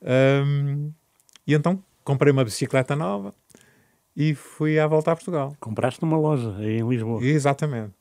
Um, 0.02 0.92
e 1.46 1.54
então 1.54 1.84
comprei 2.04 2.32
uma 2.32 2.44
bicicleta 2.44 2.96
nova, 2.96 3.34
e 4.18 4.34
fui 4.34 4.80
à 4.80 4.88
volta 4.88 5.12
a 5.12 5.16
Portugal. 5.16 5.56
Compraste 5.60 6.02
numa 6.02 6.18
loja 6.18 6.56
aí 6.58 6.80
em 6.80 6.90
Lisboa. 6.90 7.24
Exatamente. 7.24 7.94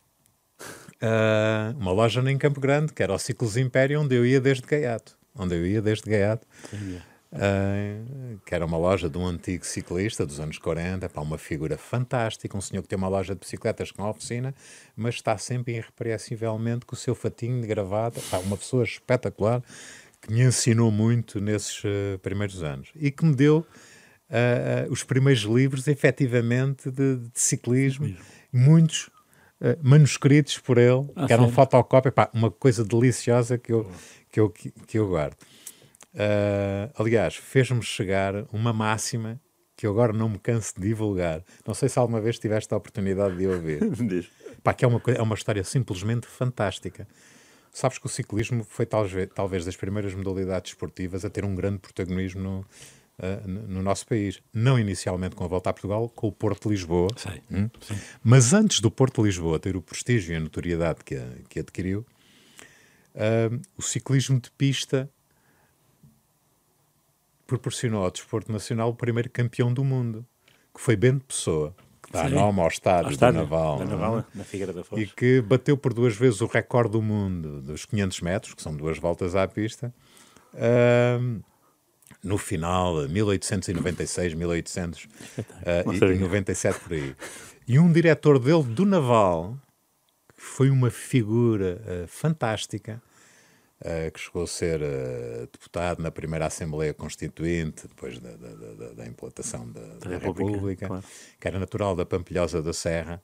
Uh, 0.95 1.77
uma 1.79 1.93
loja 1.93 2.23
em 2.23 2.39
Campo 2.39 2.59
Grande, 2.59 2.91
que 2.95 3.03
era 3.03 3.13
o 3.13 3.19
Ciclos 3.19 3.59
Império, 3.59 4.01
onde 4.01 4.15
eu 4.15 4.25
ia 4.25 4.41
desde 4.41 4.67
Gaiato. 4.67 5.15
Onde 5.39 5.55
eu 5.55 5.67
ia 5.67 5.83
desde 5.83 6.09
Gaiato. 6.09 6.47
Uh, 6.73 8.41
que 8.47 8.55
era 8.55 8.65
uma 8.65 8.79
loja 8.79 9.11
de 9.11 9.19
um 9.19 9.27
antigo 9.27 9.67
ciclista 9.67 10.25
dos 10.25 10.41
anos 10.41 10.57
40, 10.57 11.07
para 11.11 11.21
uma 11.21 11.37
figura 11.37 11.77
fantástica, 11.77 12.57
um 12.57 12.63
senhor 12.63 12.81
que 12.81 12.89
tem 12.89 12.97
uma 12.97 13.09
loja 13.09 13.35
de 13.35 13.41
bicicletas 13.41 13.91
com 13.91 14.03
oficina, 14.09 14.55
mas 14.97 15.17
está 15.17 15.37
sempre 15.37 15.75
irrepreensivelmente 15.75 16.87
com 16.87 16.95
o 16.95 16.99
seu 16.99 17.15
fatinho 17.15 17.61
de 17.61 17.67
gravata, 17.67 18.23
pá, 18.31 18.39
uma 18.39 18.57
pessoa 18.57 18.85
espetacular 18.85 19.63
que 20.23 20.33
me 20.33 20.41
ensinou 20.41 20.91
muito 20.91 21.43
nesses 21.43 21.85
uh, 21.85 22.19
primeiros 22.23 22.63
anos 22.63 22.89
e 22.97 23.11
que 23.11 23.23
me 23.23 23.35
deu 23.35 23.67
uh, 24.31 24.91
os 24.91 25.03
primeiros 25.03 25.43
livros, 25.43 25.87
efetivamente, 25.89 26.91
de, 26.91 27.17
de 27.17 27.31
ciclismo, 27.35 28.15
muitos 28.53 29.09
uh, 29.61 29.77
manuscritos 29.83 30.59
por 30.59 30.79
ele, 30.79 31.09
ah, 31.15 31.27
que 31.27 31.33
eram 31.33 31.51
fotocópia, 31.51 32.12
pá, 32.12 32.31
uma 32.33 32.51
coisa 32.51 32.85
deliciosa 32.85 33.59
que 33.59 33.73
eu, 33.73 33.91
que 34.31 34.41
eu, 34.41 34.51
que, 34.51 34.71
que 34.71 34.99
eu 34.99 35.09
guardo. 35.09 35.37
Uh, 36.15 36.91
aliás, 36.99 37.37
fez-me 37.37 37.83
chegar 37.83 38.47
uma 38.53 38.73
máxima 38.73 39.41
que 39.77 39.87
eu 39.87 39.91
agora 39.91 40.12
não 40.12 40.31
me 40.31 40.39
canso 40.39 40.75
de 40.75 40.89
divulgar. 40.89 41.45
Não 41.67 41.75
sei 41.75 41.91
se 41.91 41.99
alguma 41.99 42.21
vez 42.21 42.39
tiveste 42.39 42.73
a 42.73 42.77
oportunidade 42.79 43.37
de 43.37 43.47
ouvir. 43.47 43.81
Pá, 44.65 44.73
que 44.73 44.85
é 44.85 44.89
uma, 44.89 45.03
é 45.09 45.21
uma 45.21 45.35
história 45.35 45.62
simplesmente 45.62 46.27
fantástica. 46.27 47.07
Sabes 47.71 47.99
que 47.99 48.07
o 48.07 48.09
ciclismo 48.09 48.65
foi 48.65 48.87
talvez, 48.87 49.29
talvez 49.35 49.67
das 49.67 49.77
primeiras 49.77 50.15
modalidades 50.15 50.71
esportivas 50.71 51.27
a 51.27 51.31
ter 51.31 51.45
um 51.45 51.55
grande 51.55 51.79
protagonismo 51.79 52.41
no, 52.41 52.67
uh, 53.19 53.49
no 53.49 53.83
nosso 53.83 54.07
país. 54.07 54.41
Não 54.53 54.79
inicialmente 54.79 55.35
com 55.35 55.45
a 55.45 55.49
volta 55.49 55.71
a 55.71 55.73
Portugal, 55.73 56.09
com 56.09 56.29
o 56.29 56.33
Porto 56.33 56.65
de 56.65 56.71
Lisboa. 56.71 57.09
Sei, 57.17 57.43
hum? 57.51 57.69
Mas 58.23 58.53
antes 58.53 58.81
do 58.81 58.91
Porto 58.91 59.23
de 59.23 59.29
Lisboa 59.29 59.59
ter 59.59 59.77
o 59.77 59.83
prestígio 59.83 60.33
e 60.33 60.37
a 60.37 60.41
notoriedade 60.41 61.05
que, 61.05 61.21
que 61.49 61.61
adquiriu, 61.61 62.05
uh, 63.15 63.61
o 63.77 63.83
ciclismo 63.83 64.41
de 64.41 64.51
pista 64.53 65.11
proporcionou 67.47 68.05
ao 68.05 68.11
desporto 68.11 68.51
nacional 68.51 68.91
o 68.91 68.95
primeiro 68.95 69.31
campeão 69.31 69.73
do 69.73 69.85
mundo, 69.85 70.27
que 70.75 70.81
foi 70.81 70.97
Bento 70.97 71.25
Pessoa, 71.27 71.75
que 72.03 72.13
dá 72.13 72.29
nome 72.29 72.61
ao 72.61 72.69
estádio, 72.69 73.07
ao 73.07 73.13
estádio 73.13 73.41
do 73.41 73.45
Naval, 73.45 73.79
da 73.79 73.85
Naval 73.85 74.19
é? 74.19 74.25
na 74.35 74.45
Figueira 74.45 74.73
da 74.73 74.83
Foz. 74.83 75.01
e 75.01 75.07
que 75.07 75.41
bateu 75.41 75.77
por 75.77 75.95
duas 75.95 76.17
vezes 76.17 76.41
o 76.41 76.47
recorde 76.47 76.93
do 76.93 77.03
mundo 77.03 77.63
dos 77.63 77.85
500 77.85 78.21
metros, 78.21 78.55
que 78.55 78.63
são 78.63 78.77
duas 78.77 78.99
voltas 78.99 79.37
à 79.37 79.47
pista. 79.47 79.95
Uh, 80.55 81.43
no 82.27 82.37
final, 82.37 83.09
1896, 83.09 84.35
1897 84.35 86.77
uh, 86.77 86.81
por 86.81 86.93
aí. 86.93 87.17
E 87.69 87.79
um 87.79 87.93
diretor 87.93 88.39
dele 88.39 88.65
do 88.65 88.85
Naval, 88.85 89.57
que 90.35 90.43
foi 90.43 90.69
uma 90.71 90.91
figura 90.91 91.81
uh, 91.81 92.07
fantástica, 92.09 93.01
uh, 93.81 94.11
que 94.12 94.21
chegou 94.21 94.43
a 94.43 94.47
ser 94.47 94.83
uh, 94.83 95.49
deputado 95.53 96.03
na 96.03 96.11
primeira 96.11 96.47
Assembleia 96.47 96.93
Constituinte, 96.93 97.87
depois 97.87 98.19
da, 98.19 98.31
da, 98.31 98.55
da, 98.55 98.93
da 98.95 99.07
implantação 99.07 99.71
da, 99.71 99.81
da 99.81 100.11
República, 100.11 100.51
República 100.51 100.87
claro. 100.89 101.05
que 101.41 101.49
era 101.49 101.61
natural 101.61 101.95
da 101.95 102.05
Pampilhosa 102.05 102.61
da 102.61 102.73
Serra. 102.73 103.23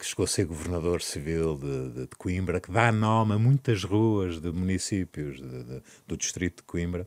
Que 0.00 0.06
chegou 0.06 0.24
a 0.24 0.26
ser 0.26 0.46
governador 0.46 1.02
civil 1.02 1.58
de, 1.58 1.90
de, 1.90 2.00
de, 2.06 2.16
Coimbra, 2.16 2.58
que 2.58 2.72
dá 2.72 2.90
nome 2.90 3.34
a 3.34 3.38
muitas 3.38 3.84
ruas 3.84 4.40
de 4.40 4.50
municípios 4.50 5.36
de, 5.36 5.82
do 6.06 6.16
distrito 6.16 6.56
de 6.56 6.62
Coimbra, 6.62 7.06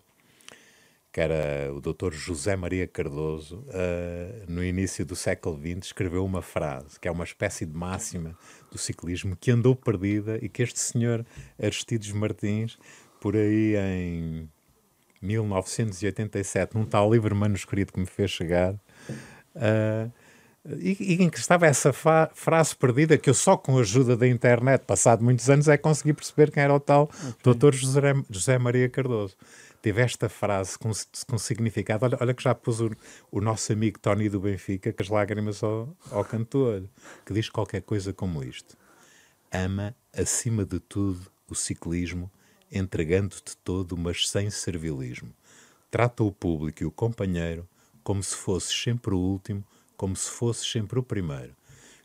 que 1.12 1.20
era 1.20 1.74
o 1.74 1.82
doutor 1.82 2.14
José 2.14 2.56
Maria 2.56 2.86
Cardoso, 2.86 3.66
uh, 3.70 4.46
no 4.48 4.64
início 4.64 5.04
do 5.04 5.16
século 5.16 5.58
XX, 5.58 5.88
escreveu 5.88 6.24
uma 6.24 6.44
frase, 6.44 7.00
que 7.00 7.08
é 7.08 7.12
uma 7.12 7.24
espécie 7.24 7.66
de 7.66 7.76
máxima 7.76 8.38
do 8.72 8.78
ciclismo, 8.78 9.36
que 9.36 9.50
andou 9.50 9.76
perdida 9.76 10.38
e 10.40 10.48
que 10.48 10.62
este 10.62 10.80
senhor 10.80 11.26
Aristides 11.60 12.12
Martins, 12.12 12.78
por 13.20 13.36
aí 13.36 13.76
em 13.76 14.48
1987, 15.20 16.76
num 16.76 16.86
tal 16.86 17.12
livro 17.12 17.36
manuscrito 17.36 17.92
que 17.92 18.00
me 18.00 18.06
fez 18.06 18.30
chegar, 18.30 18.76
uh, 18.76 20.12
E, 20.66 20.96
e 21.00 21.24
em 21.24 21.30
que 21.30 21.40
estava 21.40 21.66
essa 21.66 21.92
frase 21.92 22.76
perdida 22.76 23.18
que 23.18 23.30
eu 23.30 23.34
só 23.34 23.58
com 23.58 23.78
a 23.78 23.82
ajuda 23.82 24.16
da 24.16 24.28
internet, 24.28 24.82
passado 24.86 25.24
muitos 25.24 25.50
anos, 25.50 25.68
é 25.68 25.78
consegui 25.78 26.14
perceber 26.14 26.52
quem 26.52 26.64
era 26.64 26.74
o 26.74 26.80
tal 26.80 27.04
okay. 27.04 27.54
Dr. 27.54 27.74
José, 27.74 28.02
José 28.30 28.58
Maria 28.58 28.88
Cardoso 28.88 29.36
teve 29.82 30.02
esta 30.02 30.30
frase 30.30 30.80
com, 30.80 30.92
com 31.28 31.38
significado. 31.38 32.06
Olha, 32.06 32.18
olha 32.22 32.34
que 32.34 32.42
já 32.42 32.56
pôs 32.56 32.80
o, 32.80 32.90
o, 33.30 33.42
nosso 33.42 33.74
amigo 33.74 34.00
Tony 34.00 34.30
do 34.30 34.40
Benfica 34.40 34.94
com 34.94 35.04
as 35.04 35.10
lágrimas 35.10 35.62
ao, 35.62 35.94
ao 36.10 36.24
cantor, 36.24 36.84
que 37.26 37.34
diz 37.34 37.50
qualquer 37.50 37.82
coisa 37.82 38.14
como 38.14 38.42
isto: 38.42 38.78
Ama, 39.52 39.94
acima 40.18 40.64
de 40.64 40.80
tudo, 40.80 41.30
o 41.50 41.54
ciclismo, 41.54 42.32
entregando-te 42.72 43.58
todo, 43.58 43.98
mas 43.98 44.30
sem 44.30 44.50
servilismo. 44.50 45.34
Trata 45.92 46.24
o 46.24 46.32
público 46.32 46.82
e 46.82 46.86
o 46.86 46.92
companheiro 46.92 47.68
como 48.04 48.24
se 48.24 48.36
fosses 48.36 48.74
sempre 48.74 49.14
o 49.14 49.18
último, 49.18 49.64
como 50.04 50.18
se 50.18 50.30
fosses 50.30 50.70
sempre 50.70 51.00
o 51.00 51.04
primeiro. 51.04 51.56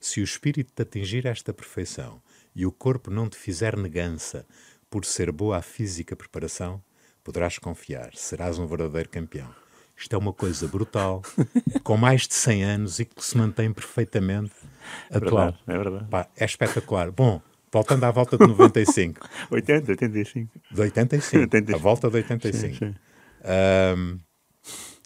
Se 0.01 0.21
o 0.21 0.23
espírito 0.23 0.73
te 0.73 0.83
atingir 0.83 1.27
esta 1.27 1.53
perfeição 1.53 2.23
e 2.55 2.65
o 2.65 2.71
corpo 2.71 3.11
não 3.11 3.29
te 3.29 3.37
fizer 3.37 3.77
negança 3.77 4.47
por 4.89 5.05
ser 5.05 5.33
boa 5.33 5.57
a 5.57 5.63
física 5.63 6.15
preparação, 6.15 6.81
poderás 7.25 7.59
confiar, 7.59 8.15
serás 8.15 8.57
um 8.57 8.69
verdadeiro 8.69 9.09
campeão. 9.09 9.53
Isto 9.97 10.15
é 10.15 10.17
uma 10.17 10.33
coisa 10.33 10.69
brutal, 10.69 11.23
com 11.83 11.97
mais 11.97 12.29
de 12.29 12.35
100 12.35 12.63
anos 12.63 13.01
e 13.01 13.05
que 13.05 13.15
se 13.21 13.37
mantém 13.37 13.73
perfeitamente 13.73 14.55
atual. 15.11 15.49
É 15.49 15.51
verdade. 15.51 15.59
É, 15.67 15.77
verdade. 15.77 16.05
Pá, 16.09 16.29
é 16.37 16.45
espetacular. 16.45 17.11
Bom, 17.11 17.43
voltando 17.73 18.05
à 18.05 18.13
volta 18.13 18.39
de 18.39 18.47
95. 18.47 19.29
80, 19.51 19.91
85. 19.91 20.61
De 20.71 20.81
85. 20.83 21.43
85. 21.43 21.77
A 21.77 21.83
volta 21.83 22.09
de 22.09 22.17
85. 22.19 22.75
Sim, 22.77 22.79
sim. 22.79 22.95
Um, 23.97 24.21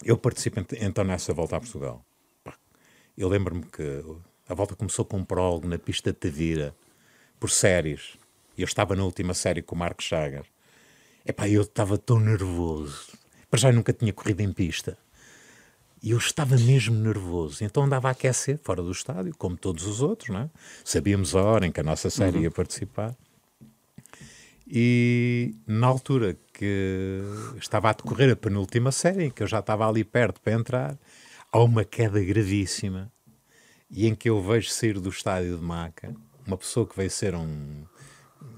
eu 0.05 0.15
participo 0.15 0.63
então 0.79 1.03
nessa 1.03 1.33
volta 1.33 1.57
a 1.57 1.59
Portugal. 1.59 2.05
Eu 3.17 3.29
lembro-me 3.29 3.63
que 3.63 4.03
a 4.49 4.53
volta 4.53 4.75
começou 4.75 5.05
com 5.05 5.17
um 5.17 5.25
prólogo 5.25 5.67
na 5.67 5.77
pista 5.77 6.11
de 6.11 6.17
Tavira, 6.17 6.75
por 7.39 7.49
séries. 7.49 8.17
E 8.57 8.61
eu 8.61 8.65
estava 8.65 8.95
na 8.95 9.03
última 9.03 9.33
série 9.33 9.61
com 9.61 9.75
o 9.75 9.77
Marcos 9.77 10.05
Chagas. 10.05 10.45
Epá, 11.25 11.47
eu 11.47 11.61
estava 11.61 11.97
tão 11.97 12.19
nervoso. 12.19 13.13
Para 13.49 13.59
já 13.59 13.71
nunca 13.71 13.93
tinha 13.93 14.11
corrido 14.11 14.41
em 14.41 14.51
pista. 14.51 14.97
E 16.01 16.11
eu 16.11 16.17
estava 16.17 16.57
mesmo 16.57 16.95
nervoso. 16.95 17.63
Então 17.63 17.83
andava 17.83 18.09
a 18.09 18.11
aquecer 18.11 18.59
fora 18.61 18.81
do 18.81 18.91
estádio, 18.91 19.33
como 19.37 19.55
todos 19.55 19.85
os 19.85 20.01
outros, 20.01 20.29
não 20.29 20.41
é? 20.41 20.49
Sabíamos 20.83 21.35
a 21.35 21.41
hora 21.41 21.67
em 21.67 21.71
que 21.71 21.79
a 21.79 21.83
nossa 21.83 22.09
série 22.09 22.37
uhum. 22.37 22.43
ia 22.43 22.51
participar. 22.51 23.15
E 24.67 25.55
na 25.67 25.87
altura 25.87 26.35
que 26.51 27.21
estava 27.57 27.89
a 27.89 27.93
decorrer 27.93 28.31
a 28.31 28.35
penúltima 28.35 28.91
série, 28.91 29.25
em 29.25 29.29
que 29.29 29.43
eu 29.43 29.47
já 29.47 29.59
estava 29.59 29.87
ali 29.87 30.03
perto 30.03 30.41
para 30.41 30.53
entrar, 30.53 30.97
há 31.53 31.59
uma 31.59 31.85
queda 31.85 32.19
gravíssima 32.19 33.11
e 33.89 34.07
em 34.07 34.15
que 34.15 34.27
eu 34.27 34.41
vejo 34.41 34.69
sair 34.69 34.99
do 34.99 35.09
estádio 35.09 35.55
de 35.55 35.63
Maca 35.63 36.13
uma 36.45 36.57
pessoa 36.57 36.85
que 36.85 36.97
veio 36.97 37.09
ser 37.09 37.35
um, 37.35 37.85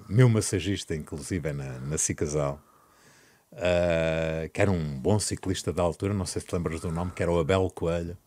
meu 0.09 0.27
massagista, 0.27 0.95
inclusive, 0.95 1.53
na, 1.53 1.79
na 1.79 1.97
Cicasal, 1.97 2.59
uh, 3.51 4.49
que 4.51 4.59
era 4.59 4.71
um 4.71 4.97
bom 4.99 5.19
ciclista 5.19 5.71
da 5.71 5.83
altura, 5.83 6.13
não 6.13 6.25
sei 6.25 6.41
se 6.41 6.47
te 6.47 6.55
lembras 6.55 6.79
do 6.79 6.91
nome, 6.91 7.11
que 7.11 7.21
era 7.21 7.31
o 7.31 7.39
Abel 7.39 7.69
Coelho. 7.69 8.17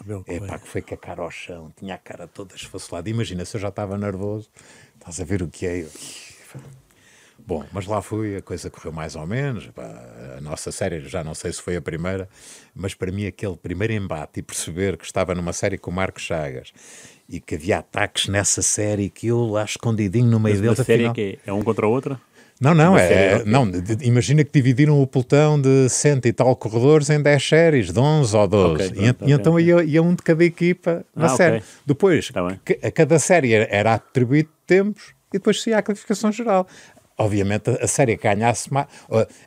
Abel 0.00 0.24
Coelho. 0.24 0.44
Epá, 0.46 0.58
que 0.58 0.68
foi 0.68 0.82
cara 0.82 1.22
ao 1.22 1.30
chão, 1.30 1.72
tinha 1.76 1.94
a 1.94 1.98
cara 1.98 2.26
toda 2.26 2.56
esfacelada. 2.56 3.08
Imagina, 3.08 3.44
se 3.44 3.56
eu 3.56 3.60
já 3.60 3.68
estava 3.68 3.96
nervoso, 3.96 4.50
estás 4.94 5.20
a 5.20 5.24
ver 5.24 5.42
o 5.42 5.48
que 5.48 5.66
é. 5.66 5.82
Eu... 5.82 5.90
Bom, 7.48 7.64
mas 7.72 7.86
lá 7.86 8.02
fui, 8.02 8.36
a 8.36 8.42
coisa 8.42 8.68
correu 8.68 8.92
mais 8.92 9.16
ou 9.16 9.26
menos. 9.26 9.70
A 10.36 10.38
nossa 10.42 10.70
série, 10.70 11.00
já 11.08 11.24
não 11.24 11.32
sei 11.32 11.50
se 11.50 11.62
foi 11.62 11.76
a 11.76 11.80
primeira, 11.80 12.28
mas 12.74 12.92
para 12.92 13.10
mim 13.10 13.26
aquele 13.26 13.56
primeiro 13.56 13.94
embate 13.94 14.40
e 14.40 14.42
perceber 14.42 14.98
que 14.98 15.06
estava 15.06 15.34
numa 15.34 15.54
série 15.54 15.78
com 15.78 15.90
o 15.90 15.94
Marcos 15.94 16.24
Chagas 16.24 16.74
e 17.26 17.40
que 17.40 17.54
havia 17.54 17.78
ataques 17.78 18.28
nessa 18.28 18.60
série 18.60 19.08
que 19.08 19.28
eu 19.28 19.46
lá 19.46 19.64
escondidinho 19.64 20.26
no 20.26 20.38
meio 20.38 20.60
deles. 20.60 20.78
A 20.78 20.84
série 20.84 21.06
afinal... 21.06 21.14
que 21.14 21.38
é 21.46 21.50
um 21.50 21.62
contra 21.62 21.88
o 21.88 21.90
outro? 21.90 22.20
Não, 22.60 22.74
não, 22.74 22.98
é, 22.98 23.40
é 23.40 23.44
não, 23.46 23.66
imagina 24.02 24.44
que 24.44 24.50
dividiram 24.52 25.00
o 25.00 25.06
pelotão 25.06 25.58
de 25.58 25.88
cento 25.88 26.26
e 26.28 26.32
tal 26.34 26.54
corredores 26.54 27.08
em 27.08 27.22
10 27.22 27.48
séries, 27.48 27.90
de 27.90 27.98
11 27.98 28.36
ou 28.36 28.46
12. 28.46 28.74
Okay, 28.74 28.86
e, 28.88 29.12
pronto, 29.14 29.30
e, 29.30 29.32
então 29.32 29.58
ia, 29.58 29.82
ia, 29.84 30.02
um 30.02 30.14
de 30.14 30.22
cada 30.22 30.44
equipa 30.44 31.02
na 31.16 31.26
ah, 31.26 31.28
série. 31.30 31.56
Okay. 31.58 31.68
Depois, 31.86 32.28
tá 32.28 32.46
a 32.82 32.90
cada 32.90 33.18
série 33.18 33.54
era 33.54 33.94
atribuído 33.94 34.50
tempos 34.66 35.14
e 35.32 35.38
depois 35.38 35.62
se 35.62 35.70
ia 35.70 35.78
a 35.78 35.82
classificação 35.82 36.30
geral 36.30 36.66
obviamente 37.18 37.70
a 37.70 37.86
série 37.86 38.16
que 38.16 38.22
ganhasse 38.22 38.70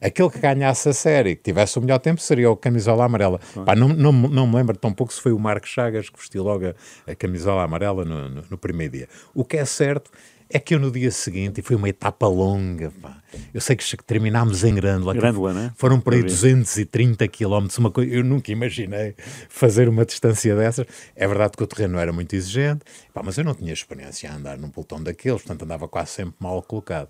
aquele 0.01 0.29
que 0.29 0.39
ganhasse 0.39 0.89
a 0.89 0.93
série 0.93 1.35
que 1.35 1.43
tivesse 1.43 1.79
o 1.79 1.81
melhor 1.81 1.99
tempo 1.99 2.21
seria 2.21 2.51
o 2.51 2.55
camisola 2.55 3.05
amarela 3.05 3.39
Pá, 3.65 3.75
não, 3.75 3.87
não, 3.87 4.11
não 4.11 4.45
me 4.45 4.55
lembro 4.55 4.77
tão 4.77 4.93
pouco 4.93 5.13
se 5.13 5.21
foi 5.21 5.31
o 5.31 5.39
Marcos 5.39 5.69
Chagas 5.69 6.09
que 6.09 6.19
vestiu 6.19 6.43
logo 6.43 6.65
a, 6.67 7.11
a 7.11 7.15
camisola 7.15 7.63
amarela 7.63 8.03
no, 8.03 8.29
no, 8.29 8.43
no, 8.49 8.57
primeiro 8.57 8.93
dia 8.93 9.09
o 9.33 9.45
que 9.45 9.57
é 9.57 9.65
certo 9.65 10.11
é 10.53 10.59
que 10.59 10.75
eu 10.75 10.79
no 10.79 10.91
dia 10.91 11.09
seguinte, 11.11 11.59
e 11.59 11.63
foi 11.63 11.77
uma 11.77 11.87
etapa 11.87 12.27
longa, 12.27 12.91
pá, 13.01 13.21
eu 13.53 13.61
sei 13.61 13.75
que 13.75 14.03
terminámos 14.03 14.63
em 14.65 14.75
Grândola, 14.75 15.13
Grândola 15.13 15.53
né? 15.53 15.71
foram 15.75 15.99
por 15.99 16.13
aí 16.13 16.21
230 16.21 17.25
quilómetros, 17.29 17.77
uma 17.77 17.89
coisa, 17.89 18.13
eu 18.13 18.23
nunca 18.23 18.51
imaginei 18.51 19.15
fazer 19.47 19.87
uma 19.87 20.05
distância 20.05 20.53
dessas. 20.55 20.85
É 21.15 21.25
verdade 21.25 21.53
que 21.55 21.63
o 21.63 21.67
terreno 21.67 21.97
era 21.97 22.11
muito 22.11 22.35
exigente, 22.35 22.81
pá, 23.13 23.21
mas 23.23 23.37
eu 23.37 23.45
não 23.45 23.55
tinha 23.55 23.71
experiência 23.71 24.29
a 24.29 24.35
andar 24.35 24.57
num 24.57 24.69
pelotão 24.69 25.01
daqueles, 25.01 25.41
portanto 25.41 25.63
andava 25.63 25.87
quase 25.87 26.11
sempre 26.11 26.35
mal 26.39 26.61
colocado. 26.61 27.09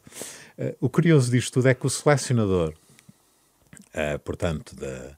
Uh, 0.57 0.75
o 0.79 0.89
curioso 0.89 1.31
disto 1.31 1.53
tudo 1.53 1.67
é 1.67 1.73
que 1.73 1.85
o 1.85 1.89
selecionador, 1.89 2.73
uh, 3.95 4.19
portanto, 4.19 4.75
da, 4.75 5.17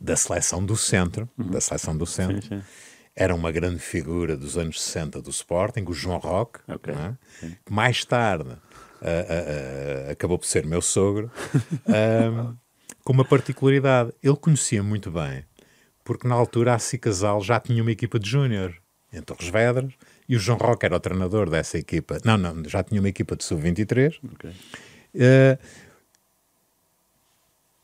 da 0.00 0.16
seleção 0.16 0.64
do 0.64 0.76
centro, 0.76 1.28
uhum. 1.38 1.50
da 1.50 1.60
seleção 1.60 1.96
do 1.96 2.06
centro, 2.06 2.42
sim, 2.42 2.60
sim 2.60 2.62
era 3.16 3.34
uma 3.34 3.52
grande 3.52 3.78
figura 3.78 4.36
dos 4.36 4.58
anos 4.58 4.82
60 4.82 5.22
do 5.22 5.30
Sporting, 5.30 5.84
o 5.86 5.92
João 5.92 6.18
Roque, 6.18 6.60
okay. 6.66 6.94
é? 6.94 7.14
que 7.64 7.72
mais 7.72 8.04
tarde 8.04 8.50
uh, 8.50 10.10
acabou 10.10 10.38
por 10.38 10.46
ser 10.46 10.66
meu 10.66 10.82
sogro, 10.82 11.30
com 13.04 13.12
uma 13.12 13.24
particularidade. 13.24 14.12
Ele 14.22 14.36
conhecia 14.36 14.82
muito 14.82 15.10
bem, 15.10 15.44
porque 16.02 16.26
na 16.26 16.34
altura 16.34 16.74
a 16.74 16.78
Cicasal 16.78 17.40
já 17.40 17.60
tinha 17.60 17.82
uma 17.82 17.92
equipa 17.92 18.18
de 18.18 18.28
júnior 18.28 18.74
em 19.12 19.22
Torres 19.22 19.48
Vedras, 19.48 19.94
e 20.28 20.36
o 20.36 20.38
João 20.38 20.58
Roque 20.58 20.86
era 20.86 20.96
o 20.96 21.00
treinador 21.00 21.50
dessa 21.50 21.78
equipa. 21.78 22.18
Não, 22.24 22.36
não, 22.36 22.64
já 22.68 22.82
tinha 22.82 23.00
uma 23.00 23.08
equipa 23.08 23.36
de 23.36 23.44
sub-23. 23.44 24.18
Okay. 24.34 24.50
Uh, 25.14 25.58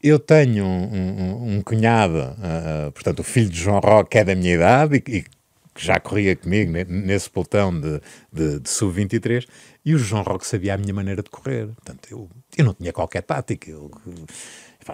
eu 0.03 0.18
tenho 0.18 0.64
um, 0.64 0.94
um, 0.94 1.57
um 1.57 1.62
cunhado, 1.62 2.18
uh, 2.18 2.90
portanto, 2.92 3.20
o 3.20 3.22
filho 3.22 3.50
de 3.50 3.59
João 3.59 3.81
Roque, 3.81 4.11
que 4.11 4.18
é 4.18 4.24
da 4.24 4.35
minha 4.35 4.55
idade 4.55 5.03
e, 5.07 5.18
e 5.18 5.22
que 5.22 5.87
já 5.87 6.00
corria 6.00 6.35
comigo 6.35 6.72
nesse 6.88 7.31
pelotão 7.31 7.79
de, 7.79 8.00
de, 8.33 8.61
de 8.61 8.68
sub-23, 8.68 9.46
e 9.85 9.94
o 9.94 9.98
João 9.98 10.22
Roque 10.22 10.46
sabia 10.46 10.74
a 10.74 10.79
minha 10.79 10.92
maneira 10.92 11.22
de 11.22 11.31
correr. 11.31 11.66
Portanto, 11.68 12.09
eu, 12.11 12.29
eu 12.57 12.64
não 12.64 12.74
tinha 12.74 12.92
qualquer 12.92 13.22
tática. 13.22 13.70
Eu, 13.70 13.90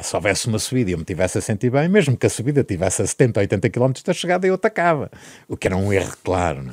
se 0.00 0.14
houvesse 0.14 0.46
uma 0.48 0.58
subida 0.58 0.90
e 0.90 0.92
eu 0.92 0.98
me 0.98 1.04
tivesse 1.04 1.38
a 1.38 1.40
sentir 1.40 1.70
bem, 1.70 1.88
mesmo 1.88 2.16
que 2.16 2.26
a 2.26 2.30
subida 2.30 2.62
tivesse 2.62 3.02
a 3.02 3.06
70, 3.06 3.40
80 3.40 3.70
km 3.70 3.92
da 4.04 4.12
chegada, 4.12 4.46
eu 4.46 4.54
atacava. 4.54 5.10
O 5.48 5.56
que 5.56 5.66
era 5.66 5.76
um 5.76 5.92
erro 5.92 6.16
claro. 6.22 6.72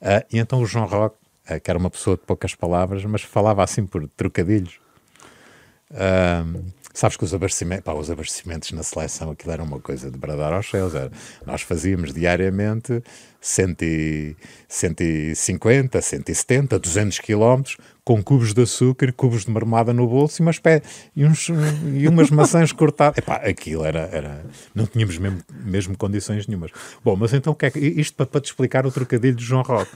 Uh, 0.00 0.24
e 0.32 0.38
então 0.38 0.60
o 0.60 0.66
João 0.66 0.86
Roque, 0.86 1.16
uh, 1.50 1.60
que 1.60 1.70
era 1.70 1.78
uma 1.78 1.90
pessoa 1.90 2.16
de 2.16 2.22
poucas 2.22 2.54
palavras, 2.54 3.04
mas 3.04 3.22
falava 3.22 3.62
assim 3.62 3.86
por 3.86 4.08
trocadilhos. 4.08 4.80
Uh, 5.90 6.64
Sabes 6.94 7.16
que 7.16 7.24
os 7.24 7.32
abastecimentos, 7.32 7.84
pá, 7.84 7.92
os 7.92 8.10
abastecimentos 8.10 8.72
na 8.72 8.82
seleção, 8.82 9.30
aquilo 9.30 9.52
era 9.52 9.62
uma 9.62 9.78
coisa 9.78 10.10
de 10.10 10.18
bradar 10.18 10.52
aos 10.52 10.68
céus. 10.68 10.94
Era, 10.94 11.10
nós 11.46 11.62
fazíamos 11.62 12.12
diariamente 12.12 13.02
100, 13.40 14.36
150, 14.66 16.00
170, 16.00 16.78
200 16.78 17.18
quilómetros 17.20 17.76
com 18.04 18.22
cubos 18.22 18.54
de 18.54 18.62
açúcar, 18.62 19.12
cubos 19.12 19.44
de 19.44 19.50
marmada 19.50 19.92
no 19.92 20.08
bolso 20.08 20.40
e 20.40 20.42
umas, 20.42 20.58
pé, 20.58 20.80
e 21.14 21.24
uns, 21.24 21.48
e 21.94 22.08
umas 22.08 22.30
maçãs 22.30 22.72
cortadas. 22.72 23.18
Epá, 23.18 23.36
aquilo 23.36 23.84
era, 23.84 24.08
era. 24.10 24.44
Não 24.74 24.86
tínhamos 24.86 25.18
mesmo, 25.18 25.40
mesmo 25.50 25.96
condições 25.96 26.46
nenhumas. 26.46 26.70
Bom, 27.04 27.14
mas 27.16 27.32
então 27.34 27.52
o 27.52 27.56
que 27.56 27.66
é 27.66 27.70
que. 27.70 27.78
Isto 27.78 28.16
para, 28.16 28.26
para 28.26 28.40
te 28.40 28.46
explicar 28.46 28.86
o 28.86 28.90
trocadilho 28.90 29.36
de 29.36 29.44
João 29.44 29.62
Roque. 29.62 29.94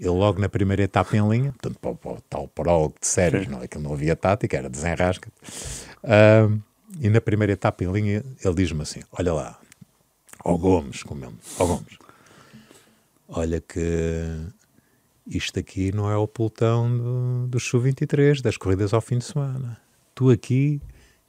Ele 0.00 0.08
logo 0.08 0.40
na 0.40 0.48
primeira 0.48 0.82
etapa 0.82 1.14
em 1.14 1.28
linha, 1.28 1.52
portanto, 1.52 1.78
para, 1.78 1.94
para 1.94 2.12
o 2.12 2.20
tal 2.22 2.48
prólogo 2.48 2.94
de 2.98 3.06
séries, 3.06 3.46
não, 3.46 3.60
aquilo 3.60 3.84
não 3.84 3.92
havia 3.92 4.16
tática, 4.16 4.56
era 4.56 4.70
desenrasca. 4.70 5.30
Uh, 6.02 6.58
e 6.98 7.10
na 7.10 7.20
primeira 7.20 7.52
etapa 7.52 7.84
em 7.84 7.92
linha, 7.92 8.24
ele 8.42 8.54
diz-me 8.54 8.80
assim: 8.80 9.00
Olha 9.12 9.34
lá, 9.34 9.60
ó 10.42 10.56
Gomes, 10.56 11.02
comendo, 11.02 11.36
ó 11.58 11.66
Gomes, 11.66 11.98
olha 13.28 13.60
que 13.60 13.78
isto 15.26 15.60
aqui 15.60 15.92
não 15.92 16.10
é 16.10 16.16
o 16.16 16.26
pelotão 16.26 16.90
do, 16.96 17.46
do 17.48 17.60
Sub-23, 17.60 18.40
das 18.40 18.56
corridas 18.56 18.94
ao 18.94 19.02
fim 19.02 19.18
de 19.18 19.24
semana. 19.24 19.78
Tu 20.14 20.30
aqui, 20.30 20.80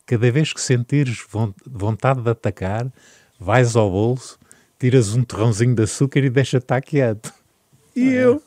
cada 0.06 0.32
vez 0.32 0.54
que 0.54 0.62
sentires 0.62 1.22
vontade 1.68 2.22
de 2.22 2.30
atacar, 2.30 2.90
vais 3.38 3.76
ao 3.76 3.92
bolso, 3.92 4.40
tiras 4.80 5.14
um 5.14 5.26
terrãozinho 5.26 5.76
de 5.76 5.84
açúcar 5.84 6.20
e 6.22 6.30
deixa-te 6.30 6.82
quieto. 6.82 7.41
E 7.96 8.08
eu, 8.10 8.42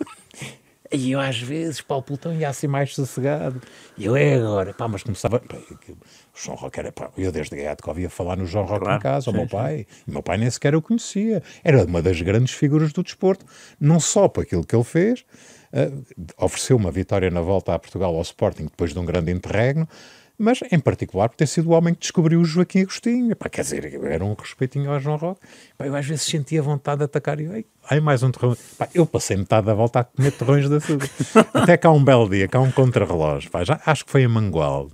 E 0.95 1.11
eu 1.11 1.21
às 1.21 1.41
vezes, 1.41 1.81
pá, 1.81 1.97
o 1.97 2.03
pelotão 2.03 2.33
ia 2.33 2.49
assim 2.49 2.69
mais 2.69 2.95
sossegado. 2.95 3.61
E 3.99 4.05
eu, 4.05 4.17
é 4.17 4.35
agora, 4.35 4.73
pá, 4.73 4.87
mas 4.87 5.03
começava. 5.03 5.41
Pá, 5.41 5.57
o 5.57 5.97
João 6.35 6.57
Roque 6.57 6.79
era, 6.79 6.93
pá, 6.93 7.11
eu 7.17 7.33
desde 7.33 7.57
Gaiato 7.57 7.99
ia 7.99 8.09
falar 8.11 8.37
no 8.37 8.47
João 8.47 8.65
Roque 8.65 8.85
claro, 8.85 8.99
em 8.99 9.03
casa, 9.03 9.25
sim, 9.25 9.31
o 9.31 9.35
meu 9.35 9.49
pai. 9.49 9.87
E 10.07 10.11
o 10.11 10.13
meu 10.13 10.23
pai 10.23 10.37
nem 10.39 10.49
sequer 10.49 10.75
o 10.77 10.83
conhecia. 10.83 11.43
Era 11.65 11.85
uma 11.85 12.01
das 12.01 12.21
grandes 12.21 12.55
figuras 12.55 12.93
do 12.93 13.03
desporto, 13.03 13.45
não 13.81 13.99
só 13.99 14.29
por 14.29 14.43
aquilo 14.43 14.65
que 14.65 14.77
ele 14.77 14.85
fez, 14.85 15.25
uh, 15.73 16.05
ofereceu 16.37 16.77
uma 16.77 16.93
vitória 16.93 17.31
na 17.31 17.41
volta 17.41 17.75
a 17.75 17.79
Portugal 17.79 18.15
ao 18.15 18.23
Sporting 18.23 18.65
depois 18.65 18.93
de 18.93 18.99
um 18.99 19.05
grande 19.05 19.33
interregno, 19.33 19.89
mas 20.39 20.61
em 20.71 20.79
particular 20.79 21.29
por 21.29 21.37
ter 21.37 21.47
sido 21.47 21.71
o 21.71 21.73
homem 21.73 21.95
que 21.95 22.01
descobriu 22.01 22.41
o 22.41 22.45
Joaquim 22.45 22.83
Agostinho. 22.83 23.35
Pá, 23.37 23.49
quer 23.49 23.63
dizer, 23.63 24.03
era 24.05 24.25
um 24.25 24.35
respeitinho 24.35 24.91
ao 24.91 25.01
João 25.01 25.17
Roque. 25.17 25.41
Pá, 25.77 25.87
eu 25.87 25.95
às 25.95 26.07
vezes 26.07 26.25
sentia 26.25 26.63
vontade 26.63 26.99
de 26.99 27.05
atacar 27.05 27.41
e 27.41 27.47
ai, 27.89 28.01
mais 28.01 28.23
um 28.23 28.31
terrão. 28.31 28.57
Pá, 28.79 28.89
eu 28.95 29.07
passei 29.07 29.37
metade 29.37 29.67
da 29.67 29.75
volta 29.75 30.01
a 30.01 30.05
comer 30.05 30.33
terrões 30.33 30.69
açúcar. 30.77 31.09
Até 31.55 31.77
cá 31.77 31.91
um 31.91 32.05
belo 32.05 32.29
dia, 32.29 32.49
cá 32.49 32.61
um 32.61 32.71
contrarrelógio. 32.71 33.51
Acho 33.85 34.05
que 34.05 34.11
foi 34.11 34.23
em 34.23 34.29
Mangual. 34.29 34.91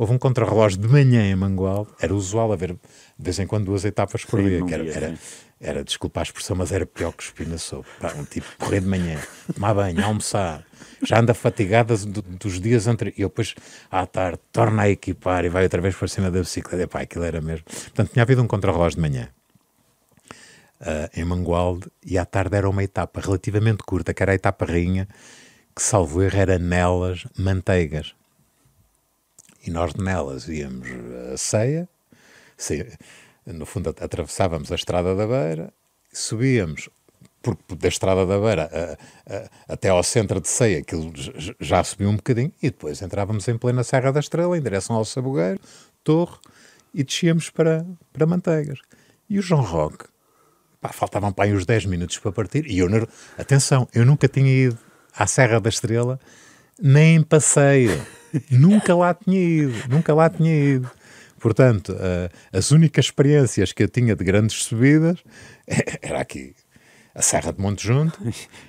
Houve 0.00 0.14
um 0.14 0.18
contrarrelógio 0.18 0.78
de 0.78 0.88
manhã 0.88 1.30
em 1.30 1.36
Mangual. 1.36 1.86
Era 2.00 2.14
usual 2.14 2.54
haver, 2.54 2.72
de 2.72 2.78
vez 3.18 3.38
em 3.38 3.46
quando, 3.46 3.66
duas 3.66 3.84
etapas 3.84 4.24
por 4.24 4.40
Sim, 4.40 4.48
dia. 4.48 4.64
Que 4.64 4.72
era, 4.72 4.88
era, 4.88 5.18
era, 5.60 5.84
desculpa 5.84 6.20
a 6.20 6.22
expressão, 6.22 6.56
mas 6.56 6.72
era 6.72 6.86
pior 6.86 7.12
que 7.12 7.22
espina 7.22 7.58
sopa. 7.58 8.10
Um 8.16 8.24
tipo 8.24 8.46
correr 8.58 8.80
de 8.80 8.86
manhã, 8.86 9.20
tomar 9.54 9.74
banho, 9.74 10.02
almoçar, 10.02 10.64
já 11.02 11.20
anda 11.20 11.34
fatigada 11.34 11.94
do, 11.98 12.22
dos 12.22 12.58
dias 12.58 12.86
anteriores. 12.86 13.18
E 13.18 13.20
eu 13.20 13.28
depois, 13.28 13.54
à 13.90 14.06
tarde, 14.06 14.40
torna 14.50 14.84
a 14.84 14.88
equipar 14.88 15.44
e 15.44 15.50
vai 15.50 15.64
outra 15.64 15.82
vez 15.82 15.94
para 15.94 16.08
cima 16.08 16.30
da 16.30 16.40
bicicleta. 16.40 16.88
Pá, 16.88 17.02
aquilo 17.02 17.24
era 17.24 17.42
mesmo. 17.42 17.66
Portanto, 17.66 18.10
tinha 18.10 18.22
havido 18.22 18.42
um 18.42 18.46
contrarrelógio 18.46 18.96
de 18.96 19.02
manhã. 19.02 19.28
Uh, 20.80 21.20
em 21.20 21.26
Mangualde, 21.26 21.90
e 22.02 22.16
à 22.16 22.24
tarde 22.24 22.56
era 22.56 22.70
uma 22.70 22.82
etapa 22.82 23.20
relativamente 23.20 23.82
curta, 23.82 24.14
que 24.14 24.22
era 24.22 24.32
a 24.32 24.34
etapa 24.34 24.64
rainha, 24.64 25.06
que 25.76 25.82
salvo 25.82 26.22
erro 26.22 26.38
era 26.38 26.58
Nelas 26.58 27.26
Manteigas. 27.36 28.14
E 29.66 29.70
nós 29.70 29.94
Nelas 29.94 30.48
íamos 30.48 30.88
a 31.32 31.36
ceia, 31.36 31.88
no 33.46 33.66
fundo 33.66 33.94
atravessávamos 34.00 34.70
a 34.72 34.74
Estrada 34.74 35.14
da 35.14 35.26
Beira, 35.26 35.72
subíamos 36.12 36.88
por, 37.42 37.56
da 37.76 37.88
Estrada 37.88 38.26
da 38.26 38.38
Beira 38.38 38.70
a, 38.72 39.34
a, 39.34 39.74
até 39.74 39.88
ao 39.88 40.02
centro 40.02 40.40
de 40.40 40.48
Ceia, 40.48 40.80
aquilo 40.80 41.12
já 41.58 41.82
subiu 41.82 42.08
um 42.08 42.16
bocadinho, 42.16 42.52
e 42.62 42.70
depois 42.70 43.00
entrávamos 43.02 43.48
em 43.48 43.56
plena 43.56 43.82
Serra 43.82 44.12
da 44.12 44.20
Estrela, 44.20 44.56
em 44.56 44.62
direção 44.62 44.96
ao 44.96 45.04
Sabugueiro, 45.04 45.60
Torre, 46.04 46.38
e 46.92 47.04
descíamos 47.04 47.50
para, 47.50 47.86
para 48.12 48.26
Manteigas. 48.26 48.80
E 49.28 49.38
o 49.38 49.42
João 49.42 49.62
Roque, 49.62 50.04
pá, 50.80 50.90
faltavam 50.90 51.32
para 51.32 51.44
aí 51.44 51.54
uns 51.54 51.64
10 51.64 51.86
minutos 51.86 52.18
para 52.18 52.32
partir, 52.32 52.66
e 52.66 52.78
eu, 52.78 52.88
atenção, 53.38 53.88
eu 53.94 54.04
nunca 54.04 54.28
tinha 54.28 54.52
ido 54.52 54.78
à 55.14 55.26
Serra 55.26 55.60
da 55.60 55.68
Estrela, 55.68 56.20
nem 56.80 57.16
em 57.16 57.22
passeio, 57.22 58.04
nunca 58.50 58.94
lá 58.94 59.14
tinha 59.14 59.40
ido, 59.40 59.88
nunca 59.88 60.14
lá 60.14 60.28
tinha 60.28 60.54
ido. 60.54 60.90
Portanto, 61.38 61.92
uh, 61.92 62.30
as 62.52 62.70
únicas 62.70 63.06
experiências 63.06 63.72
que 63.72 63.82
eu 63.82 63.88
tinha 63.88 64.14
de 64.14 64.22
grandes 64.22 64.62
subidas 64.62 65.18
era 66.02 66.20
aqui, 66.20 66.54
a 67.14 67.22
Serra 67.22 67.52
de 67.52 67.60
Monte 67.60 67.86
Junto, 67.86 68.18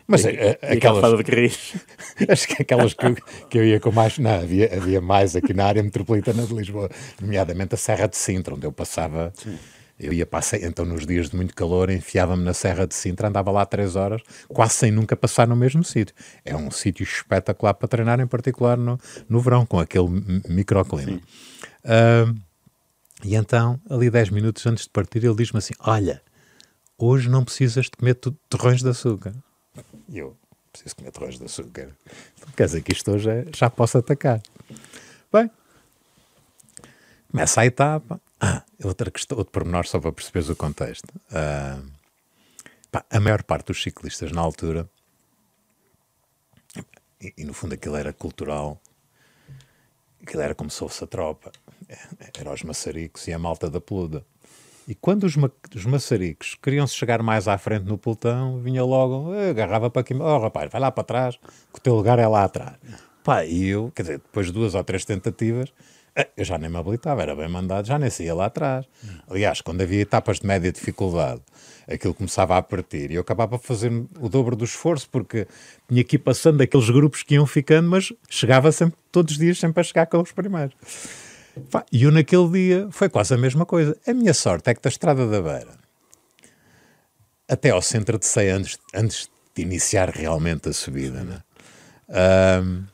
mas 0.08 0.24
e, 0.24 0.30
a, 0.30 0.68
a, 0.68 0.74
aquelas, 0.74 1.24
de 1.24 1.52
acho 2.32 2.48
que 2.48 2.62
aquelas 2.62 2.94
que 2.94 3.06
eu, 3.06 3.16
que 3.50 3.58
eu 3.58 3.66
ia 3.66 3.80
com 3.80 3.92
mais, 3.92 4.18
não, 4.18 4.32
havia, 4.32 4.74
havia 4.74 5.02
mais 5.02 5.36
aqui 5.36 5.54
na 5.54 5.66
área 5.66 5.84
metropolitana 5.84 6.44
de 6.44 6.54
Lisboa, 6.54 6.90
nomeadamente 7.22 7.76
a 7.76 7.78
Serra 7.78 8.08
de 8.08 8.16
Sintra, 8.16 8.56
onde 8.56 8.66
eu 8.66 8.72
passava, 8.72 9.34
Sim. 9.36 9.58
Eu 10.02 10.12
ia 10.12 10.26
passar, 10.26 10.58
então 10.64 10.84
nos 10.84 11.06
dias 11.06 11.30
de 11.30 11.36
muito 11.36 11.54
calor 11.54 11.92
enfiava-me 11.92 12.44
na 12.44 12.54
Serra 12.54 12.88
de 12.88 12.96
Sintra, 12.96 13.28
andava 13.28 13.52
lá 13.52 13.64
três 13.68 13.96
horas, 13.96 14.22
quase 14.48 14.74
sem 14.74 14.92
nunca 14.92 15.16
passar 15.16 15.48
no 15.48 15.56
mesmo 15.56 15.84
sítio. 15.84 16.16
É 16.44 16.56
um 16.56 16.72
sítio 16.72 17.04
espetacular 17.04 17.76
para 17.76 17.88
treinar, 17.88 18.20
em 18.20 18.26
particular 18.26 18.78
no, 18.78 19.00
no 19.30 19.40
verão, 19.40 19.64
com 19.64 19.80
aquele 19.80 20.10
microclima. 20.50 21.22
Uh, 21.86 22.36
e 23.24 23.36
então, 23.36 23.80
ali 23.88 24.10
10 24.10 24.32
minutos 24.32 24.66
antes 24.66 24.86
de 24.86 24.90
partir, 24.90 25.24
ele 25.24 25.36
diz-me 25.36 25.60
assim: 25.60 25.74
Olha, 25.80 26.20
hoje 26.98 27.30
não 27.30 27.46
precisas 27.46 27.86
de 27.86 27.92
comer 27.92 28.16
torrões 28.50 28.82
de 28.82 28.90
açúcar. 28.90 29.34
E 30.10 30.18
eu, 30.18 30.36
preciso 30.72 30.96
comer 30.96 31.12
torrões 31.12 31.38
de 31.38 31.46
açúcar. 31.46 31.90
Quer 32.58 32.66
dizer 32.66 32.82
que 32.82 32.92
isto 32.92 33.12
hoje 33.12 33.30
é, 33.30 33.46
já 33.56 33.70
posso 33.70 34.00
atacar. 34.00 34.42
Bem, 35.32 35.52
começa 37.30 37.62
a 37.62 37.66
etapa. 37.68 38.20
Ah, 38.42 38.64
outra 38.84 39.12
questão, 39.12 39.38
outro 39.38 39.52
pormenor 39.52 39.86
só 39.86 40.00
para 40.00 40.12
perceberes 40.12 40.50
o 40.50 40.56
contexto. 40.56 41.08
Ah, 41.32 41.80
pá, 42.92 43.06
a 43.10 43.20
maior 43.20 43.44
parte 43.44 43.68
dos 43.68 43.82
ciclistas 43.82 44.32
na 44.32 44.42
altura, 44.42 44.90
e, 47.22 47.34
e 47.38 47.46
no 47.46 47.54
fundo 47.54 47.76
aquilo 47.76 47.96
era 47.96 48.12
cultural, 48.12 48.82
aquilo 50.22 50.42
era 50.42 50.56
como 50.56 50.72
se 50.72 50.80
fosse 50.80 51.04
a 51.04 51.08
tropa 51.08 51.52
eram 52.40 52.54
os 52.54 52.64
maçaricos 52.64 53.28
e 53.28 53.34
a 53.34 53.40
malta 53.40 53.70
da 53.70 53.82
peluda. 53.82 54.26
E 54.88 54.96
quando 54.96 55.24
os, 55.26 55.36
ma 55.36 55.50
os 55.76 55.86
maçaricos 55.86 56.56
queriam-se 56.56 56.96
chegar 56.96 57.22
mais 57.22 57.48
à 57.48 57.58
frente 57.58 57.86
no 57.86 57.98
pelotão, 57.98 58.60
vinha 58.60 58.84
logo, 58.84 59.32
agarrava 59.34 59.90
para 59.90 60.02
aqui, 60.02 60.14
oh 60.14 60.40
rapaz, 60.40 60.72
vai 60.72 60.82
lá 60.82 60.92
para 60.92 61.04
trás, 61.04 61.38
que 61.72 61.80
o 61.80 61.82
teu 61.82 61.96
lugar 61.96 62.20
é 62.20 62.28
lá 62.28 62.44
atrás. 62.44 62.78
Pá, 63.24 63.46
e 63.46 63.68
eu, 63.68 63.92
quer 63.96 64.02
dizer, 64.02 64.18
depois 64.18 64.48
de 64.48 64.54
duas 64.54 64.74
ou 64.74 64.84
três 64.84 65.06
tentativas, 65.06 65.70
eh, 65.70 65.74
eu 66.36 66.44
já 66.44 66.58
nem 66.58 66.70
me 66.70 66.78
habilitava, 66.78 67.22
era 67.22 67.36
bem 67.36 67.48
mandado, 67.50 67.88
já 67.88 67.98
nem 67.98 68.10
saía 68.10 68.34
lá 68.34 68.46
atrás. 68.46 68.86
Aliás, 69.30 69.62
quando 69.62 69.82
havia 69.82 70.02
etapas 70.02 70.40
de 70.40 70.48
média 70.48 70.72
dificuldade, 70.72 71.42
aquilo 71.90 72.14
começava 72.14 72.58
a 72.58 72.62
partir 72.62 73.12
e 73.12 73.16
eu 73.16 73.22
acabava 73.22 73.58
por 73.58 73.66
fazer 73.66 73.92
o 74.20 74.30
dobro 74.30 74.56
do 74.56 74.66
esforço, 74.66 75.10
porque 75.10 75.48
tinha 75.88 76.04
que 76.04 76.18
ir 76.18 76.20
passando 76.20 76.62
aqueles 76.62 76.90
grupos 76.90 77.24
que 77.24 77.36
iam 77.36 77.46
ficando, 77.46 77.90
mas 77.90 78.12
chegava 78.30 78.72
sempre, 78.72 78.98
todos 79.12 79.34
os 79.34 79.40
dias, 79.40 79.58
sempre 79.58 79.80
a 79.82 79.84
chegar 79.84 80.06
com 80.06 80.22
os 80.22 80.32
primeiros. 80.32 80.76
E 81.92 82.04
eu 82.04 82.12
naquele 82.12 82.50
dia 82.50 82.88
foi 82.92 83.10
quase 83.10 83.34
a 83.34 83.38
mesma 83.38 83.66
coisa. 83.66 83.98
A 84.08 84.14
minha 84.14 84.34
sorte 84.34 84.70
é 84.70 84.74
que 84.74 84.82
da 84.82 84.90
Estrada 84.90 85.28
da 85.28 85.42
Beira 85.42 85.82
até 87.52 87.72
ao 87.72 87.82
centro 87.82 88.18
de 88.18 88.26
Sei 88.26 88.50
antes, 88.50 88.80
antes 88.94 89.30
de 89.54 89.62
iniciar 89.62 90.10
realmente 90.10 90.70
a 90.70 90.74
subida, 90.74 91.22
né? 91.24 91.42
Um, 92.64 92.86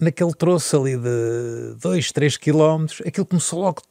naquele 0.00 0.32
troço 0.34 0.80
ali 0.80 0.96
de 0.96 1.74
2, 1.80 2.12
3 2.12 2.36
quilómetros, 2.36 3.02
aquilo 3.06 3.26
começou 3.26 3.60
logo 3.60 3.82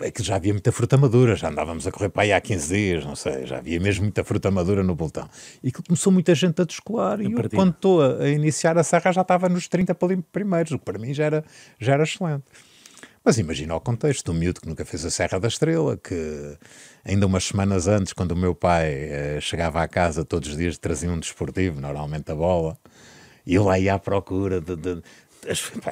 é 0.00 0.10
que 0.10 0.22
já 0.22 0.36
havia 0.36 0.52
muita 0.52 0.70
fruta 0.70 0.98
madura, 0.98 1.34
já 1.34 1.48
andávamos 1.48 1.86
a 1.86 1.90
correr 1.90 2.10
para 2.10 2.22
aí 2.22 2.32
há 2.32 2.40
15 2.40 2.74
dias, 2.74 3.04
não 3.06 3.16
sei, 3.16 3.46
já 3.46 3.56
havia 3.56 3.80
mesmo 3.80 4.02
muita 4.02 4.22
fruta 4.22 4.50
madura 4.50 4.82
no 4.82 4.94
pelotão. 4.94 5.28
E 5.62 5.72
que 5.72 5.82
começou 5.82 6.12
muita 6.12 6.34
gente 6.34 6.60
a 6.60 6.64
descolar, 6.64 7.20
e 7.20 7.24
eu, 7.24 7.50
quando 7.50 7.70
estou 7.72 8.02
a, 8.02 8.24
a, 8.24 8.28
iniciar 8.28 8.76
a 8.76 8.84
serra, 8.84 9.10
já 9.12 9.22
estava 9.22 9.48
nos 9.48 9.66
30 9.66 9.96
primeiros, 10.30 10.72
o 10.72 10.78
que 10.78 10.84
para 10.84 10.98
mim 10.98 11.14
já 11.14 11.24
era, 11.24 11.44
já 11.80 11.94
era 11.94 12.02
excelente. 12.02 12.44
Mas 13.24 13.38
imagina 13.38 13.74
o 13.74 13.80
contexto, 13.80 14.30
um 14.30 14.34
miúdo 14.34 14.60
que 14.60 14.68
nunca 14.68 14.84
fez 14.84 15.04
a 15.04 15.10
Serra 15.10 15.38
da 15.40 15.48
Estrela, 15.48 15.96
que 15.96 16.56
ainda 17.04 17.26
umas 17.26 17.44
semanas 17.44 17.86
antes, 17.86 18.12
quando 18.12 18.32
o 18.32 18.36
meu 18.36 18.54
pai 18.54 18.90
eh, 18.90 19.38
chegava 19.40 19.82
à 19.82 19.88
casa 19.88 20.24
todos 20.24 20.50
os 20.50 20.56
dias, 20.56 20.78
trazia 20.78 21.10
um 21.10 21.18
desportivo, 21.18 21.80
normalmente 21.80 22.30
a 22.30 22.34
bola, 22.34 22.78
e 23.44 23.54
eu 23.54 23.64
lá 23.64 23.78
ia 23.78 23.94
à 23.94 23.98
procura 23.98 24.60
de, 24.60 24.76
de, 24.76 25.02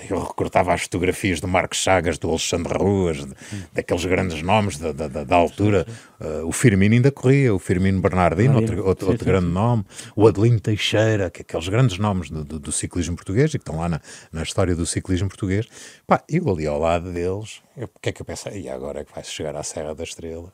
eu 0.09 0.23
recortava 0.23 0.75
as 0.75 0.83
fotografias 0.83 1.41
do 1.41 1.49
Marcos 1.49 1.79
Chagas, 1.79 2.19
do 2.19 2.29
Alexandre 2.29 2.77
Ruas, 2.77 3.25
de, 3.25 3.35
daqueles 3.73 4.05
grandes 4.05 4.43
nomes 4.43 4.79
da, 4.79 4.93
da, 4.93 5.25
da 5.25 5.37
altura. 5.37 5.87
Uh, 6.21 6.47
o 6.47 6.53
Firmino 6.53 6.95
ainda 6.95 7.11
corria, 7.11 7.55
o 7.55 7.59
Firmino 7.59 8.01
Bernardino, 8.01 8.57
outro, 8.57 8.85
outro, 8.87 9.09
outro 9.11 9.25
grande 9.25 9.47
nome, 9.47 9.85
o 10.15 10.27
Adelino 10.27 10.61
Teixeira, 10.61 11.31
que, 11.31 11.43
aqueles 11.43 11.69
grandes 11.69 11.99
nomes 11.99 12.31
do, 12.31 12.45
do, 12.45 12.59
do, 12.59 12.73
ciclismo 12.73 13.17
português 13.17 13.55
e 13.55 13.59
que 13.59 13.63
estão 13.63 13.79
lá 13.79 13.89
na, 13.89 14.01
na 14.33 14.43
história 14.43 14.75
do 14.75 14.85
ciclismo 14.87 15.29
português. 15.29 15.67
Pá, 16.07 16.23
eu 16.29 16.49
ali 16.51 16.67
ao 16.67 16.79
lado 16.79 17.13
deles, 17.13 17.63
o 17.77 17.89
que 18.01 18.11
é 18.11 18.13
que 18.13 18.23
eu 18.23 18.27
pensei? 18.27 18.63
E 18.63 18.69
agora 18.69 19.01
é 19.01 19.05
que 19.05 19.15
vai 19.15 19.25
chegar 19.25 19.57
à 19.57 19.63
Serra 19.63 19.95
da 19.95 20.05
Estrela? 20.05 20.53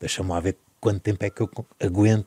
Deixa-me 0.00 0.30
lá 0.30 0.40
ver 0.40 0.56
quanto 0.80 1.00
tempo 1.00 1.24
é 1.24 1.30
que 1.30 1.42
eu 1.42 1.50
aguento 1.80 2.26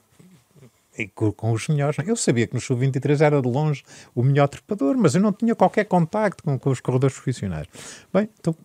com, 1.16 1.52
os 1.52 1.68
melhores. 1.68 1.98
Eu 2.06 2.16
sabia 2.16 2.48
que 2.48 2.54
no 2.54 2.62
Sub-23 2.62 3.22
era 3.22 3.42
de 3.42 3.48
longe 3.48 3.84
o 4.14 4.24
melhor 4.24 4.48
trepador, 4.48 4.98
mas 4.98 5.16
eu 5.16 5.22
não 5.22 5.32
tinha 5.32 5.56
qualquer 5.56 5.86
contacto 5.86 6.44
com, 6.44 6.58
com 6.60 6.70
os 6.70 6.80
corredores 6.80 7.16
profissionais. 7.16 7.68
Bem, 8.14 8.30
então, 8.40 8.56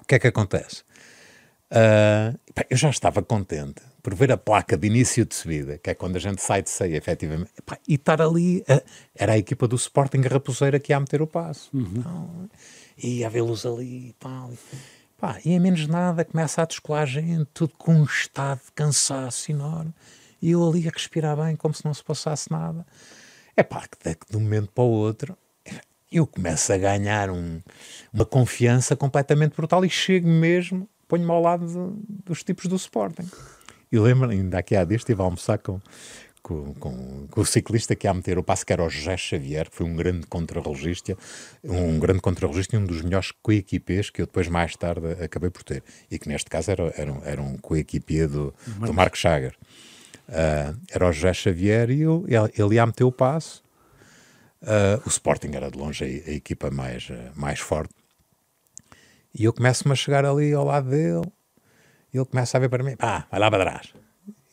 o 0.00 0.04
que 0.04 0.14
é 0.14 0.18
que 0.18 0.26
acontece? 0.26 0.82
Uh, 1.70 2.36
eu 2.68 2.76
já 2.76 2.90
estava 2.90 3.22
contente 3.22 3.80
por 4.02 4.12
ver 4.14 4.32
a 4.32 4.36
placa 4.36 4.76
de 4.76 4.88
início 4.88 5.24
de 5.24 5.34
subida, 5.34 5.78
que 5.78 5.90
é 5.90 5.94
quando 5.94 6.16
a 6.16 6.18
gente 6.18 6.42
sai 6.42 6.62
de 6.62 6.70
ceia, 6.70 6.96
efetivamente, 6.96 7.50
e 7.86 7.94
estar 7.94 8.20
ali, 8.20 8.58
uh, 8.62 8.82
era 9.14 9.34
a 9.34 9.38
equipa 9.38 9.68
do 9.68 9.76
Sporting 9.76 10.22
Raposeira 10.22 10.80
que 10.80 10.92
ia 10.92 10.98
meter 10.98 11.22
o 11.22 11.26
passo. 11.28 11.70
Uhum. 11.72 11.92
Então, 11.96 12.50
e 12.98 13.24
a 13.24 13.28
vê-los 13.28 13.64
ali 13.64 14.08
e 14.08 14.12
tal. 14.18 14.50
Pá, 15.16 15.38
e 15.44 15.52
em 15.52 15.60
menos 15.60 15.86
nada 15.86 16.24
começa 16.24 16.62
a 16.62 16.64
descolar 16.64 17.06
gente, 17.06 17.46
tudo 17.52 17.74
com 17.76 17.94
um 17.94 18.04
estado 18.04 18.60
de 18.64 18.72
cansaço 18.72 19.52
enorme. 19.52 19.94
E 20.40 20.50
eu 20.50 20.66
ali 20.66 20.88
a 20.88 20.90
respirar 20.90 21.36
bem, 21.36 21.56
como 21.56 21.74
se 21.74 21.84
não 21.84 21.92
se 21.92 22.02
passasse 22.02 22.50
nada. 22.50 22.86
É 23.56 23.62
pá, 23.62 23.86
que 23.86 24.16
de 24.30 24.36
um 24.36 24.40
momento 24.40 24.70
para 24.72 24.84
o 24.84 24.88
outro 24.88 25.36
eu 26.10 26.26
começo 26.26 26.72
a 26.72 26.76
ganhar 26.76 27.30
um, 27.30 27.60
uma 28.12 28.24
confiança 28.24 28.96
completamente 28.96 29.54
brutal 29.54 29.84
e 29.84 29.90
chego 29.90 30.26
mesmo, 30.26 30.88
ponho-me 31.06 31.30
ao 31.30 31.40
lado 31.40 31.66
de, 31.66 32.24
dos 32.24 32.42
tipos 32.42 32.66
do 32.66 32.74
Sporting. 32.74 33.28
E 33.92 33.98
lembro, 33.98 34.30
ainda 34.30 34.58
aqui 34.58 34.74
há 34.74 34.84
dias, 34.84 35.02
estive 35.02 35.20
a 35.20 35.24
almoçar 35.24 35.58
com, 35.58 35.80
com, 36.42 36.74
com, 36.74 37.28
com, 37.28 37.40
o 37.40 37.46
ciclista 37.46 37.94
que 37.94 38.08
ia 38.08 38.14
meter 38.14 38.38
o 38.38 38.42
passo, 38.42 38.66
que 38.66 38.72
era 38.72 38.84
o 38.84 38.88
José 38.88 39.16
Xavier, 39.16 39.70
que 39.70 39.76
foi 39.76 39.86
um 39.86 39.94
grande 39.94 40.26
contrarrelogista, 40.26 41.16
um 41.62 41.98
grande 41.98 42.20
contrarrelogista 42.20 42.74
e 42.74 42.78
um 42.78 42.84
dos 42.84 43.02
melhores 43.02 43.32
coequipês 43.42 44.10
que 44.10 44.22
eu 44.22 44.26
depois, 44.26 44.48
mais 44.48 44.74
tarde, 44.74 45.12
acabei 45.22 45.50
por 45.50 45.62
ter. 45.62 45.82
E 46.10 46.18
que 46.18 46.28
neste 46.28 46.50
caso 46.50 46.72
era, 46.72 46.92
era, 46.96 47.20
era 47.24 47.42
um 47.42 47.56
coequipier 47.56 48.28
do, 48.28 48.52
do 48.80 48.92
Marco 48.92 49.16
Chager. 49.16 49.56
Uh, 50.30 50.80
era 50.90 51.08
o 51.08 51.12
José 51.12 51.32
Xavier 51.32 51.90
e 51.90 52.02
eu, 52.02 52.24
ele, 52.26 52.76
ia 52.76 52.86
meter 52.86 53.04
o 53.04 53.12
passo. 53.12 53.62
Uh, 54.62 55.02
o 55.04 55.08
Sporting 55.08 55.50
era 55.54 55.70
de 55.70 55.76
longe 55.78 56.04
a, 56.04 56.06
a 56.06 56.34
equipa 56.34 56.70
mais, 56.70 57.10
mais 57.34 57.60
forte. 57.60 57.94
E 59.34 59.44
eu 59.44 59.52
começo-me 59.52 59.92
a 59.92 59.96
chegar 59.96 60.24
ali 60.24 60.52
ao 60.52 60.64
lado 60.64 60.90
dele, 60.90 61.26
e 62.12 62.18
ele 62.18 62.26
começa 62.26 62.56
a 62.56 62.60
ver 62.60 62.68
para 62.68 62.82
mim, 62.82 62.96
pá, 62.96 63.26
vai 63.30 63.40
lá 63.40 63.50
para 63.50 63.64
trás 63.64 63.92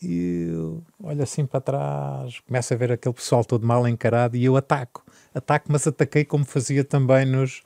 e 0.02 0.50
eu 0.50 0.84
olho 1.02 1.24
assim 1.24 1.46
para 1.46 1.60
trás, 1.60 2.40
começo 2.42 2.74
a 2.74 2.78
ver 2.78 2.92
aquele 2.92 3.13
pessoal 3.13 3.44
todo 3.44 3.66
mal 3.66 3.88
encarado 3.88 4.38
e 4.38 4.46
eu 4.46 4.56
ataco. 4.56 5.04
Ataco, 5.34 5.68
mas 5.70 5.88
ataquei 5.88 6.26
como 6.26 6.46
fazia 6.46 6.84
também 6.84 7.26
nos. 7.26 7.63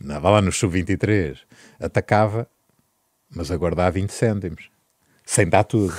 Vá 0.00 0.30
lá 0.30 0.42
no 0.42 0.52
Sub-23. 0.52 1.38
Atacava, 1.80 2.48
mas 3.34 3.50
aguardava 3.50 3.90
20 3.92 4.10
cêntimos. 4.10 4.70
Sem 5.24 5.48
dar 5.48 5.64
tudo. 5.64 5.94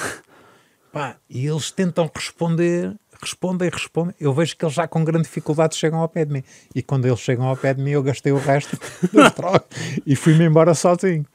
Pá, 0.91 1.17
e 1.29 1.45
eles 1.45 1.71
tentam 1.71 2.09
responder, 2.13 2.95
respondem, 3.21 3.69
respondem. 3.69 4.15
Eu 4.19 4.33
vejo 4.33 4.57
que 4.57 4.65
eles 4.65 4.73
já 4.73 4.87
com 4.87 5.03
grande 5.03 5.25
dificuldade 5.25 5.75
chegam 5.75 5.99
ao 5.99 6.09
pé 6.09 6.25
de 6.25 6.33
mim. 6.33 6.43
E 6.73 6.81
quando 6.81 7.05
eles 7.05 7.19
chegam 7.19 7.45
ao 7.45 7.55
pé 7.55 7.73
de 7.73 7.81
mim, 7.81 7.91
eu 7.91 8.03
gastei 8.03 8.31
o 8.31 8.37
resto 8.37 8.77
dos 9.13 9.31
trocos 9.33 9.77
e 10.05 10.15
fui-me 10.15 10.45
embora 10.45 10.73
sozinho. 10.73 11.25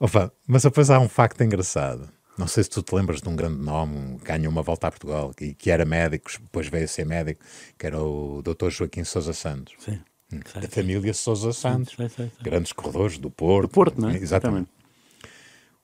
Opa, 0.00 0.32
mas 0.46 0.62
depois 0.62 0.90
há 0.90 0.98
um 0.98 1.08
facto 1.08 1.42
engraçado 1.42 2.08
não 2.38 2.46
sei 2.46 2.62
se 2.62 2.70
tu 2.70 2.82
te 2.82 2.94
lembras 2.94 3.20
de 3.20 3.28
um 3.28 3.34
grande 3.34 3.60
nome, 3.60 4.16
ganhou 4.22 4.50
uma 4.50 4.62
volta 4.62 4.86
a 4.86 4.90
Portugal, 4.90 5.34
que, 5.36 5.52
que 5.54 5.70
era 5.70 5.84
médico, 5.84 6.30
depois 6.40 6.68
veio 6.68 6.84
a 6.84 6.88
ser 6.88 7.04
médico, 7.04 7.44
que 7.76 7.84
era 7.84 8.00
o 8.00 8.40
Dr. 8.42 8.70
Joaquim 8.70 9.02
Sousa 9.02 9.32
Santos. 9.32 9.74
Sim. 9.80 10.00
Hum, 10.32 10.40
da 10.60 10.68
família 10.68 11.12
Sousa 11.12 11.52
Santos, 11.52 11.96
sim, 11.96 12.08
sim, 12.08 12.30
grandes 12.40 12.72
corredores 12.72 13.18
do 13.18 13.30
Porto. 13.30 13.62
Do 13.62 13.74
Porto, 13.74 14.00
não 14.00 14.10
é? 14.10 14.16
Exatamente. 14.16 14.68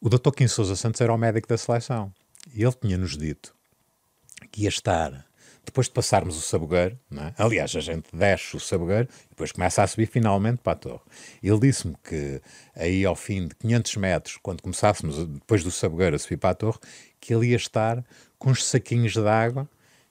O 0.00 0.08
Dr. 0.08 0.20
Joaquim 0.26 0.46
Sousa 0.46 0.76
Santos 0.76 1.00
era 1.00 1.12
o 1.12 1.18
médico 1.18 1.48
da 1.48 1.58
seleção 1.58 2.12
ele 2.52 2.72
tinha-nos 2.72 3.16
dito 3.16 3.54
que 4.50 4.62
ia 4.62 4.68
estar 4.68 5.26
depois 5.64 5.86
de 5.86 5.92
passarmos 5.92 6.36
o 6.36 6.40
sabogueiro, 6.40 6.98
é? 7.12 7.32
aliás, 7.38 7.74
a 7.74 7.80
gente 7.80 8.14
desce 8.14 8.56
o 8.56 8.60
sabogueiro 8.60 9.08
e 9.26 9.30
depois 9.30 9.50
começa 9.50 9.82
a 9.82 9.86
subir 9.86 10.06
finalmente 10.06 10.58
para 10.58 10.74
a 10.74 10.76
torre. 10.76 11.00
Ele 11.42 11.58
disse-me 11.58 11.94
que 12.04 12.40
aí 12.76 13.04
ao 13.04 13.16
fim 13.16 13.48
de 13.48 13.54
500 13.54 13.96
metros, 13.96 14.38
quando 14.42 14.62
começássemos 14.62 15.26
depois 15.26 15.64
do 15.64 15.70
sabogueiro 15.70 16.16
a 16.16 16.18
subir 16.18 16.36
para 16.36 16.50
a 16.50 16.54
torre, 16.54 16.78
que 17.18 17.34
ele 17.34 17.48
ia 17.48 17.56
estar 17.56 18.04
com 18.38 18.50
uns 18.50 18.64
saquinhos 18.64 19.14
de 19.14 19.26
água, 19.26 19.68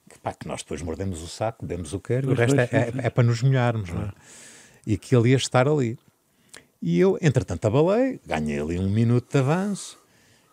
que, 0.08 0.18
pá, 0.18 0.34
que 0.34 0.46
nós 0.46 0.62
depois 0.62 0.82
mordemos 0.82 1.22
o 1.22 1.28
saco, 1.28 1.64
demos 1.64 1.92
o 1.92 2.00
queiro, 2.00 2.30
o 2.30 2.34
resto 2.34 2.58
é, 2.58 2.68
é, 2.72 2.92
é, 3.06 3.10
para 3.10 3.24
nos 3.24 3.42
molharmos, 3.42 3.90
não 3.90 4.02
é? 4.02 4.12
E 4.86 4.98
que 4.98 5.14
ele 5.14 5.30
ia 5.30 5.36
estar 5.36 5.66
ali. 5.68 5.98
E 6.82 6.98
eu, 6.98 7.16
entretanto, 7.22 7.64
abalei, 7.64 8.20
ganhei 8.26 8.60
ali 8.60 8.78
um 8.78 8.90
minuto 8.90 9.30
de 9.32 9.38
avanço, 9.38 9.98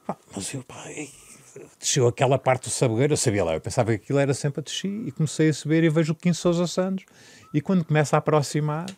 pá, 0.05 0.17
mas 0.33 0.53
eu, 0.53 0.63
pá, 0.63 0.85
desceu 1.79 2.07
aquela 2.07 2.37
parte 2.37 2.63
do 2.63 2.69
sabogueiro, 2.69 3.13
eu 3.13 3.17
sabia 3.17 3.43
lá, 3.43 3.53
eu 3.53 3.61
pensava 3.61 3.89
que 3.89 4.03
aquilo 4.03 4.19
era 4.19 4.33
sempre 4.33 4.61
a 4.61 4.63
descer 4.63 4.89
e 4.89 5.11
comecei 5.11 5.49
a 5.49 5.53
subir 5.53 5.83
e 5.83 5.89
vejo 5.89 6.13
o 6.13 6.15
Kim 6.15 6.33
Sousa 6.33 6.67
Santos 6.67 7.05
e 7.53 7.61
quando 7.61 7.83
começa 7.83 8.15
a 8.15 8.19
aproximar, 8.19 8.89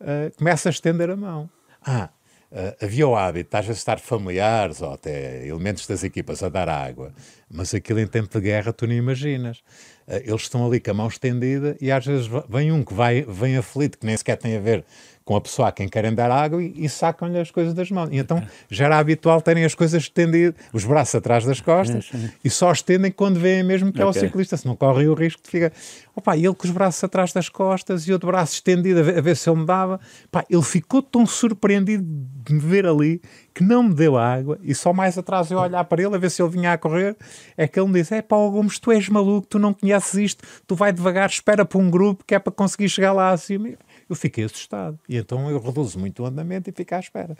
uh, 0.00 0.36
começa 0.36 0.68
a 0.68 0.70
estender 0.70 1.10
a 1.10 1.16
mão. 1.16 1.48
Ah, 1.84 2.10
uh, 2.50 2.84
havia 2.84 3.06
o 3.06 3.16
hábito, 3.16 3.56
às 3.56 3.66
vezes, 3.66 3.80
estar 3.80 3.98
familiares 3.98 4.80
ou 4.80 4.92
até 4.92 5.46
elementos 5.46 5.86
das 5.86 6.02
equipas 6.02 6.42
a 6.42 6.48
dar 6.48 6.68
água, 6.68 7.12
mas 7.50 7.74
aquilo 7.74 8.00
em 8.00 8.06
tempo 8.06 8.28
de 8.28 8.40
guerra 8.40 8.72
tu 8.72 8.86
não 8.86 8.94
imaginas. 8.94 9.58
Uh, 10.06 10.16
eles 10.24 10.42
estão 10.42 10.66
ali 10.66 10.80
com 10.80 10.90
a 10.90 10.94
mão 10.94 11.08
estendida 11.08 11.76
e 11.80 11.90
às 11.92 12.04
vezes 12.04 12.28
vem 12.48 12.72
um 12.72 12.84
que 12.84 12.94
vai, 12.94 13.22
vem 13.22 13.56
aflito, 13.56 13.98
que 13.98 14.06
nem 14.06 14.16
sequer 14.16 14.36
tem 14.36 14.56
a 14.56 14.60
ver 14.60 14.84
com 15.30 15.36
a 15.36 15.40
pessoa 15.40 15.68
a 15.68 15.72
quem 15.72 15.88
querem 15.88 16.12
dar 16.12 16.28
água 16.28 16.60
e, 16.60 16.72
e 16.74 16.88
sacam-lhe 16.88 17.38
as 17.38 17.52
coisas 17.52 17.72
das 17.72 17.88
mãos. 17.88 18.08
E 18.10 18.18
então 18.18 18.42
já 18.68 18.86
era 18.86 18.98
habitual 18.98 19.40
terem 19.40 19.64
as 19.64 19.76
coisas 19.76 20.02
estendidas, 20.02 20.56
os 20.72 20.84
braços 20.84 21.14
atrás 21.14 21.44
das 21.44 21.60
costas, 21.60 22.10
e 22.44 22.50
só 22.50 22.72
estendem 22.72 23.12
quando 23.12 23.38
veem 23.38 23.62
mesmo 23.62 23.92
que 23.92 24.02
okay. 24.02 24.06
é 24.06 24.08
o 24.08 24.12
ciclista, 24.12 24.56
se 24.56 24.66
não 24.66 24.74
correm 24.74 25.06
o 25.06 25.14
risco 25.14 25.40
de 25.40 25.48
ficar. 25.48 25.72
Opa, 26.16 26.36
ele 26.36 26.52
com 26.52 26.66
os 26.66 26.72
braços 26.72 27.04
atrás 27.04 27.32
das 27.32 27.48
costas 27.48 28.08
e 28.08 28.12
outro 28.12 28.26
braço 28.26 28.54
estendido 28.54 28.98
a 28.98 29.02
ver, 29.04 29.18
a 29.18 29.20
ver 29.20 29.36
se 29.36 29.48
ele 29.48 29.60
me 29.60 29.66
dava. 29.66 30.00
Opa, 30.26 30.44
ele 30.50 30.62
ficou 30.62 31.00
tão 31.00 31.24
surpreendido 31.24 32.04
de 32.04 32.52
me 32.52 32.58
ver 32.58 32.84
ali 32.84 33.22
que 33.54 33.62
não 33.62 33.84
me 33.84 33.94
deu 33.94 34.18
água 34.18 34.58
e 34.62 34.74
só 34.74 34.92
mais 34.92 35.16
atrás 35.16 35.48
eu 35.50 35.58
olhar 35.58 35.84
para 35.84 36.02
ele 36.02 36.16
a 36.16 36.18
ver 36.18 36.30
se 36.30 36.42
ele 36.42 36.50
vinha 36.50 36.72
a 36.72 36.78
correr 36.78 37.16
é 37.56 37.68
que 37.68 37.78
ele 37.78 37.88
me 37.88 38.00
disse, 38.00 38.14
é 38.14 38.22
pá, 38.22 38.36
Gomes, 38.36 38.78
tu 38.78 38.90
és 38.90 39.08
maluco, 39.08 39.46
tu 39.46 39.58
não 39.58 39.72
conheces 39.72 40.14
isto, 40.14 40.44
tu 40.66 40.74
vai 40.74 40.92
devagar, 40.92 41.28
espera 41.28 41.64
para 41.64 41.78
um 41.78 41.88
grupo 41.88 42.24
que 42.26 42.34
é 42.34 42.38
para 42.38 42.52
conseguir 42.52 42.88
chegar 42.88 43.12
lá 43.12 43.30
acima 43.30 43.68
eu 44.10 44.16
fiquei 44.16 44.44
assustado. 44.44 44.98
E 45.08 45.16
então 45.16 45.50
eu 45.50 45.58
reduzo 45.60 45.98
muito 45.98 46.22
o 46.22 46.26
andamento 46.26 46.68
e 46.68 46.72
fico 46.72 46.94
à 46.94 46.98
espera. 46.98 47.36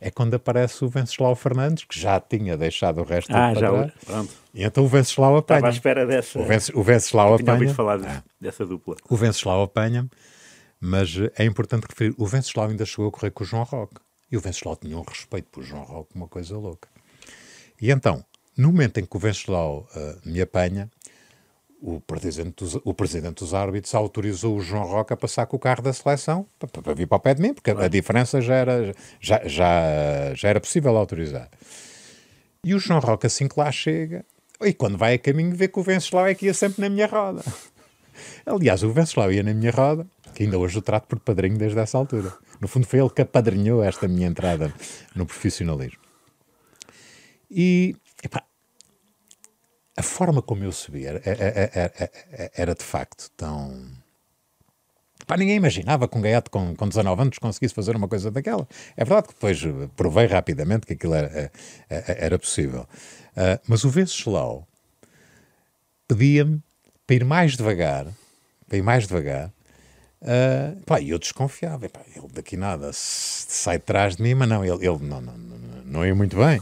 É 0.00 0.10
quando 0.10 0.34
aparece 0.34 0.84
o 0.84 0.88
Venceslau 0.88 1.36
Fernandes, 1.36 1.84
que 1.84 1.98
já 1.98 2.18
tinha 2.20 2.56
deixado 2.56 3.00
o 3.00 3.04
resto 3.04 3.34
ah, 3.34 3.54
já, 3.54 3.68
trás. 3.68 3.92
Pronto. 4.04 4.32
E 4.54 4.64
então 4.64 4.84
o 4.84 4.88
Venceslau 4.88 5.36
apanha. 5.36 5.58
Estava 5.58 5.72
à 5.72 5.76
espera 5.76 6.06
dessa. 6.06 6.38
O, 6.38 6.44
Vence, 6.44 6.72
o 6.74 6.82
Venceslau 6.82 7.34
apanha. 7.34 7.58
Tinha 7.58 7.74
falar 7.74 8.00
ah. 8.04 8.22
dessa 8.40 8.64
dupla. 8.66 8.96
O 9.08 9.16
Venceslau 9.16 9.62
apanha 9.62 10.08
mas 10.86 11.16
é 11.38 11.44
importante 11.46 11.86
referir, 11.88 12.14
o 12.18 12.26
Venceslau 12.26 12.68
ainda 12.68 12.84
chegou 12.84 13.08
a 13.08 13.10
correr 13.10 13.30
com 13.30 13.42
o 13.42 13.46
João 13.46 13.62
Roque. 13.62 13.96
E 14.30 14.36
o 14.36 14.40
Venceslau 14.40 14.76
tinha 14.76 14.98
um 14.98 15.02
respeito 15.02 15.48
por 15.50 15.62
João 15.62 15.82
Roque, 15.82 16.14
uma 16.14 16.28
coisa 16.28 16.58
louca. 16.58 16.88
E 17.80 17.90
então, 17.90 18.22
no 18.54 18.68
momento 18.68 19.00
em 19.00 19.06
que 19.06 19.16
o 19.16 19.18
Venceslau 19.18 19.88
uh, 19.96 20.28
me 20.28 20.42
apanha, 20.42 20.90
o 21.86 22.00
presidente, 22.00 22.64
dos, 22.64 22.80
o 22.82 22.94
presidente 22.94 23.40
dos 23.40 23.52
árbitros 23.52 23.94
autorizou 23.94 24.56
o 24.56 24.60
João 24.62 24.84
Roca 24.84 25.12
a 25.12 25.16
passar 25.18 25.44
com 25.44 25.56
o 25.58 25.60
carro 25.60 25.82
da 25.82 25.92
seleção 25.92 26.46
para, 26.58 26.80
para 26.80 26.94
vir 26.94 27.06
para 27.06 27.16
o 27.16 27.20
pé 27.20 27.34
de 27.34 27.42
mim, 27.42 27.52
porque 27.52 27.70
a 27.70 27.88
diferença 27.88 28.40
já 28.40 28.54
era, 28.54 28.94
já, 29.20 29.42
já, 29.44 30.32
já 30.34 30.48
era 30.48 30.60
possível 30.60 30.96
autorizar. 30.96 31.50
E 32.64 32.74
o 32.74 32.78
João 32.78 33.00
Roca, 33.00 33.26
assim 33.26 33.46
que 33.46 33.60
lá 33.60 33.70
chega, 33.70 34.24
e 34.62 34.72
quando 34.72 34.96
vai 34.96 35.14
a 35.14 35.18
caminho, 35.18 35.54
vê 35.54 35.68
que 35.68 35.78
o 35.78 35.82
Venceslau 35.82 36.26
é 36.26 36.34
que 36.34 36.46
ia 36.46 36.54
sempre 36.54 36.80
na 36.80 36.88
minha 36.88 37.06
roda. 37.06 37.42
Aliás, 38.46 38.82
o 38.82 38.90
Venceslau 38.90 39.30
ia 39.30 39.42
na 39.42 39.52
minha 39.52 39.70
roda, 39.70 40.06
que 40.34 40.44
ainda 40.44 40.58
hoje 40.58 40.78
o 40.78 40.82
trato 40.82 41.06
por 41.06 41.20
padrinho 41.20 41.58
desde 41.58 41.78
essa 41.78 41.98
altura. 41.98 42.32
No 42.62 42.66
fundo, 42.66 42.86
foi 42.86 42.98
ele 42.98 43.10
que 43.10 43.20
apadrinhou 43.20 43.84
esta 43.84 44.08
minha 44.08 44.26
entrada 44.26 44.72
no 45.14 45.26
profissionalismo. 45.26 46.00
E, 47.50 47.94
epá, 48.22 48.42
a 49.96 50.02
forma 50.02 50.42
como 50.42 50.64
eu 50.64 50.72
subi 50.72 51.06
era, 51.06 51.20
era, 51.24 51.70
era, 51.74 51.92
era 52.54 52.74
de 52.74 52.82
facto 52.82 53.30
tão. 53.36 53.92
Pá, 55.26 55.36
ninguém 55.36 55.56
imaginava 55.56 56.06
que 56.08 56.18
um 56.18 56.20
gaiato 56.20 56.50
com, 56.50 56.74
com 56.74 56.88
19 56.88 57.22
anos 57.22 57.38
conseguisse 57.38 57.74
fazer 57.74 57.96
uma 57.96 58.08
coisa 58.08 58.30
daquela. 58.30 58.68
É 58.96 59.04
verdade 59.04 59.28
que 59.28 59.34
depois 59.34 59.60
provei 59.96 60.26
rapidamente 60.26 60.86
que 60.86 60.92
aquilo 60.92 61.14
era, 61.14 61.50
era 61.88 62.38
possível. 62.38 62.86
Uh, 63.32 63.58
mas 63.66 63.84
o 63.84 63.90
Venceslau 63.90 64.66
pedia-me 66.06 66.62
para 67.06 67.16
ir 67.16 67.24
mais 67.24 67.56
devagar, 67.56 68.06
para 68.68 68.76
ir 68.76 68.82
mais 68.82 69.06
devagar, 69.06 69.50
uh, 70.20 70.80
pá, 70.84 71.00
eu 71.00 71.18
desconfiava. 71.18 71.88
Pá, 71.88 72.00
ele 72.14 72.28
daqui 72.32 72.56
nada 72.56 72.90
sai 72.92 73.78
de 73.78 73.84
trás 73.84 74.16
de 74.16 74.22
mim, 74.22 74.34
mas 74.34 74.48
não, 74.48 74.64
ele, 74.64 74.86
ele 74.86 74.98
não, 75.04 75.20
não, 75.20 75.38
não, 75.38 75.84
não 75.84 76.06
ia 76.06 76.14
muito 76.14 76.36
bem. 76.36 76.60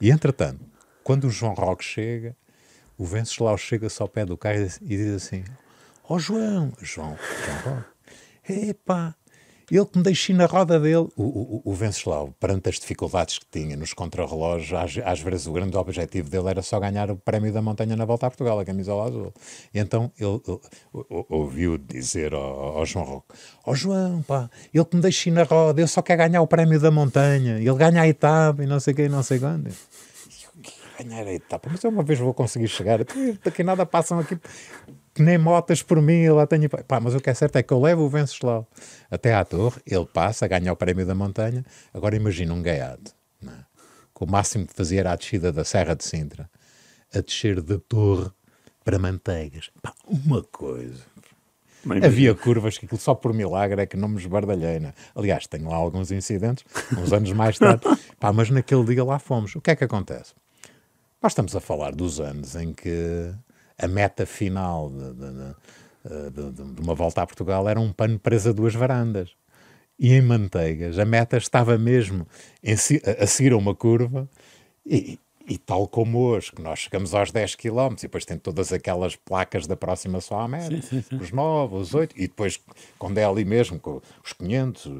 E 0.00 0.10
entretanto, 0.10 0.60
quando 1.02 1.24
o 1.24 1.30
João 1.30 1.54
Roque 1.54 1.84
chega, 1.84 2.36
o 3.02 3.04
Venceslau 3.04 3.58
chega-se 3.58 4.00
ao 4.00 4.06
pé 4.06 4.24
do 4.24 4.38
carro 4.38 4.68
e 4.80 4.96
diz 4.96 5.14
assim: 5.16 5.42
Ó 6.08 6.14
oh, 6.14 6.18
João, 6.20 6.72
João, 6.80 7.18
João 7.64 7.84
epá, 8.48 9.16
ele 9.68 9.84
que 9.86 9.98
me 9.98 10.04
deixou 10.04 10.36
na 10.36 10.46
roda 10.46 10.78
dele. 10.78 11.08
O, 11.16 11.22
o, 11.24 11.62
o 11.64 11.74
Venceslau, 11.74 12.32
perante 12.38 12.68
as 12.68 12.76
dificuldades 12.76 13.40
que 13.40 13.46
tinha 13.50 13.76
nos 13.76 13.92
contrarrelógios, 13.92 14.72
às, 14.72 15.04
às 15.04 15.20
vezes 15.20 15.48
o 15.48 15.52
grande 15.52 15.76
objetivo 15.76 16.30
dele 16.30 16.48
era 16.48 16.62
só 16.62 16.78
ganhar 16.78 17.10
o 17.10 17.16
prémio 17.16 17.52
da 17.52 17.60
montanha 17.60 17.96
na 17.96 18.04
volta 18.04 18.26
a 18.26 18.30
Portugal, 18.30 18.60
a 18.60 18.64
camisola 18.64 19.08
azul. 19.08 19.34
E 19.74 19.80
então 19.80 20.12
ele, 20.16 20.40
ele, 20.46 21.24
ouviu 21.28 21.78
dizer 21.78 22.32
ao, 22.32 22.78
ao 22.78 22.86
João 22.86 23.04
Roque: 23.04 23.34
Ó 23.66 23.72
oh, 23.72 23.74
João, 23.74 24.22
pá, 24.22 24.48
ele 24.72 24.84
que 24.84 24.94
me 24.94 25.02
deixou 25.02 25.32
na 25.32 25.42
roda, 25.42 25.80
ele 25.80 25.88
só 25.88 26.02
quer 26.02 26.16
ganhar 26.16 26.40
o 26.40 26.46
prémio 26.46 26.78
da 26.78 26.92
montanha, 26.92 27.58
ele 27.58 27.74
ganha 27.74 28.02
a 28.02 28.06
etapa 28.06 28.62
e 28.62 28.66
não 28.66 28.78
sei 28.78 28.94
quem, 28.94 29.08
não 29.08 29.24
sei 29.24 29.40
quando 29.40 29.72
ganhar 31.02 31.26
a 31.26 31.32
etapa, 31.32 31.68
mas 31.70 31.82
eu 31.82 31.90
uma 31.90 32.02
vez 32.02 32.18
vou 32.18 32.32
conseguir 32.34 32.68
chegar. 32.68 33.00
Daqui 33.44 33.62
nada 33.62 33.84
passam 33.84 34.18
aqui 34.18 34.38
que 35.14 35.22
nem 35.22 35.36
motas 35.36 35.82
por 35.82 36.00
mim, 36.00 36.28
lá 36.28 36.46
tenho. 36.46 36.68
Pá, 36.68 37.00
mas 37.00 37.14
o 37.14 37.20
que 37.20 37.30
é 37.30 37.34
certo 37.34 37.56
é 37.56 37.62
que 37.62 37.72
eu 37.72 37.80
levo 37.80 38.02
o 38.02 38.08
Venceslau 38.08 38.66
até 39.10 39.34
à 39.34 39.44
torre, 39.44 39.80
ele 39.86 40.06
passa, 40.06 40.46
ganha 40.46 40.72
o 40.72 40.76
prémio 40.76 41.06
da 41.06 41.14
montanha. 41.14 41.64
Agora 41.92 42.16
imagina 42.16 42.54
um 42.54 42.62
gaiado, 42.62 43.10
é? 43.44 43.64
com 44.14 44.24
o 44.24 44.30
máximo 44.30 44.66
que 44.66 44.74
fazia 44.74 45.00
era 45.00 45.12
a 45.12 45.16
descida 45.16 45.52
da 45.52 45.64
Serra 45.64 45.94
de 45.94 46.04
Sintra, 46.04 46.48
a 47.14 47.20
descer 47.20 47.60
da 47.60 47.78
torre 47.78 48.30
para 48.84 48.98
Manteigas. 48.98 49.70
Pá, 49.82 49.92
uma 50.06 50.42
coisa. 50.42 51.12
Havia 52.04 52.32
curvas 52.32 52.78
que 52.78 52.86
aquilo 52.86 53.00
só 53.00 53.12
por 53.14 53.34
milagre 53.34 53.82
é 53.82 53.86
que 53.86 53.96
não 53.96 54.08
me 54.08 54.18
esbardalhei. 54.18 54.78
Né? 54.78 54.94
Aliás, 55.14 55.46
tenho 55.48 55.68
lá 55.68 55.76
alguns 55.76 56.12
incidentes, 56.12 56.64
uns 56.96 57.12
anos 57.12 57.32
mais 57.32 57.58
tarde. 57.58 57.82
Pá, 58.20 58.32
mas 58.32 58.50
naquele 58.50 58.84
dia 58.84 59.04
lá 59.04 59.18
fomos. 59.18 59.56
O 59.56 59.60
que 59.60 59.72
é 59.72 59.76
que 59.76 59.82
acontece? 59.82 60.32
Nós 61.22 61.32
estamos 61.32 61.54
a 61.54 61.60
falar 61.60 61.94
dos 61.94 62.20
anos 62.20 62.56
em 62.56 62.72
que 62.72 63.32
a 63.78 63.86
meta 63.86 64.26
final 64.26 64.90
de, 64.90 65.12
de, 65.14 66.52
de, 66.52 66.74
de, 66.74 66.80
uma 66.80 66.94
volta 66.96 67.22
a 67.22 67.26
Portugal 67.26 67.68
era 67.68 67.78
um 67.78 67.92
pano 67.92 68.18
preso 68.18 68.50
a 68.50 68.52
duas 68.52 68.74
varandas. 68.74 69.30
E 69.96 70.12
em 70.12 70.20
Manteigas, 70.20 70.98
a 70.98 71.04
meta 71.04 71.36
estava 71.36 71.78
mesmo 71.78 72.26
em, 72.62 72.72
a 72.72 73.26
seguir 73.26 73.52
a 73.52 73.56
uma 73.56 73.72
curva 73.72 74.28
e, 74.84 75.16
e 75.46 75.56
tal 75.58 75.86
como 75.86 76.18
hoje, 76.18 76.50
que 76.50 76.60
nós 76.60 76.80
chegamos 76.80 77.14
aos 77.14 77.30
10 77.30 77.54
km 77.54 77.92
e 77.98 78.02
depois 78.02 78.24
tem 78.24 78.36
todas 78.36 78.72
aquelas 78.72 79.14
placas 79.14 79.64
da 79.68 79.76
próxima 79.76 80.20
só 80.20 80.40
à 80.40 80.48
meta, 80.48 80.74
sim, 80.74 80.82
sim, 80.82 81.02
sim. 81.02 81.16
os 81.18 81.30
9, 81.30 81.76
os 81.76 81.94
8, 81.94 82.16
e 82.16 82.22
depois 82.22 82.58
quando 82.98 83.18
é 83.18 83.24
ali 83.24 83.44
mesmo, 83.44 83.78
com 83.78 84.00
os 84.24 84.32
500, 84.32 84.90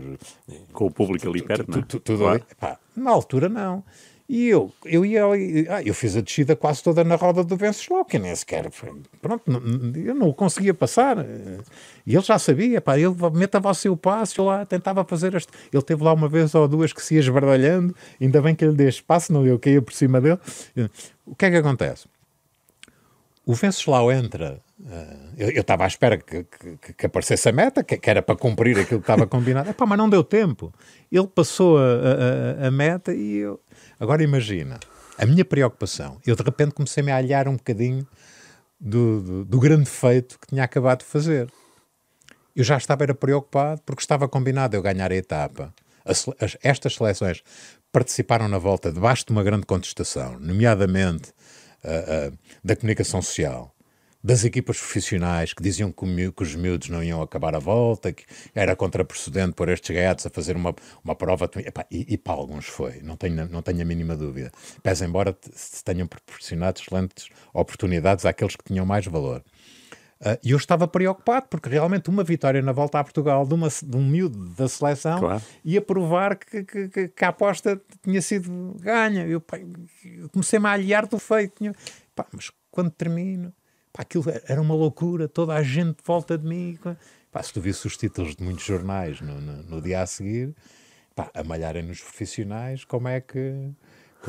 com 0.72 0.86
o 0.86 0.90
público 0.90 1.28
ali 1.28 1.42
perto, 1.42 1.64
tu, 1.64 1.82
tu, 1.82 2.00
tudo 2.00 2.28
ali. 2.28 2.44
Pá, 2.60 2.78
na 2.94 3.10
altura 3.10 3.48
não. 3.48 3.82
E 4.32 4.48
eu, 4.48 4.72
eu 4.86 5.04
ia 5.04 5.26
ali, 5.26 5.66
ah, 5.68 5.82
eu 5.82 5.92
fiz 5.92 6.16
a 6.16 6.22
descida 6.22 6.56
quase 6.56 6.82
toda 6.82 7.04
na 7.04 7.16
roda 7.16 7.44
do 7.44 7.54
Venceslau, 7.54 8.02
que 8.02 8.18
nem 8.18 8.34
sequer, 8.34 8.66
pronto, 9.20 9.42
eu 9.94 10.14
não 10.14 10.30
o 10.30 10.32
conseguia 10.32 10.72
passar. 10.72 11.18
E 12.06 12.14
ele 12.14 12.22
já 12.22 12.38
sabia, 12.38 12.80
pá, 12.80 12.98
ele 12.98 13.14
metava 13.34 13.68
o 13.68 13.74
seu 13.74 13.94
passo, 13.94 14.40
eu 14.40 14.46
lá 14.46 14.64
tentava 14.64 15.04
fazer 15.04 15.34
este. 15.34 15.52
Ele 15.70 15.82
teve 15.82 16.02
lá 16.02 16.14
uma 16.14 16.30
vez 16.30 16.54
ou 16.54 16.66
duas 16.66 16.94
que 16.94 17.02
se 17.02 17.12
ia 17.12 17.20
esbardalhando, 17.20 17.94
ainda 18.18 18.40
bem 18.40 18.54
que 18.54 18.64
ele 18.64 18.74
deu 18.74 18.88
espaço, 18.88 19.30
não 19.34 19.46
eu 19.46 19.58
caía 19.58 19.82
por 19.82 19.92
cima 19.92 20.18
dele. 20.18 20.38
O 21.26 21.34
que 21.34 21.44
é 21.44 21.50
que 21.50 21.56
acontece? 21.58 22.08
O 23.44 23.54
Venceslau 23.54 24.12
entra 24.12 24.62
Uh, 24.82 25.34
eu 25.36 25.60
estava 25.60 25.84
à 25.84 25.86
espera 25.86 26.18
que, 26.18 26.42
que, 26.42 26.92
que, 26.94 27.06
aparecesse 27.06 27.48
a 27.48 27.52
meta, 27.52 27.84
que, 27.84 27.96
que, 27.96 28.10
era 28.10 28.20
para 28.20 28.34
cumprir 28.34 28.76
aquilo 28.76 28.98
que 29.00 29.04
estava 29.04 29.28
combinado. 29.28 29.70
Epá, 29.70 29.86
mas 29.86 29.96
não 29.96 30.10
deu 30.10 30.24
tempo. 30.24 30.74
Ele 31.10 31.28
passou 31.28 31.78
a, 31.78 32.64
a, 32.64 32.66
a, 32.66 32.70
meta 32.70 33.14
e 33.14 33.36
eu. 33.36 33.60
Agora 34.00 34.24
imagina, 34.24 34.80
a 35.16 35.24
minha 35.24 35.44
preocupação. 35.44 36.20
Eu 36.26 36.34
de 36.34 36.42
repente 36.42 36.72
comecei-me 36.72 37.12
a 37.12 37.16
alhar 37.16 37.46
um 37.46 37.56
bocadinho 37.56 38.04
do, 38.80 39.20
do, 39.20 39.44
do, 39.44 39.60
grande 39.60 39.88
feito 39.88 40.36
que 40.40 40.48
tinha 40.48 40.64
acabado 40.64 40.98
de 40.98 41.04
fazer. 41.04 41.48
Eu 42.56 42.64
já 42.64 42.76
estava 42.76 43.04
era 43.04 43.14
preocupado 43.14 43.80
porque 43.86 44.02
estava 44.02 44.28
combinado 44.28 44.74
eu 44.74 44.82
ganhar 44.82 45.12
a 45.12 45.14
etapa. 45.14 45.72
As, 46.04 46.28
as, 46.40 46.58
estas 46.60 46.96
seleções 46.96 47.44
participaram 47.92 48.48
na 48.48 48.58
volta 48.58 48.90
debaixo 48.90 49.24
de 49.24 49.30
uma 49.30 49.44
grande 49.44 49.64
contestação, 49.64 50.40
nomeadamente 50.40 51.32
uh, 51.84 52.36
da 52.64 52.76
comunicação 52.76 53.20
social 53.22 53.74
das 54.22 54.44
equipas 54.44 54.78
profissionais 54.78 55.52
que 55.52 55.62
diziam 55.62 55.90
que, 55.90 56.42
os 56.42 56.54
miúdos 56.54 56.88
não 56.88 57.02
iam 57.02 57.20
acabar 57.20 57.54
a 57.54 57.58
volta, 57.58 58.12
que 58.12 58.24
era 58.54 58.76
contraprecedente 58.76 59.54
por 59.54 59.68
estes 59.68 59.94
gaiatos 59.94 60.26
a 60.26 60.30
fazer 60.30 60.54
uma, 60.54 60.74
uma 61.02 61.14
prova. 61.14 61.50
Epá, 61.56 61.84
e, 61.90 62.14
e 62.14 62.16
para 62.16 62.34
alguns 62.34 62.66
foi, 62.66 63.00
não 63.02 63.16
tenho, 63.16 63.48
não 63.48 63.62
tenho 63.62 63.82
a 63.82 63.84
mínima 63.84 64.16
dúvida. 64.16 64.52
Pese 64.82 65.04
embora 65.04 65.36
se 65.52 65.82
tenham 65.82 66.06
proporcionado 66.06 66.80
excelentes 66.80 67.28
oportunidades 67.52 68.24
àqueles 68.24 68.54
que 68.54 68.64
tinham 68.64 68.86
mais 68.86 69.06
valor. 69.06 69.42
Uh, 70.22 70.38
e 70.42 70.52
eu 70.52 70.56
estava 70.56 70.86
preocupado, 70.86 71.48
porque 71.50 71.68
realmente 71.68 72.08
uma 72.08 72.22
vitória 72.22 72.62
na 72.62 72.70
volta 72.70 73.00
a 73.00 73.02
Portugal 73.02 73.44
de, 73.44 73.54
uma, 73.54 73.68
de 73.68 73.96
um 73.96 74.06
miúdo 74.06 74.50
da 74.50 74.68
seleção 74.68 75.18
claro. 75.18 75.42
ia 75.64 75.82
provar 75.82 76.36
que, 76.36 76.62
que, 76.62 77.08
que, 77.08 77.24
a 77.24 77.28
aposta 77.28 77.80
tinha 78.04 78.22
sido 78.22 78.76
ganha. 78.78 79.26
Eu, 79.26 79.42
eu 80.04 80.28
comecei-me 80.28 80.66
a 80.68 80.72
aliar 80.72 81.08
do 81.08 81.18
feito. 81.18 81.64
Pá, 82.14 82.24
mas 82.32 82.52
quando 82.70 82.90
termino 82.90 83.52
Pá, 83.92 84.02
aquilo 84.02 84.24
era 84.48 84.60
uma 84.60 84.74
loucura, 84.74 85.28
toda 85.28 85.54
a 85.54 85.62
gente 85.62 85.98
de 85.98 86.04
volta 86.04 86.38
de 86.38 86.46
mim. 86.46 86.78
Pá, 87.30 87.42
se 87.42 87.52
tu 87.52 87.60
visse 87.60 87.86
os 87.86 87.96
títulos 87.96 88.34
de 88.34 88.42
muitos 88.42 88.64
jornais 88.64 89.20
no, 89.20 89.38
no, 89.40 89.62
no 89.64 89.82
dia 89.82 90.00
a 90.00 90.06
seguir, 90.06 90.54
pá, 91.14 91.30
a 91.34 91.44
malharem 91.44 91.82
nos 91.82 92.00
profissionais, 92.00 92.84
como 92.84 93.08
é 93.08 93.20
que 93.20 93.70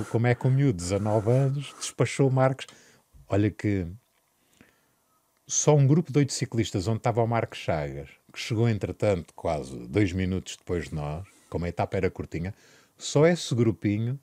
como 0.09 0.25
é 0.25 0.33
que 0.33 0.47
o 0.47 0.49
miúdo 0.49 0.77
de 0.77 0.83
19 0.83 1.31
anos 1.31 1.75
despachou 1.79 2.29
Marcos? 2.29 2.65
Olha 3.29 3.49
que 3.49 3.87
só 5.53 5.75
um 5.75 5.85
grupo 5.85 6.11
de 6.11 6.17
oito 6.17 6.33
ciclistas 6.33 6.87
onde 6.87 6.97
estava 6.97 7.21
o 7.21 7.27
Marcos 7.27 7.59
Chagas, 7.59 8.09
que 8.33 8.39
chegou 8.39 8.67
entretanto 8.67 9.33
quase 9.35 9.77
dois 9.87 10.11
minutos 10.11 10.57
depois 10.57 10.89
de 10.89 10.95
nós, 10.95 11.23
como 11.47 11.65
a 11.65 11.69
etapa 11.69 11.95
era 11.95 12.09
curtinha, 12.09 12.55
só 12.97 13.27
esse 13.27 13.53
grupinho 13.53 14.19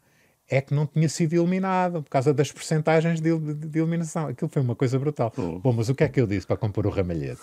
é 0.49 0.61
que 0.61 0.75
não 0.75 0.89
tinha 0.89 1.09
sido 1.09 1.35
eliminado 1.35 2.03
por 2.03 2.11
causa 2.11 2.35
das 2.35 2.51
percentagens 2.51 3.21
de, 3.21 3.39
de, 3.39 3.55
de, 3.55 3.79
eliminação. 3.79 4.27
Aquilo 4.27 4.51
foi 4.51 4.61
uma 4.61 4.75
coisa 4.75 4.99
brutal. 4.99 5.33
Oh. 5.37 5.61
Bom, 5.61 5.73
mas 5.73 5.89
o 5.89 5.95
que 5.95 6.03
é 6.03 6.09
que 6.09 6.21
eu 6.21 6.27
disse 6.27 6.45
para 6.45 6.57
compor 6.57 6.85
o 6.85 6.91
ramalhete? 6.91 7.41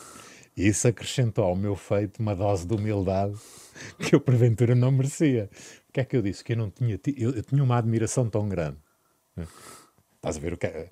E 0.57 0.67
isso 0.67 0.85
acrescentou 0.85 1.45
ao 1.45 1.55
meu 1.55 1.73
feito 1.73 2.19
uma 2.19 2.35
dose 2.35 2.67
de 2.67 2.75
humildade 2.75 3.37
que 3.99 4.13
eu 4.13 4.19
porventura 4.19 4.75
não 4.75 4.91
merecia. 4.91 5.49
O 5.87 5.93
que 5.93 6.01
é 6.01 6.03
que 6.03 6.17
eu 6.17 6.21
disse? 6.21 6.43
Que 6.43 6.51
eu 6.51 6.57
não 6.57 6.69
tinha, 6.69 6.99
eu, 7.15 7.31
eu 7.31 7.41
tinha 7.41 7.63
uma 7.63 7.77
admiração 7.77 8.29
tão 8.29 8.49
grande. 8.49 8.77
Estás 10.17 10.35
a 10.35 10.39
ver 10.41 10.51
o 10.51 10.57
que 10.57 10.67
é? 10.67 10.89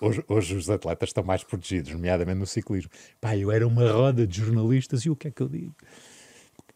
Hoje, 0.00 0.24
hoje, 0.26 0.54
os 0.56 0.70
atletas 0.70 1.10
estão 1.10 1.22
mais 1.22 1.44
protegidos, 1.44 1.92
nomeadamente 1.92 2.38
no 2.38 2.46
ciclismo. 2.46 2.90
Pá, 3.20 3.36
eu 3.36 3.50
era 3.50 3.66
uma 3.66 3.90
roda 3.90 4.26
de 4.26 4.40
jornalistas 4.40 5.02
e 5.02 5.10
o 5.10 5.16
que 5.16 5.28
é 5.28 5.30
que 5.30 5.42
eu 5.42 5.48
digo? 5.48 5.74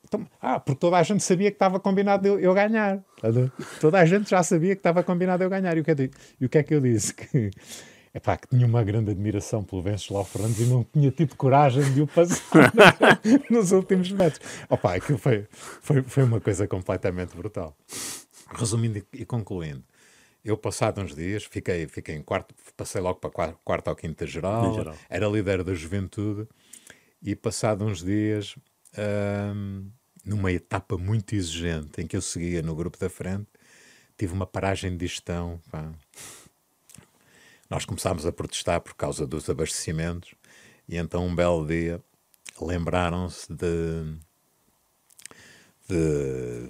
Então, 0.04 0.26
ah, 0.40 0.58
porque 0.58 0.80
toda 0.80 0.96
a 0.96 1.02
gente 1.02 1.22
sabia 1.22 1.50
que 1.50 1.54
estava 1.54 1.78
combinado 1.78 2.26
eu, 2.26 2.38
eu 2.38 2.52
ganhar. 2.52 3.02
Toda 3.80 3.98
a 4.00 4.04
gente 4.04 4.28
já 4.28 4.42
sabia 4.42 4.74
que 4.74 4.80
estava 4.80 5.02
combinado 5.02 5.44
eu 5.44 5.48
ganhar. 5.48 5.76
E 5.76 5.80
o 5.80 5.84
que 5.84 5.90
é, 5.92 6.10
e 6.40 6.46
o 6.46 6.48
que, 6.48 6.58
é 6.58 6.62
que 6.62 6.74
eu 6.74 6.80
disse? 6.80 7.14
Que, 7.14 7.50
epá, 8.12 8.36
que 8.36 8.48
tinha 8.48 8.66
uma 8.66 8.82
grande 8.82 9.12
admiração 9.12 9.62
pelo 9.62 9.82
Venceslau 9.82 10.24
Fernandes 10.24 10.60
e 10.60 10.64
não 10.64 10.84
tinha 10.84 11.12
tido 11.12 11.36
coragem 11.36 11.94
de 11.94 12.02
o 12.02 12.08
passar 12.08 12.72
nos 13.48 13.70
últimos 13.70 14.10
metros. 14.10 14.40
Opa, 14.68 14.96
aquilo 14.96 15.16
foi, 15.16 15.46
foi, 15.50 16.02
foi 16.02 16.24
uma 16.24 16.40
coisa 16.40 16.66
completamente 16.66 17.36
brutal. 17.36 17.76
Resumindo 18.52 19.00
e 19.12 19.24
concluindo, 19.24 19.84
eu, 20.44 20.56
passado 20.56 21.00
uns 21.00 21.14
dias, 21.14 21.44
fiquei, 21.44 21.86
fiquei 21.86 22.14
em 22.14 22.22
quarto, 22.22 22.54
passei 22.76 23.00
logo 23.00 23.18
para 23.20 23.30
quarto, 23.30 23.58
quarto 23.64 23.88
ou 23.88 23.96
quinta 23.96 24.26
geral, 24.26 24.74
geral, 24.74 24.96
era 25.08 25.26
líder 25.26 25.62
da 25.62 25.74
juventude, 25.74 26.48
e 27.22 27.36
passado 27.36 27.84
uns 27.84 28.02
dias, 28.02 28.56
hum, 29.54 29.90
numa 30.24 30.50
etapa 30.52 30.96
muito 30.96 31.34
exigente 31.34 32.00
em 32.00 32.06
que 32.06 32.16
eu 32.16 32.22
seguia 32.22 32.62
no 32.62 32.74
grupo 32.74 32.98
da 32.98 33.10
frente, 33.10 33.48
tive 34.16 34.32
uma 34.32 34.46
paragem 34.46 34.96
de 34.96 35.06
gestão. 35.06 35.60
Pá. 35.70 35.92
Nós 37.68 37.84
começámos 37.84 38.26
a 38.26 38.32
protestar 38.32 38.80
por 38.80 38.94
causa 38.94 39.26
dos 39.26 39.48
abastecimentos 39.48 40.34
e 40.88 40.96
então 40.96 41.26
um 41.26 41.34
belo 41.34 41.66
dia 41.66 42.02
lembraram-se 42.60 43.52
de, 43.52 44.18
de, 45.88 46.68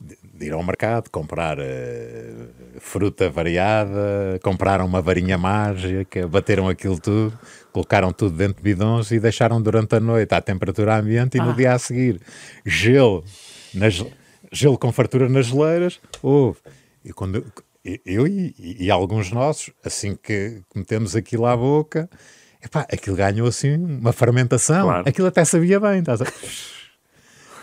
de, 0.00 0.46
ir 0.46 0.52
ao 0.52 0.62
mercado, 0.62 1.10
comprar 1.10 1.58
uh, 1.58 1.62
fruta 2.78 3.28
variada, 3.28 4.38
compraram 4.42 4.86
uma 4.86 5.02
varinha 5.02 5.36
mágica, 5.36 6.26
bateram 6.28 6.68
aquilo 6.68 6.98
tudo, 6.98 7.38
colocaram 7.72 8.12
tudo 8.12 8.36
dentro 8.36 8.56
de 8.56 8.62
bidões 8.62 9.10
e 9.10 9.18
deixaram 9.18 9.60
durante 9.60 9.96
a 9.96 10.00
noite 10.00 10.34
à 10.34 10.40
temperatura 10.40 10.96
ambiente 10.96 11.36
e 11.36 11.40
ah. 11.40 11.44
no 11.44 11.54
dia 11.54 11.72
a 11.72 11.78
seguir 11.78 12.20
gelo, 12.64 13.24
nas, 13.74 14.04
gelo 14.52 14.78
com 14.78 14.92
fartura 14.92 15.28
nas 15.28 15.46
geleiras. 15.46 16.00
Houve. 16.22 16.58
E 17.04 17.12
quando 17.12 17.44
eu 18.04 18.26
e, 18.26 18.54
e, 18.58 18.90
alguns 18.90 19.30
nossos, 19.30 19.70
assim 19.84 20.16
que 20.20 20.60
metemos 20.74 21.16
aquilo 21.16 21.46
à 21.46 21.56
boca, 21.56 22.08
epá, 22.62 22.86
aquilo 22.92 23.16
ganhou 23.16 23.48
assim 23.48 23.76
uma 23.76 24.12
fermentação. 24.12 24.86
Claro. 24.86 25.08
Aquilo 25.08 25.26
até 25.26 25.44
sabia 25.44 25.80
bem. 25.80 26.00
Estás 26.00 26.22
a... 26.22 26.26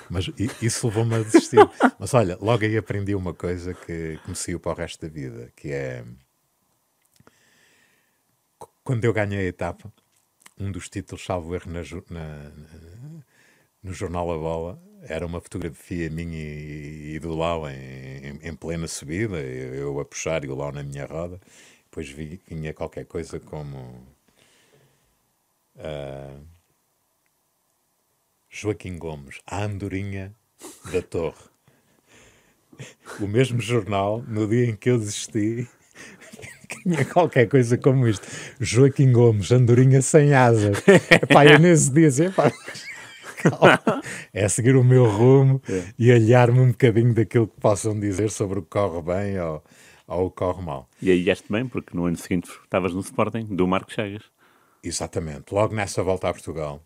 Mas 0.10 0.30
isso 0.62 0.88
levou-me 0.88 1.16
a 1.16 1.20
desistir. 1.20 1.60
Mas 2.00 2.14
olha, 2.14 2.38
logo 2.42 2.64
aí 2.64 2.78
aprendi 2.78 3.16
uma 3.16 3.34
coisa 3.34 3.74
que, 3.74 4.20
que 4.24 4.30
me 4.30 4.36
saiu 4.36 4.60
para 4.60 4.72
o 4.72 4.76
resto 4.76 5.02
da 5.02 5.12
vida, 5.12 5.52
que 5.56 5.72
é 5.72 6.04
quando 8.86 9.04
eu 9.04 9.12
ganhei 9.12 9.40
a 9.40 9.44
etapa, 9.44 9.92
um 10.60 10.72
dos 10.72 10.88
títulos, 10.90 11.26
salvo 11.26 11.56
erro, 11.56 11.72
na, 11.72 11.82
na, 12.12 12.52
no 13.82 13.92
jornal 13.94 14.32
A 14.32 14.38
Bola, 14.38 14.82
era 15.02 15.26
uma 15.26 15.42
fotografia 15.42 16.08
minha 16.10 16.38
e, 16.38 17.16
e 17.16 17.20
do 17.20 17.34
Lau 17.34 17.68
em, 17.68 18.40
em, 18.44 18.56
plena 18.56 18.88
subida, 18.88 19.38
eu, 19.40 19.74
eu, 19.74 20.00
a 20.00 20.06
puxar 20.06 20.46
e 20.46 20.50
o 20.50 20.56
Lau 20.56 20.72
na 20.72 20.84
minha 20.84 21.06
roda. 21.08 21.42
Depois 21.86 22.08
vi, 22.10 22.40
vinha 22.48 22.74
qualquer 22.76 23.06
coisa 23.06 23.40
como. 23.40 24.06
Uh, 25.76 26.46
Joaquim 28.58 28.98
Gomes, 28.98 29.42
a 29.46 29.66
andorinha 29.66 30.34
da 30.90 31.02
torre. 31.02 31.44
O 33.20 33.28
mesmo 33.28 33.60
jornal, 33.60 34.24
no 34.26 34.48
dia 34.48 34.70
em 34.70 34.78
que 34.78 34.92
eu 34.92 34.98
desisti, 34.98 35.68
tinha 36.82 37.04
qualquer 37.04 37.50
coisa 37.50 37.78
como 37.78 38.08
isto. 38.08 38.26
Joaquim 38.62 39.12
Gomes, 39.12 39.52
andorinha 39.52 40.02
sem 40.02 40.34
asas. 40.34 40.82
Epá, 41.22 41.46
eu 41.46 41.60
nesse 41.60 41.92
dia 41.92 42.08
assim, 42.08 42.26
epá, 42.28 42.50
é 44.34 44.48
seguir 44.48 44.78
o 44.78 44.86
meu 44.86 45.06
rumo 45.06 45.62
é. 45.68 45.84
e 46.00 46.14
olhar-me 46.14 46.62
um 46.62 46.70
bocadinho 46.70 47.14
daquilo 47.14 47.50
que 47.50 47.60
possam 47.60 48.00
dizer 48.00 48.32
sobre 48.32 48.60
o 48.60 48.62
que 48.62 48.70
corre 48.70 49.02
bem 49.02 49.38
ou, 49.38 49.62
ou 50.08 50.28
o 50.28 50.30
que 50.30 50.38
corre 50.38 50.64
mal. 50.64 50.90
E 51.02 51.12
aí 51.12 51.30
este 51.30 51.52
bem, 51.52 51.68
porque 51.68 51.94
no 51.94 52.06
ano 52.06 52.16
seguinte 52.16 52.50
estavas 52.64 52.94
no 52.94 53.02
Sporting, 53.02 53.48
do 53.54 53.68
Marco 53.68 53.92
Chagas. 53.92 54.24
Exatamente. 54.82 55.54
Logo 55.54 55.76
nessa 55.76 56.02
volta 56.02 56.30
a 56.30 56.34
Portugal, 56.34 56.82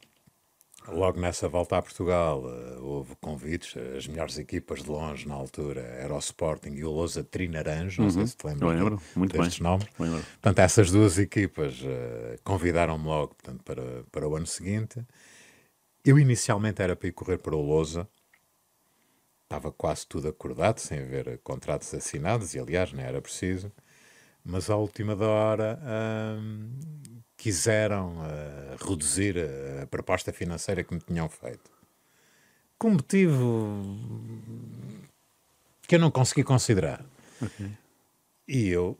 logo 0.91 1.19
nessa 1.19 1.47
volta 1.47 1.77
a 1.77 1.81
Portugal 1.81 2.43
uh, 2.43 2.83
houve 2.83 3.15
convites, 3.21 3.75
as 3.97 4.07
melhores 4.07 4.37
equipas 4.37 4.83
de 4.83 4.89
longe 4.89 5.27
na 5.27 5.35
altura 5.35 5.81
era 5.81 6.13
o 6.13 6.19
Sporting 6.19 6.71
e 6.73 6.83
o 6.83 6.91
Lousa 6.91 7.23
Trinaranjo, 7.23 8.01
não 8.01 8.09
sei 8.09 8.27
se 8.27 8.37
te 8.37 8.45
lembras 8.45 8.71
Eu 8.71 8.77
lembro, 8.77 9.01
muito 9.15 9.37
destes 9.37 9.59
bem. 9.59 9.67
nomes. 9.67 9.87
Lembro. 9.99 10.23
Portanto, 10.23 10.59
essas 10.59 10.91
duas 10.91 11.17
equipas 11.17 11.79
uh, 11.81 12.39
convidaram-me 12.43 13.05
logo 13.05 13.35
portanto, 13.35 13.63
para, 13.63 14.03
para 14.11 14.27
o 14.27 14.35
ano 14.35 14.47
seguinte. 14.47 15.05
Eu 16.03 16.17
inicialmente 16.17 16.81
era 16.81 16.95
para 16.95 17.07
ir 17.07 17.11
correr 17.11 17.37
para 17.37 17.55
o 17.55 17.61
Lousa, 17.61 18.07
estava 19.43 19.71
quase 19.71 20.05
tudo 20.07 20.27
acordado, 20.27 20.79
sem 20.79 20.99
haver 20.99 21.39
contratos 21.39 21.93
assinados, 21.93 22.53
e 22.53 22.59
aliás, 22.59 22.93
nem 22.93 23.03
era 23.03 23.21
preciso, 23.21 23.71
mas 24.43 24.69
à 24.69 24.75
última 24.75 25.15
da 25.15 25.27
hora 25.27 25.79
hum, 26.39 26.79
quiseram 27.39 28.17
uh, 28.17 28.89
reduzir 28.89 29.37
a, 29.37 29.83
a 29.83 29.87
proposta 29.87 30.33
financeira 30.33 30.83
que 30.83 30.93
me 30.93 30.99
tinham 30.99 31.29
feito. 31.29 31.71
Com 32.77 32.89
um 32.89 32.93
motivo 32.93 33.97
que 35.87 35.95
eu 35.95 35.99
não 35.99 36.11
consegui 36.11 36.43
considerar. 36.43 37.03
E 38.47 38.67
eu, 38.67 38.97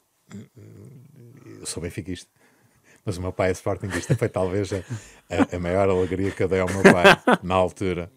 eu 1.60 1.66
sou 1.66 1.84
benfiquista. 1.84 2.30
Mas 3.06 3.18
o 3.18 3.22
meu 3.22 3.34
pai 3.34 3.50
é 3.50 3.52
sportinguista. 3.52 4.16
Foi 4.16 4.30
talvez 4.30 4.72
a, 4.72 4.78
a, 5.30 5.56
a 5.56 5.60
maior 5.60 5.90
alegria 5.90 6.32
que 6.32 6.42
eu 6.42 6.48
dei 6.48 6.60
ao 6.60 6.68
meu 6.70 6.82
pai 6.82 7.06
na 7.44 7.56
altura. 7.56 8.12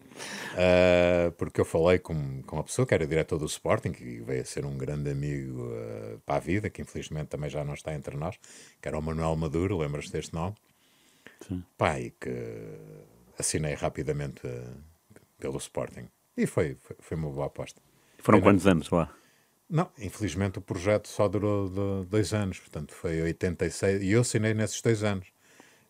Uh, 0.53 1.31
porque 1.33 1.59
eu 1.59 1.65
falei 1.65 1.99
com, 1.99 2.41
com 2.43 2.57
uma 2.57 2.63
pessoa 2.63 2.85
que 2.85 2.93
era 2.93 3.07
diretor 3.07 3.39
do 3.39 3.45
Sporting, 3.45 3.91
que 3.91 4.19
veio 4.21 4.41
a 4.41 4.45
ser 4.45 4.65
um 4.65 4.77
grande 4.77 5.09
amigo 5.09 5.63
uh, 5.67 6.19
para 6.25 6.35
a 6.35 6.39
vida, 6.39 6.69
que 6.69 6.81
infelizmente 6.81 7.27
também 7.27 7.49
já 7.49 7.63
não 7.63 7.73
está 7.73 7.93
entre 7.93 8.15
nós, 8.15 8.37
que 8.81 8.87
era 8.87 8.97
o 8.97 9.01
Manuel 9.01 9.35
Maduro, 9.35 9.77
lembras-te 9.77 10.11
deste 10.11 10.33
nome? 10.33 10.55
Sim. 11.47 11.63
Pai, 11.77 12.13
que 12.19 12.29
assinei 13.37 13.73
rapidamente 13.73 14.45
uh, 14.45 14.73
pelo 15.39 15.57
Sporting. 15.57 16.07
E 16.37 16.45
foi, 16.45 16.75
foi, 16.75 16.95
foi 16.99 17.17
uma 17.17 17.29
boa 17.29 17.47
aposta. 17.47 17.81
Foram 18.19 18.37
Era- 18.39 18.45
quantos 18.47 18.67
anos 18.67 18.89
lá? 18.89 19.13
Não, 19.69 19.89
infelizmente 19.97 20.59
o 20.59 20.61
projeto 20.61 21.07
só 21.07 21.27
durou 21.27 21.67
do- 21.67 22.05
dois 22.05 22.31
anos, 22.33 22.59
portanto 22.59 22.93
foi 22.93 23.21
86, 23.23 24.03
e 24.03 24.11
eu 24.11 24.21
assinei 24.21 24.53
nesses 24.53 24.79
dois 24.81 25.03
anos. 25.03 25.27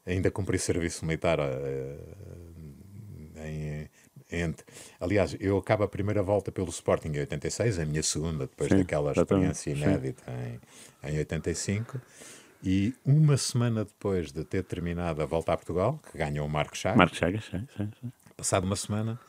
Ainda 0.05 0.31
cumpri 0.31 0.57
serviço 0.59 1.05
militar 1.05 1.39
eh, 1.39 1.97
em, 3.45 3.89
entre. 4.33 4.65
Aliás, 4.99 5.35
eu 5.39 5.57
acabo 5.57 5.83
a 5.83 5.87
primeira 5.87 6.21
volta 6.21 6.51
pelo 6.51 6.69
Sporting 6.69 7.09
em 7.09 7.19
86, 7.19 7.79
a 7.79 7.85
minha 7.85 8.03
segunda, 8.03 8.45
depois 8.47 8.69
Sim, 8.69 8.77
daquela 8.77 9.11
experiência 9.11 9.71
inédita 9.71 10.23
em, 11.03 11.11
em 11.11 11.17
85. 11.19 11.99
E 12.63 12.93
uma 13.05 13.35
semana 13.35 13.83
depois 13.83 14.31
de 14.31 14.43
ter 14.45 14.63
terminado 14.63 15.21
a 15.21 15.25
volta 15.25 15.51
a 15.51 15.57
Portugal, 15.57 15.99
que 16.09 16.17
ganhou 16.17 16.47
o 16.47 16.49
Marco 16.49 16.77
Chagas, 16.77 16.97
Marcos 16.97 17.17
Chagas, 17.17 17.45
sim, 17.45 17.67
sim, 17.75 17.91
sim. 17.99 18.11
Passado 18.37 18.63
uma 18.63 18.77
semana, 18.77 19.19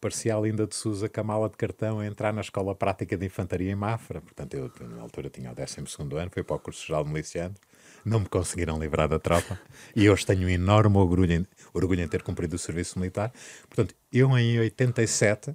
parecia 0.00 0.36
a 0.36 0.40
Linda 0.40 0.66
de 0.66 0.74
Souza 0.74 1.08
com 1.08 1.20
a 1.20 1.24
mala 1.24 1.48
de 1.48 1.56
cartão 1.56 1.98
a 1.98 2.06
entrar 2.06 2.32
na 2.32 2.40
Escola 2.40 2.74
Prática 2.74 3.16
de 3.16 3.26
Infantaria 3.26 3.70
em 3.70 3.74
Mafra. 3.74 4.20
Portanto, 4.20 4.54
eu 4.54 4.70
na 4.88 5.02
altura 5.02 5.28
tinha 5.28 5.50
o 5.50 5.54
12 5.54 5.76
ano, 6.18 6.30
fui 6.30 6.42
para 6.44 6.56
o 6.56 6.58
curso 6.58 6.86
geral 6.86 7.04
de 7.04 7.10
milicianos. 7.10 7.58
Não 8.04 8.20
me 8.20 8.28
conseguiram 8.28 8.78
livrar 8.78 9.08
da 9.08 9.18
tropa 9.18 9.60
e 9.94 10.10
hoje 10.10 10.26
tenho 10.26 10.46
um 10.46 10.50
enorme 10.50 10.96
orgulho 10.96 11.32
em, 11.32 11.46
orgulho 11.72 12.02
em 12.02 12.08
ter 12.08 12.22
cumprido 12.22 12.56
o 12.56 12.58
serviço 12.58 12.98
militar. 12.98 13.32
Portanto, 13.68 13.94
eu 14.12 14.36
em 14.36 14.58
87, 14.58 15.54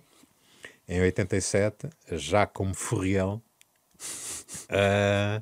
em 0.88 1.02
87, 1.02 1.89
já 2.12 2.48
como 2.48 2.74
furriel, 2.74 3.41
ah, 4.70 5.41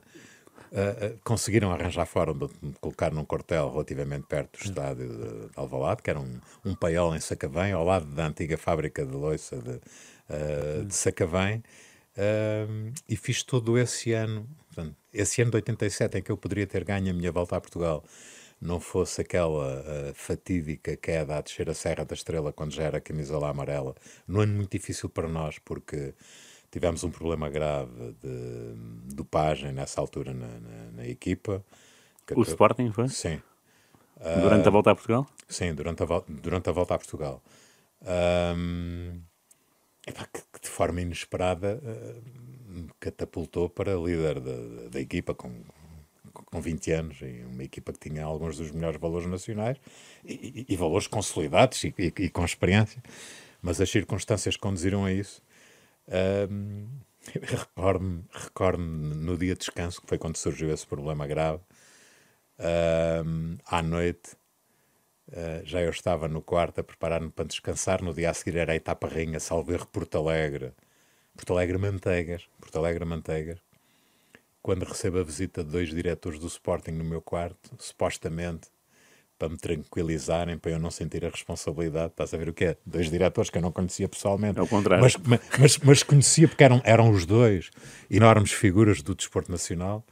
ah, 0.74 0.80
ah, 1.06 1.14
conseguiram 1.24 1.72
arranjar 1.72 2.06
forma 2.06 2.48
de 2.48 2.54
me 2.62 2.74
colocar 2.82 3.12
num 3.12 3.24
quartel 3.24 3.72
relativamente 3.72 4.26
perto 4.28 4.58
do 4.58 4.66
estádio 4.66 5.08
de, 5.08 5.50
de 5.50 5.52
Alvalade, 5.56 6.02
que 6.02 6.10
era 6.10 6.20
um, 6.20 6.40
um 6.66 6.76
paiol 6.76 7.16
em 7.16 7.20
Sacavém, 7.20 7.72
ao 7.72 7.86
lado 7.86 8.06
da 8.08 8.26
antiga 8.28 8.58
fábrica 8.58 9.06
de 9.06 9.14
loiça 9.14 9.58
de, 9.58 9.80
de 10.86 10.94
Sacavém, 10.94 11.64
e 13.08 13.16
fiz 13.16 13.44
todo 13.44 13.78
esse 13.78 14.12
ano, 14.12 14.48
esse 15.16 15.42
ano 15.42 15.52
de 15.52 15.58
87 15.58 16.18
em 16.18 16.22
que 16.22 16.32
eu 16.32 16.38
poderia 16.38 16.68
ter 16.68 16.84
ganho 16.84 17.12
a 17.12 17.14
minha 17.14 17.32
volta 17.32 17.56
a 17.58 17.62
Portugal, 17.62 18.04
não 18.62 18.80
fosse 18.80 19.22
aquela 19.22 19.84
ah, 20.12 20.14
fatídica 20.16 20.96
queda 20.98 21.38
a 21.38 21.42
descer 21.42 21.70
a 21.70 21.74
Serra 21.74 22.06
da 22.06 22.14
Estrela 22.16 22.54
quando 22.54 22.74
já 22.74 22.84
era 22.84 23.02
camisola 23.02 23.50
amarela, 23.50 23.96
num 24.28 24.42
ano 24.42 24.56
muito 24.56 24.72
difícil 24.72 25.10
para 25.10 25.28
nós, 25.28 25.60
porque 25.60 26.14
tivemos 26.72 27.04
um 27.04 27.12
problema 27.12 27.50
grave 27.50 28.16
de 28.22 29.16
dopagem 29.16 29.72
nessa 29.74 30.02
altura 30.02 30.34
na, 30.34 30.48
na- 30.48 30.92
na 30.98 31.08
equipa. 31.08 31.64
O 32.40 32.44
Sporting 32.44 32.92
foi? 32.92 33.10
Sim, 33.10 33.42
Durante 34.42 34.68
a 34.70 34.72
volta 34.76 34.92
a 34.92 34.96
Portugal? 34.96 35.24
sim, 35.48 35.74
durante 35.74 36.04
a, 36.04 36.06
durante 36.28 36.70
a 36.70 36.74
volta 36.74 36.96
a 36.96 36.98
Portugal. 36.98 37.42
Epá, 40.08 40.26
que, 40.32 40.42
que 40.54 40.60
de 40.62 40.70
forma 40.70 41.02
inesperada 41.02 41.82
ah, 41.84 42.22
me 42.76 42.90
catapultou 43.00 43.70
para 43.70 43.96
líder 43.96 44.40
da, 44.40 44.90
da 44.90 45.00
equipa 45.02 45.34
com, 45.36 45.52
com 46.34 46.62
20 46.62 46.92
anos 46.92 47.18
e 47.22 47.44
uma 47.46 47.64
equipa 47.64 47.94
que 47.94 48.10
tinha 48.10 48.24
alguns 48.26 48.58
dos 48.58 48.72
melhores 48.72 49.00
valores 49.00 49.28
nacionais 49.30 49.78
e, 50.24 50.66
e- 50.70 50.74
e 50.74 50.76
valores 50.76 51.08
consolidados 51.08 51.84
e, 51.84 51.94
e- 51.98 52.30
com 52.30 52.44
experiência, 52.46 53.02
mas 53.62 53.82
as 53.82 53.90
circunstâncias 53.90 54.58
conduziram 54.58 55.06
a 55.06 55.12
isso. 55.14 55.42
Ahm, 56.10 56.88
Recordo-me 57.42 58.24
recordo 58.32 58.84
no 58.84 59.38
dia 59.38 59.54
de 59.54 59.60
descanso, 59.60 60.02
que 60.02 60.08
foi 60.08 60.18
quando 60.18 60.38
surgiu 60.38 60.72
esse 60.74 60.86
problema 60.88 61.28
grave, 61.28 61.62
à 63.66 63.82
noite, 63.82 64.36
ah, 65.34 65.62
já 65.64 65.82
eu 65.82 65.90
estava 65.90 66.28
no 66.28 66.42
quarto 66.42 66.80
a 66.82 66.84
preparar-me 66.84 67.30
para 67.32 67.46
descansar. 67.46 68.02
No 68.02 68.14
dia 68.14 68.30
a 68.30 68.34
seguir 68.34 68.58
era 68.58 68.74
a 68.74 68.76
etapa 68.76 69.08
rainha, 69.08 69.40
Salver 69.40 69.86
Porto 69.88 70.18
Alegre, 70.18 70.74
Porto 71.36 71.54
Alegre 71.54 71.78
Manteigas, 71.78 72.44
Porto 72.60 72.78
Alegre 72.78 73.06
Manteigas. 73.06 73.60
Quando 74.62 74.84
recebo 74.84 75.20
a 75.20 75.24
visita 75.24 75.64
de 75.64 75.70
dois 75.70 75.90
diretores 75.90 76.40
do 76.40 76.48
Sporting 76.48 76.92
no 76.92 77.04
meu 77.04 77.22
quarto, 77.22 77.72
supostamente 77.78 78.68
para 79.38 79.50
me 79.50 79.58
tranquilizarem, 79.58 80.58
para 80.58 80.72
eu 80.72 80.80
não 80.80 80.90
sentir 80.90 81.26
a 81.26 81.30
responsabilidade. 81.30 82.08
Estás 82.14 82.34
a 82.34 82.38
ver 82.38 82.48
o 82.50 82.54
que 82.54 82.66
é? 82.66 82.78
Dois 82.86 83.12
diretores 83.12 83.50
que 83.50 83.58
eu 83.58 83.62
não 83.62 83.72
conhecia 83.72 84.08
pessoalmente. 84.08 84.58
É 84.58 84.62
o 84.62 84.68
contrário. 84.68 85.04
Mas, 85.04 85.18
ma- 85.18 85.40
mas, 85.60 85.78
mas 85.80 86.04
conhecia 86.04 86.48
porque 86.48 86.64
eram, 86.64 86.82
eram 86.86 87.12
os 87.12 87.26
dois 87.26 87.70
enormes 88.10 88.54
figuras 88.54 89.02
do 89.02 89.14
desporto 89.14 89.52
nacional. 89.52 90.04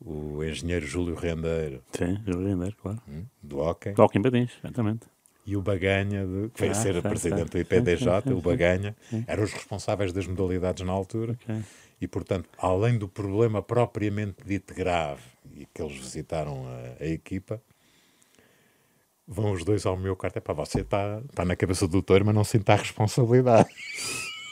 O 0.00 0.42
engenheiro 0.42 0.84
Júlio 0.86 1.14
Rendeiro, 1.14 1.82
Sim, 1.92 2.18
Júlio 2.26 2.48
Rendeiro, 2.48 2.74
claro. 2.76 3.00
hum, 3.08 3.24
do 3.42 3.58
hockey, 3.58 3.92
Toque 3.92 4.18
em 4.18 4.22
patins, 4.22 4.50
exatamente. 4.62 5.06
E 5.46 5.56
o 5.56 5.62
Baganha, 5.62 6.26
de, 6.26 6.48
que 6.50 6.60
veio 6.60 6.72
Ah, 6.72 6.74
ser 6.74 6.94
sim, 6.94 7.02
presidente 7.02 7.44
sim, 7.44 7.50
do 7.50 7.58
IPDJ, 7.58 8.22
sim, 8.22 8.32
o 8.32 8.40
Baganha, 8.40 8.96
eram 9.26 9.42
os 9.44 9.52
responsáveis 9.52 10.12
das 10.12 10.26
modalidades 10.26 10.84
na 10.86 10.92
altura. 10.92 11.32
Ok. 11.42 11.54
E, 12.00 12.08
portanto, 12.08 12.48
além 12.58 12.98
do 12.98 13.08
problema 13.08 13.62
propriamente 13.62 14.36
dito 14.44 14.74
grave, 14.74 15.22
e 15.56 15.66
que 15.66 15.80
eles 15.82 15.96
visitaram 15.96 16.64
a, 16.66 17.02
a 17.02 17.06
equipa, 17.06 17.60
vão 19.26 19.52
os 19.52 19.64
dois 19.64 19.86
ao 19.86 19.96
meu 19.96 20.16
quarto. 20.16 20.36
É 20.36 20.40
para 20.40 20.54
você 20.54 20.80
está 20.80 21.20
tá 21.34 21.44
na 21.44 21.56
cabeça 21.56 21.86
do 21.86 21.92
doutor, 21.92 22.24
mas 22.24 22.34
não 22.34 22.44
sinta 22.44 22.72
a 22.72 22.76
responsabilidade. 22.76 23.68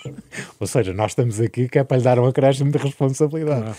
Ou 0.60 0.66
seja, 0.66 0.92
nós 0.92 1.12
estamos 1.12 1.40
aqui 1.40 1.68
que 1.68 1.78
é 1.78 1.84
para 1.84 1.96
lhe 1.96 2.02
dar 2.02 2.18
um 2.18 2.26
acréscimo 2.26 2.70
de 2.70 2.78
responsabilidade. 2.78 3.76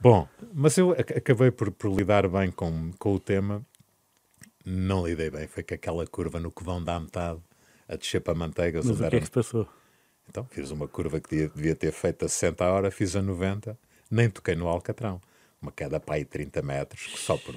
Bom, 0.00 0.26
mas 0.52 0.76
eu 0.76 0.92
ac- 0.92 1.16
acabei 1.16 1.50
por, 1.50 1.70
por 1.70 1.90
lidar 1.92 2.26
bem 2.28 2.50
com, 2.50 2.90
com 2.98 3.14
o 3.14 3.20
tema. 3.20 3.64
Não 4.64 5.06
lidei 5.06 5.30
bem. 5.30 5.46
Foi 5.46 5.62
que 5.62 5.74
aquela 5.74 6.06
curva 6.06 6.38
no 6.38 6.50
que 6.50 6.62
vão 6.62 6.82
dar 6.82 7.00
metade 7.00 7.40
a 7.88 7.96
descer 7.96 8.20
para 8.20 8.32
a 8.32 8.36
manteiga. 8.36 8.80
Mas 8.84 8.90
o 9.00 9.08
que 9.08 9.16
é 9.16 9.18
que 9.20 9.24
se 9.26 9.30
passou? 9.30 9.68
Então, 10.28 10.46
fiz 10.50 10.70
uma 10.70 10.86
curva 10.88 11.20
que 11.20 11.28
devia, 11.30 11.48
devia 11.54 11.74
ter 11.74 11.92
feito 11.92 12.24
a 12.24 12.28
60 12.28 12.64
a 12.64 12.72
hora, 12.72 12.90
fiz 12.90 13.14
a 13.16 13.20
90, 13.22 13.76
nem 14.10 14.30
toquei 14.30 14.54
no 14.54 14.68
Alcatrão. 14.68 15.20
Uma 15.60 15.70
queda 15.72 16.00
para 16.00 16.14
aí 16.16 16.24
30 16.24 16.62
metros, 16.62 17.06
que 17.06 17.18
só 17.18 17.36
por 17.36 17.54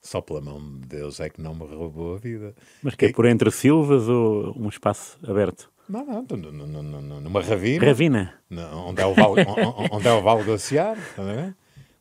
só 0.00 0.20
pela 0.20 0.40
mão 0.40 0.60
de 0.80 0.86
Deus 0.86 1.18
é 1.18 1.30
que 1.30 1.40
não 1.40 1.54
me 1.54 1.64
roubou 1.66 2.14
a 2.14 2.18
vida. 2.18 2.54
Mas 2.82 2.94
que 2.94 3.06
é 3.06 3.12
por 3.12 3.24
entre 3.24 3.50
Silvas 3.50 4.06
ou 4.08 4.54
um 4.58 4.68
espaço 4.68 5.18
aberto? 5.26 5.70
Não, 5.88 6.04
não, 6.04 7.20
numa 7.20 7.40
ravina, 7.42 7.84
Ravina. 7.86 8.34
onde, 8.50 9.00
é 9.00 9.06
o 9.06 9.14
vale, 9.14 9.42
on- 9.46 9.88
onde 9.92 10.06
é 10.08 10.12
o 10.12 10.22
estás 11.00 11.18
a 11.18 11.32
ver? 11.32 11.56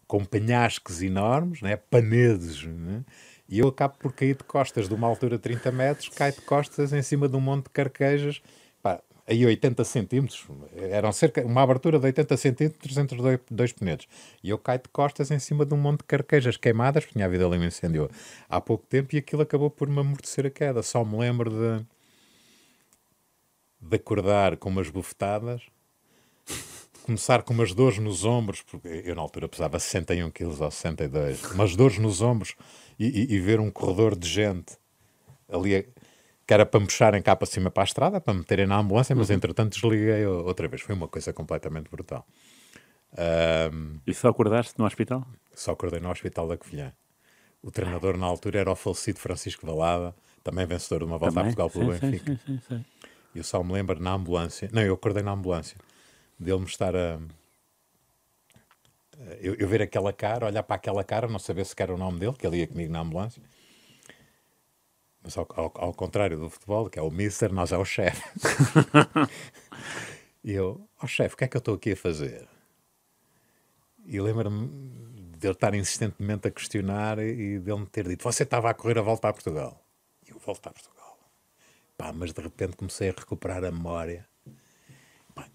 com 0.07 0.24
penhascos 0.24 1.01
enormes, 1.01 1.61
né? 1.61 1.76
panedes, 1.78 2.63
né? 2.63 3.03
E 3.47 3.59
eu 3.59 3.67
acabo 3.67 3.95
por 3.97 4.13
cair 4.13 4.35
de 4.35 4.43
costas 4.43 4.87
de 4.87 4.93
uma 4.93 5.07
altura 5.07 5.37
de 5.37 5.43
30 5.43 5.71
metros, 5.71 6.09
cai 6.09 6.31
de 6.31 6.41
costas 6.41 6.93
em 6.93 7.01
cima 7.01 7.27
de 7.27 7.35
um 7.35 7.39
monte 7.39 7.65
de 7.65 7.69
carquejas, 7.71 8.41
pá, 8.81 9.01
aí 9.27 9.45
80 9.45 9.83
centímetros, 9.83 10.45
eram 10.75 11.11
cerca, 11.11 11.45
uma 11.45 11.61
abertura 11.61 11.99
de 11.99 12.05
80 12.05 12.37
centímetros 12.37 12.97
entre 12.97 13.17
dois, 13.17 13.39
dois 13.49 13.71
penedos, 13.71 14.07
e 14.43 14.49
eu 14.49 14.57
caio 14.57 14.79
de 14.79 14.89
costas 14.89 15.31
em 15.31 15.39
cima 15.39 15.65
de 15.65 15.73
um 15.73 15.77
monte 15.77 15.99
de 15.99 16.05
carquejas 16.05 16.57
queimadas, 16.57 17.03
porque 17.03 17.13
tinha 17.13 17.25
havido 17.25 17.45
ali 17.45 17.57
um 17.57 17.63
incêndio 17.63 18.09
há 18.49 18.59
pouco 18.61 18.85
tempo, 18.85 19.15
e 19.15 19.19
aquilo 19.19 19.41
acabou 19.41 19.69
por 19.69 19.87
me 19.87 19.99
amortecer 19.99 20.45
a 20.45 20.49
queda, 20.49 20.81
só 20.83 21.03
me 21.03 21.17
lembro 21.17 21.49
de 21.49 21.85
de 23.85 23.97
acordar 23.97 24.57
com 24.57 24.69
umas 24.69 24.89
bufetadas, 24.89 25.61
começar 27.04 27.43
com 27.43 27.54
umas 27.54 27.74
dores 27.74 27.97
nos 27.99 28.24
ombros, 28.26 28.62
porque 28.62 28.88
eu 29.06 29.16
na 29.16 29.22
altura 29.22 29.47
pesava 29.47 29.78
61 29.80 30.32
quilos 30.32 30.62
ou 30.62 30.72
62, 30.72 31.43
umas 31.51 31.76
dores 31.76 31.97
nos 31.99 32.22
ombros 32.22 32.56
e, 32.99 33.06
e- 33.08 33.34
e 33.36 33.39
ver 33.39 33.60
um 33.60 33.70
corredor 33.70 34.16
de 34.18 34.28
gente 34.28 34.78
ali. 35.49 35.76
a- 35.76 35.84
que 36.45 36.54
era 36.54 36.66
para 36.66 36.80
me 36.82 36.86
puxarem 36.88 37.22
cá 37.22 37.36
para 37.38 37.45
cima 37.45 37.72
para 37.72 37.84
a 37.84 37.86
estrada, 37.86 38.20
para 38.20 38.34
me 38.34 38.41
meterem 38.41 38.66
na 38.68 38.78
ambulância, 38.78 39.16
mas 39.16 39.30
entretanto 39.30 39.74
desliguei 39.80 40.26
outra 40.26 40.68
vez. 40.68 40.82
Foi 40.82 40.93
uma 40.93 41.08
coisa 41.08 41.32
completamente 41.32 41.89
brutal. 41.89 42.28
Um, 43.72 43.99
e 44.06 44.14
só 44.14 44.28
acordaste 44.30 44.74
no 44.78 44.86
hospital? 44.86 45.26
Só 45.54 45.72
acordei 45.72 45.99
no 46.01 46.10
hospital 46.12 46.47
da 46.47 46.58
Covilhã. 46.58 46.91
O 47.62 47.72
treinador 47.72 48.18
na 48.18 48.26
altura 48.26 48.60
era 48.60 48.72
o 48.72 48.76
falecido 48.76 49.20
Francisco 49.20 49.66
Valada, 49.66 50.14
também 50.43 50.66
vencedor 50.66 50.99
de 50.99 51.06
uma 51.06 51.18
volta 51.18 51.36
também? 51.36 51.54
a 51.54 51.56
Portugal 51.56 51.70
pelo 51.70 51.93
sim, 51.93 52.12
Benfica. 52.12 52.26
Sim, 52.38 52.39
sim, 52.45 52.60
sim, 52.68 52.86
E 53.34 53.38
eu 53.38 53.43
só 53.43 53.64
me 53.64 53.72
lembro 53.72 53.99
na 54.01 54.12
ambulância, 54.14 54.70
não, 54.74 54.82
eu 54.82 54.95
acordei 54.95 55.24
na 55.24 55.32
ambulância, 55.32 55.78
dele 56.39 56.59
me 56.59 56.65
estar 56.65 56.95
a. 56.95 57.19
Eu, 59.39 59.55
eu 59.55 59.67
ver 59.67 59.81
aquela 59.81 60.11
cara, 60.11 60.47
olhar 60.47 60.63
para 60.63 60.75
aquela 60.75 61.03
cara, 61.03 61.27
não 61.27 61.39
saber 61.39 61.65
se 61.65 61.75
era 61.77 61.93
o 61.93 61.97
nome 61.97 62.19
dele, 62.19 62.34
que 62.34 62.45
ele 62.45 62.57
ia 62.57 62.67
comigo 62.67 62.91
na 62.91 62.99
ambulância. 62.99 63.41
Mas 65.23 65.38
ao, 65.38 65.47
ao, 65.55 65.71
ao 65.75 65.93
contrário 65.93 66.38
do 66.38 66.49
futebol, 66.49 66.89
que 66.89 66.99
é 66.99 67.01
o 67.01 67.09
Mister, 67.09 67.53
nós 67.53 67.71
é 67.71 67.77
o 67.77 67.86
chefe. 67.86 68.21
e 70.43 70.51
eu, 70.51 70.88
ó 70.97 71.05
oh, 71.05 71.07
chefe, 71.07 71.36
o 71.36 71.38
que 71.38 71.45
é 71.45 71.47
que 71.47 71.55
eu 71.55 71.59
estou 71.59 71.75
aqui 71.75 71.93
a 71.93 71.95
fazer? 71.95 72.47
E 74.05 74.19
lembro-me 74.19 74.67
de 75.38 75.47
ele 75.47 75.53
estar 75.53 75.73
insistentemente 75.73 76.47
a 76.47 76.51
questionar 76.51 77.19
e 77.19 77.59
de 77.59 77.71
ele 77.71 77.79
me 77.79 77.86
ter 77.86 78.07
dito: 78.07 78.23
Você 78.23 78.43
estava 78.43 78.69
a 78.69 78.73
correr 78.73 78.97
a 78.97 79.01
volta 79.01 79.29
a 79.29 79.34
Portugal. 79.34 79.81
E 80.27 80.31
eu 80.31 80.39
volto 80.39 80.67
a 80.67 80.71
Portugal. 80.71 81.17
Pá, 81.97 82.11
mas 82.11 82.34
de 82.34 82.41
repente 82.41 82.75
comecei 82.75 83.09
a 83.09 83.13
recuperar 83.13 83.63
a 83.63 83.71
memória. 83.71 84.27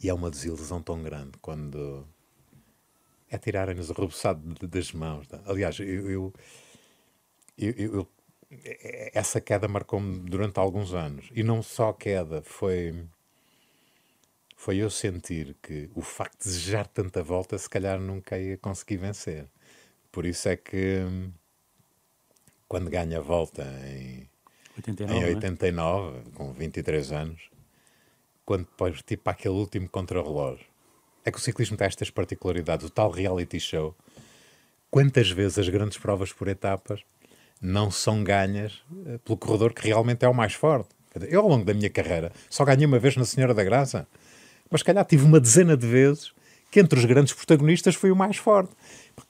E 0.02 0.08
é 0.08 0.14
uma 0.14 0.30
desilusão 0.30 0.82
tão 0.82 1.02
grande 1.02 1.38
quando 1.40 2.06
é 3.30 3.38
tirarem-nos 3.38 3.90
o 3.90 3.92
rebuçado 3.92 4.66
das 4.66 4.92
mãos. 4.92 5.26
Tá? 5.26 5.40
Aliás, 5.46 5.78
eu, 5.78 6.10
eu, 6.10 6.34
eu, 7.56 7.72
eu 7.76 8.08
essa 9.12 9.40
queda 9.40 9.68
marcou-me 9.68 10.18
durante 10.20 10.58
alguns 10.58 10.94
anos. 10.94 11.28
E 11.34 11.42
não 11.42 11.62
só 11.62 11.90
a 11.90 11.94
queda, 11.94 12.42
foi 12.42 13.06
foi 14.56 14.78
eu 14.78 14.90
sentir 14.90 15.56
que 15.62 15.88
o 15.94 16.02
facto 16.02 16.42
de 16.42 16.48
desejar 16.48 16.88
tanta 16.88 17.22
volta, 17.22 17.56
se 17.56 17.70
calhar 17.70 18.00
nunca 18.00 18.36
ia 18.36 18.58
conseguir 18.58 18.96
vencer. 18.96 19.46
Por 20.10 20.26
isso 20.26 20.48
é 20.48 20.56
que 20.56 21.04
quando 22.66 22.90
ganha 22.90 23.18
a 23.18 23.20
volta 23.20 23.62
em 23.86 24.28
89, 24.76 25.14
em 25.14 25.34
89 25.34 26.16
né? 26.18 26.24
com 26.34 26.52
23 26.52 27.12
anos, 27.12 27.50
quando 28.48 28.60
depois 28.60 29.02
tipo 29.02 29.28
aquele 29.28 29.56
último 29.56 29.86
contrarrelógio, 29.90 30.64
é 31.22 31.30
que 31.30 31.36
o 31.36 31.40
ciclismo 31.40 31.76
tem 31.76 31.86
estas 31.86 32.08
particularidades, 32.08 32.86
o 32.86 32.88
tal 32.88 33.10
reality 33.10 33.60
show. 33.60 33.94
Quantas 34.90 35.30
vezes 35.30 35.58
as 35.58 35.68
grandes 35.68 35.98
provas 35.98 36.32
por 36.32 36.48
etapas 36.48 37.02
não 37.60 37.90
são 37.90 38.24
ganhas 38.24 38.82
eh, 39.04 39.18
pelo 39.18 39.36
corredor 39.36 39.74
que 39.74 39.86
realmente 39.86 40.24
é 40.24 40.28
o 40.30 40.32
mais 40.32 40.54
forte? 40.54 40.88
Eu, 41.28 41.42
ao 41.42 41.48
longo 41.48 41.66
da 41.66 41.74
minha 41.74 41.90
carreira, 41.90 42.32
só 42.48 42.64
ganhei 42.64 42.86
uma 42.86 42.98
vez 42.98 43.16
na 43.16 43.26
Senhora 43.26 43.52
da 43.52 43.62
Graça 43.62 44.08
mas 44.70 44.82
calhar 44.82 45.04
tive 45.04 45.26
uma 45.26 45.40
dezena 45.40 45.76
de 45.76 45.86
vezes 45.86 46.32
que 46.70 46.80
entre 46.80 46.98
os 46.98 47.04
grandes 47.04 47.34
protagonistas 47.34 47.94
foi 47.94 48.10
o 48.10 48.16
mais 48.16 48.38
forte. 48.38 48.72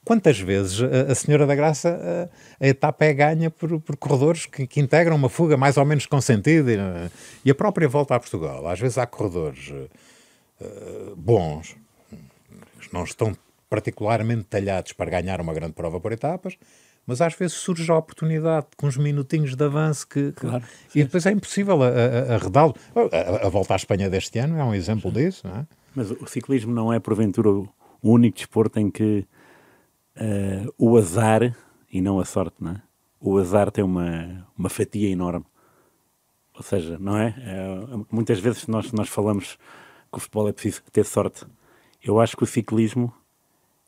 Quantas 0.05 0.39
vezes 0.39 0.81
a, 0.83 1.13
a 1.13 1.15
Senhora 1.15 1.47
da 1.47 1.55
Graça 1.55 2.29
a, 2.61 2.65
a, 2.65 2.69
etapa 2.69 3.05
é 3.05 3.13
ganha 3.13 3.51
por, 3.51 3.81
por 3.81 3.97
corredores 3.97 4.47
que, 4.47 4.67
que, 4.67 4.81
integram 4.81 5.17
uma 5.17 5.29
fuga 5.29 5.57
mais 5.57 5.77
ou 5.77 5.85
menos 5.85 6.07
consentida 6.07 6.73
e, 6.73 6.77
e, 7.45 7.51
a 7.51 7.55
própria 7.55 7.89
volta 7.89 8.15
a 8.15 8.21
Portugal. 8.21 8.67
Às 8.67 8.81
vezes 8.81 8.99
há 8.99 9.07
corredores 9.07 9.71
uh, 9.71 11.17
bons, 11.17 11.77
que 12.81 12.93
não 12.93 13.05
estão 13.05 13.37
particularmente 13.69 14.45
talhados 14.45 14.93
para 14.93 15.11
ganhar 15.11 15.41
uma 15.41 15.53
grande 15.53 15.75
prova 15.75 16.01
por 16.01 16.13
etapas, 16.13 16.57
mas 17.07 17.21
às 17.21 17.35
vezes 17.35 17.57
surge 17.57 17.91
a 17.91 17.97
oportunidade 17.97 18.67
com 18.77 18.87
uns 18.87 18.97
minutinhos 18.97 19.55
de 19.55 19.65
avanço 19.65 20.07
que, 20.07 20.33
claro, 20.33 20.63
e 20.95 21.03
depois 21.05 21.25
é 21.27 21.33
impossível 21.33 21.79
arredá-lo. 21.83 22.75
A, 22.95 23.17
a, 23.17 23.47
a, 23.47 23.49
volta 23.49 23.75
à 23.75 23.77
Espanha 23.77 24.11
deste 24.11 24.39
ano 24.39 24.59
é 24.59 24.65
um 24.65 24.75
exemplo 24.75 25.11
sim. 25.11 25.17
disso. 25.17 25.49
É? 25.49 25.67
Mas 25.95 26.11
o 26.11 26.27
ciclismo 26.27 26.73
não 26.73 26.93
é, 26.93 27.01
porventura, 27.01 27.49
o 27.49 27.69
único 28.03 28.37
desporto 28.37 28.79
em 28.79 28.91
que 28.91 29.27
uh, 30.21 30.75
o 30.79 30.97
azar, 30.97 31.57
e 31.91 32.01
não 32.01 32.21
a 32.21 32.25
sorte, 32.25 32.57
não 32.61 32.73
é? 32.73 32.83
o 33.21 33.39
azar 33.39 33.71
tem 33.71 33.85
uma, 33.85 34.47
uma 34.57 34.69
fatia 34.69 35.09
enorme. 35.09 35.45
Ou 36.55 36.63
seja, 36.63 36.99
não 36.99 37.17
é? 37.17 37.35
é? 37.39 38.05
Muitas 38.11 38.39
vezes 38.41 38.67
nós, 38.67 38.93
nós 38.93 39.09
falamos 39.09 39.59
que 40.11 40.19
o 40.19 40.21
futebol 40.21 40.49
é 40.49 40.53
preciso 40.53 40.83
ter 40.93 41.05
sorte. 41.05 41.47
Eu 42.03 42.21
acho 42.21 42.37
que 42.37 42.43
o 42.43 42.47
ciclismo 42.47 43.13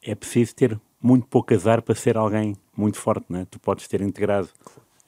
é 0.03 0.15
preciso 0.15 0.55
ter 0.55 0.81
muito 1.03 1.27
pouco 1.27 1.53
azar 1.55 1.83
para 1.83 1.95
ser 1.95 2.17
alguém 2.17 2.57
muito 2.77 2.99
forte, 2.99 3.27
né? 3.29 3.47
Tu 3.51 3.59
podes 3.59 3.89
ter 3.89 4.01
integrado 4.01 4.49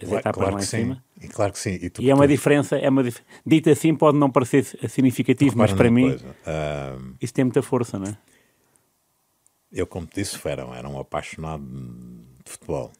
as 0.00 0.08
claro, 0.08 0.20
etapas 0.20 0.38
claro 0.38 0.54
lá 0.56 0.60
em 0.60 0.64
sim. 0.64 0.76
cima. 0.78 1.04
E 1.20 1.28
claro 1.28 1.52
que 1.52 1.58
sim. 1.58 1.78
E, 1.80 1.90
tu, 1.90 2.02
e 2.02 2.10
é 2.10 2.14
uma 2.14 2.26
tu... 2.26 2.30
diferença, 2.30 2.76
é 2.76 2.88
uma 2.88 3.04
dito 3.46 3.70
assim 3.70 3.94
pode 3.94 4.18
não 4.18 4.30
parecer 4.30 4.64
significativo, 4.88 5.56
mas 5.56 5.72
para 5.72 5.90
mim 5.90 6.12
uh... 6.12 7.14
isso 7.20 7.32
tem 7.32 7.44
muita 7.44 7.62
força, 7.62 7.98
não 7.98 8.06
é? 8.06 8.16
Eu, 9.72 9.86
como 9.86 10.06
te 10.06 10.16
disse, 10.16 10.38
era, 10.46 10.62
era 10.76 10.88
um 10.88 10.98
apaixonado 10.98 11.64
de 11.64 12.50
futebol. 12.50 12.92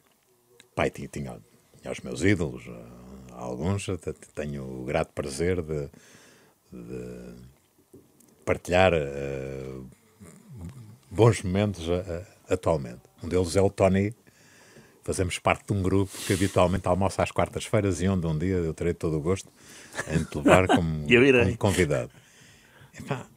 Pai, 0.75 0.89
tinha, 0.89 1.07
tinha, 1.07 1.37
tinha 1.79 1.91
os 1.91 1.99
meus 1.99 2.23
ídolos, 2.23 2.65
uh, 2.65 3.33
alguns, 3.33 3.87
tenho 4.33 4.63
o 4.63 4.83
grato 4.83 5.13
prazer 5.13 5.61
de, 5.61 5.87
de 6.71 7.35
partilhar 8.43 8.91
uh, 8.93 9.87
bons 11.11 11.43
momentos 11.43 11.87
uh, 11.87 12.25
atualmente. 12.49 13.01
Um 13.21 13.29
deles 13.29 13.55
é 13.55 13.61
o 13.61 13.69
Tony. 13.69 14.13
Fazemos 15.03 15.37
parte 15.37 15.67
de 15.67 15.73
um 15.73 15.83
grupo 15.83 16.11
que 16.25 16.33
habitualmente 16.33 16.87
almoça 16.87 17.21
às 17.21 17.31
quartas-feiras 17.31 18.01
e 18.01 18.07
onde 18.07 18.25
um 18.25 18.37
dia 18.37 18.55
eu 18.55 18.73
terei 18.73 18.93
todo 18.93 19.17
o 19.17 19.21
gosto 19.21 19.49
em 20.07 20.23
te 20.23 20.37
levar 20.37 20.65
como, 20.67 21.05
como 21.05 21.57
convidado. 21.57 22.09
Epá, 22.97 23.27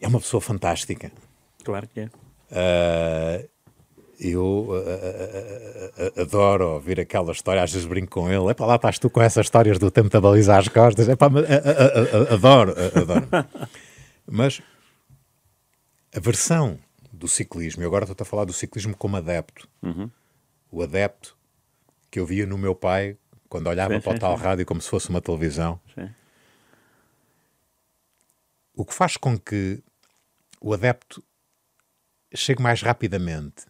é 0.00 0.08
uma 0.08 0.20
pessoa 0.20 0.40
fantástica. 0.40 1.10
Claro 1.64 1.88
que 1.88 2.00
é. 2.00 2.04
Uh, 2.50 3.48
eu 4.20 4.42
uh, 4.42 6.18
uh, 6.18 6.22
adoro 6.22 6.74
ouvir 6.74 7.00
aquela 7.00 7.32
história, 7.32 7.62
às 7.62 7.72
vezes 7.72 7.86
brinco 7.86 8.20
com 8.20 8.30
ele. 8.30 8.50
Epá, 8.50 8.66
lá 8.66 8.76
estás 8.76 8.98
tu 8.98 9.10
com 9.10 9.20
essas 9.20 9.46
histórias 9.46 9.78
do 9.78 9.90
tempo 9.90 10.08
da 10.08 10.20
baliza 10.20 10.56
às 10.56 10.68
costas. 10.68 11.08
Epá, 11.08 11.26
adoro, 12.30 12.74
adoro. 12.94 13.28
Mas 14.26 14.62
a 16.14 16.20
versão 16.20 16.78
do 17.12 17.28
ciclismo, 17.28 17.82
e 17.82 17.86
agora 17.86 18.04
estou 18.04 18.24
a 18.24 18.26
falar 18.26 18.44
do 18.44 18.52
ciclismo 18.52 18.96
como 18.96 19.16
adepto, 19.16 19.68
uhum. 19.82 20.10
o 20.70 20.82
adepto 20.82 21.36
que 22.10 22.20
eu 22.20 22.26
via 22.26 22.46
no 22.46 22.56
meu 22.56 22.74
pai 22.74 23.16
quando 23.48 23.66
olhava 23.68 23.94
sim, 23.94 24.00
para 24.00 24.12
sim, 24.12 24.16
o 24.18 24.20
tal 24.20 24.36
sim. 24.36 24.44
rádio 24.44 24.66
como 24.66 24.80
se 24.80 24.88
fosse 24.88 25.10
uma 25.10 25.20
televisão. 25.20 25.80
O 28.74 28.84
que 28.84 28.92
faz 28.92 29.16
com 29.16 29.38
que 29.38 29.82
o 30.60 30.74
adepto 30.74 31.24
chegue 32.34 32.62
mais 32.62 32.82
rapidamente, 32.82 33.66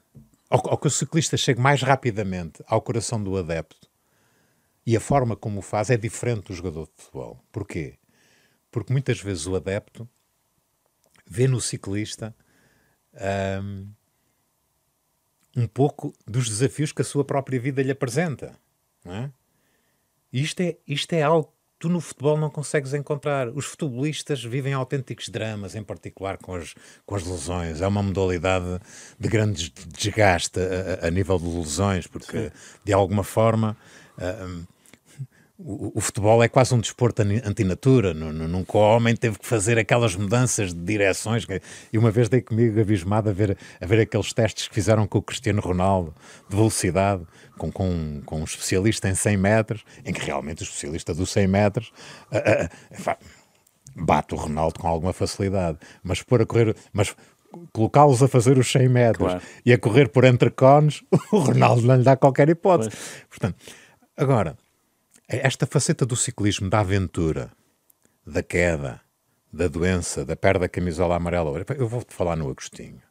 ou, 0.51 0.63
ou 0.65 0.79
que 0.79 0.87
o 0.87 0.91
ciclista 0.91 1.37
chegue 1.37 1.61
mais 1.61 1.83
rapidamente 1.83 2.63
ao 2.67 2.81
coração 2.81 3.23
do 3.23 3.37
adepto, 3.37 3.89
e 4.87 4.97
a 4.97 5.01
forma 5.01 5.37
como 5.37 5.61
o 5.61 5.63
faz 5.63 5.91
é 5.91 5.97
diferente 5.97 6.49
do 6.49 6.55
jogador 6.55 6.87
de 6.87 6.93
futebol. 6.97 7.43
Porquê? 7.51 7.99
Porque 8.71 8.93
muitas 8.93 9.21
vezes 9.21 9.47
o 9.47 9.55
adepto 9.55 10.09
vê 11.27 11.49
no 11.49 11.61
ciclista 11.61 12.35
um, 13.63 13.93
um 15.57 15.67
pouco 15.67 16.13
dos 16.27 16.49
desafios 16.49 16.93
que 16.93 17.03
a 17.03 17.05
sua 17.05 17.25
própria 17.25 17.59
vida 17.61 17.83
lhe 17.83 17.91
apresenta. 17.91 18.59
Não 19.05 19.15
é? 19.15 19.33
Isto 20.33 20.61
é, 20.61 20.77
isto 20.87 21.13
é 21.13 21.23
algo 21.23 21.54
tu 21.85 21.91
no 21.91 22.01
futebol 22.01 22.39
não 22.39 22.49
consegues 22.49 22.95
encontrar. 22.95 23.51
Os 23.51 23.67
futebolistas 23.67 24.43
vivem 24.43 24.73
autênticos 24.73 25.29
dramas, 25.29 25.75
em 25.75 25.83
particular 25.83 26.39
com 26.39 26.55
as, 26.55 26.75
com 27.05 27.15
as 27.15 27.27
lesões. 27.27 27.83
É 27.83 27.87
uma 27.87 28.03
modalidade 28.03 28.81
de 29.21 29.29
grande 29.29 29.71
desgaste 29.89 30.59
a, 30.59 31.07
a, 31.07 31.11
nível 31.11 31.39
de 31.39 31.45
lesões, 31.45 32.07
porque 32.07 32.45
Sim. 32.45 32.51
de 32.85 32.93
alguma 32.95 33.23
forma. 33.23 33.77
Um, 34.19 34.74
o, 35.57 35.99
o, 35.99 36.01
futebol 36.01 36.43
é 36.43 36.49
quase 36.49 36.75
um 36.75 36.81
desporto 36.81 37.23
antinatura. 37.23 38.13
Nunca 38.13 38.77
o 38.77 38.81
homem 38.81 39.15
teve 39.15 39.39
que 39.39 39.47
fazer 39.47 39.79
aquelas 39.79 40.17
mudanças 40.17 40.75
de 40.75 40.81
direções. 40.81 41.47
E 41.93 41.99
uma 41.99 42.11
vez 42.11 42.29
dei 42.29 42.41
comigo 42.41 42.81
abismado 42.81 43.31
a 43.31 43.33
ver, 43.33 43.57
a 43.81 43.87
ver 43.87 44.01
aqueles 44.01 44.33
testes 44.33 44.67
que 44.67 44.75
fizeram 44.75 45.07
com 45.07 45.19
o 45.19 45.23
Cristiano 45.23 45.61
Ronaldo 45.61 46.13
de 46.49 46.57
velocidade, 46.57 47.25
com, 47.57 47.71
com, 47.71 48.21
com 48.27 48.41
um 48.41 48.45
especialista 48.45 49.09
em 49.09 49.15
100 49.15 49.37
metros, 49.37 49.85
em 50.05 50.13
que 50.13 50.25
realmente 50.25 50.63
o 50.63 50.65
especialista 50.65 51.15
dos 51.15 51.31
100 51.31 51.47
metros. 51.47 51.93
Bate 53.95 54.35
o 54.35 54.37
Ronaldo 54.37 54.81
com 54.81 54.89
alguma 54.89 55.13
facilidade, 55.13 55.79
mas 56.03 56.21
pôr 56.21 56.43
a 56.43 56.47
correr, 56.47 56.75
mas 56.93 57.15
colocá-los 57.73 58.21
a 58.25 58.27
fazer 58.27 58.59
os 58.59 58.71
100 58.73 58.89
metros 58.89 59.29
claro. 59.29 59.45
e 59.65 59.73
a 59.73 59.79
correr 59.79 60.09
por 60.09 60.25
entre 60.25 60.51
cones, 60.51 61.05
o 61.31 61.39
Ronaldo 61.39 61.83
não 61.83 61.95
lhe 61.95 62.03
dá 62.03 62.17
qualquer 62.17 62.49
hipótese. 62.49 62.91
Pois. 62.91 63.29
Portanto, 63.29 63.57
agora, 64.17 64.57
esta 65.43 65.67
faceta 65.67 66.05
do 66.05 66.17
ciclismo, 66.17 66.69
da 66.69 66.81
aventura, 66.81 67.53
da 68.27 68.43
queda, 68.43 69.01
da 69.53 69.69
doença, 69.69 70.25
da 70.25 70.37
perda 70.37 70.61
da 70.61 70.69
camisola 70.69 71.17
amarela. 71.17 71.65
Eu 71.77 71.89
vou-te 71.89 72.15
falar 72.15 72.37
no 72.37 72.51
Agostinho. 72.51 73.03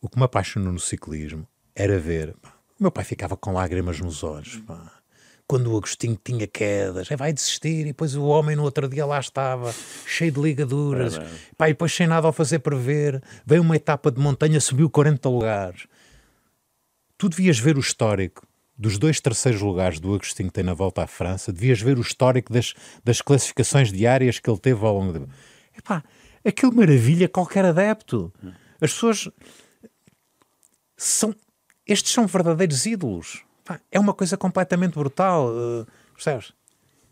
O 0.00 0.08
que 0.08 0.18
me 0.18 0.24
apaixonou 0.24 0.72
no 0.72 0.80
ciclismo 0.80 1.46
era 1.74 1.98
ver 1.98 2.34
meu 2.78 2.90
pai 2.90 3.04
ficava 3.04 3.36
com 3.36 3.52
lágrimas 3.52 4.00
nos 4.00 4.22
olhos. 4.22 4.56
Pá. 4.56 4.92
Quando 5.46 5.72
o 5.72 5.76
Agostinho 5.76 6.18
tinha 6.22 6.46
quedas, 6.46 7.08
vai 7.16 7.32
desistir, 7.32 7.80
e 7.80 7.84
depois 7.84 8.14
o 8.14 8.24
homem 8.24 8.56
no 8.56 8.62
outro 8.62 8.88
dia 8.88 9.04
lá 9.06 9.20
estava, 9.20 9.74
cheio 10.06 10.32
de 10.32 10.40
ligaduras, 10.40 11.16
É, 11.16 11.26
pá, 11.56 11.68
e 11.68 11.72
depois 11.72 11.94
sem 11.94 12.06
nada 12.06 12.26
ao 12.26 12.32
fazer 12.32 12.60
prever, 12.60 13.22
veio 13.44 13.62
uma 13.62 13.76
etapa 13.76 14.10
de 14.10 14.20
montanha, 14.20 14.60
subiu 14.60 14.88
40 14.90 15.28
lugares. 15.28 15.86
Tu 17.16 17.28
devias 17.28 17.58
ver 17.58 17.76
o 17.76 17.80
histórico 17.80 18.46
dos 18.76 18.98
dois 18.98 19.20
terceiros 19.20 19.60
lugares 19.60 20.00
do 20.00 20.14
Agostinho 20.14 20.48
que 20.48 20.54
tem 20.54 20.64
na 20.64 20.74
volta 20.74 21.02
à 21.02 21.06
França, 21.06 21.52
devias 21.52 21.80
ver 21.80 21.96
o 21.98 22.00
histórico 22.00 22.52
das, 22.52 22.74
das 23.04 23.20
classificações 23.20 23.92
diárias 23.92 24.38
que 24.38 24.50
ele 24.50 24.58
teve 24.58 24.84
ao 24.84 24.94
longo 24.98 25.18
de. 25.18 25.26
Epá, 25.76 26.02
aquilo 26.44 26.74
maravilha 26.74 27.28
qualquer 27.28 27.64
adepto. 27.64 28.32
As 28.80 28.92
pessoas 28.92 29.28
são. 30.96 31.34
Estes 31.86 32.12
são 32.12 32.26
verdadeiros 32.26 32.86
ídolos. 32.86 33.42
Pá, 33.64 33.80
é 33.90 33.98
uma 34.00 34.14
coisa 34.14 34.36
completamente 34.36 34.94
brutal. 34.94 35.50
eh, 35.50 35.86
percebes? 36.14 36.52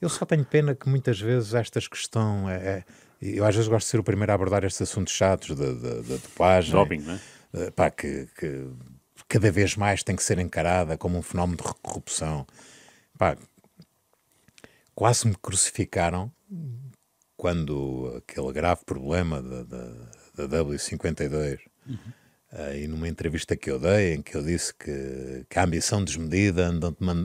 Eu 0.01 0.09
só 0.09 0.25
tenho 0.25 0.45
pena 0.45 0.75
que 0.75 0.89
muitas 0.89 1.21
vezes 1.21 1.55
estas 1.55 1.87
questões. 1.87 2.49
É, 2.51 2.55
é- 2.79 2.85
eu 3.21 3.45
às 3.45 3.55
vezes 3.55 3.69
gosto 3.69 3.87
de 3.87 3.91
ser 3.93 4.01
o 4.01 4.03
primeiro 4.05 4.33
a 4.33 4.35
abordar 4.35 4.65
estes 4.65 4.83
assuntos 4.83 5.13
chatos 5.13 5.57
da, 5.57 5.73
da, 5.75 5.95
da 6.03 6.17
dopagem. 6.17 6.73
Doping, 6.73 6.99
não 7.03 7.15
é? 7.15 7.21
Eh, 7.55 7.71
pá, 7.71 7.89
que, 7.91 8.27
que 8.37 8.67
cada 9.33 9.51
vez 9.51 9.77
mais 9.77 10.03
tem 10.03 10.15
que 10.15 10.23
ser 10.23 10.39
encarada 10.39 10.99
como 10.99 11.17
um 11.17 11.23
fenómeno 11.23 11.57
de 11.57 11.63
corrupção. 11.81 12.47
Pá, 13.17 13.35
quase 14.95 15.27
me 15.27 15.35
crucificaram 15.35 16.31
quando 17.35 18.13
aquele 18.19 18.53
grave 18.53 18.85
problema 18.85 19.41
da, 19.41 19.63
da, 19.63 20.47
da 20.47 20.65
W52 20.65 21.61
eh, 22.53 22.81
e 22.81 22.87
numa 22.87 23.09
entrevista 23.09 23.57
que 23.57 23.71
eu 23.71 23.79
dei 23.79 24.17
em 24.17 24.21
que 24.21 24.35
eu 24.35 24.43
disse 24.43 24.75
que, 24.75 25.47
que 25.49 25.59
a 25.59 25.65
ambição 25.65 26.05
desmedida 26.05 26.67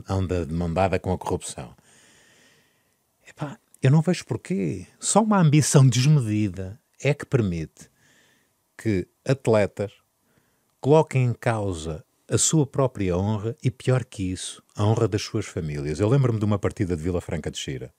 anda 0.08 0.46
demandada 0.46 0.98
com 0.98 1.12
a 1.12 1.18
corrupção. 1.18 1.76
Epá, 3.28 3.58
eu 3.82 3.90
não 3.90 4.00
vejo 4.00 4.24
porquê. 4.24 4.86
Só 4.98 5.22
uma 5.22 5.38
ambição 5.38 5.86
desmedida 5.86 6.80
é 7.02 7.12
que 7.12 7.26
permite 7.26 7.90
que 8.78 9.06
atletas 9.26 9.92
coloquem 10.80 11.24
em 11.24 11.32
causa 11.32 12.04
a 12.30 12.36
sua 12.36 12.66
própria 12.66 13.16
honra 13.16 13.56
e, 13.62 13.70
pior 13.70 14.04
que 14.04 14.30
isso, 14.30 14.62
a 14.76 14.84
honra 14.84 15.08
das 15.08 15.22
suas 15.22 15.46
famílias. 15.46 15.98
Eu 15.98 16.08
lembro-me 16.08 16.38
de 16.38 16.44
uma 16.44 16.58
partida 16.58 16.96
de 16.96 17.02
Vila 17.02 17.20
Franca 17.20 17.50
de 17.50 17.58
Xira. 17.58 17.92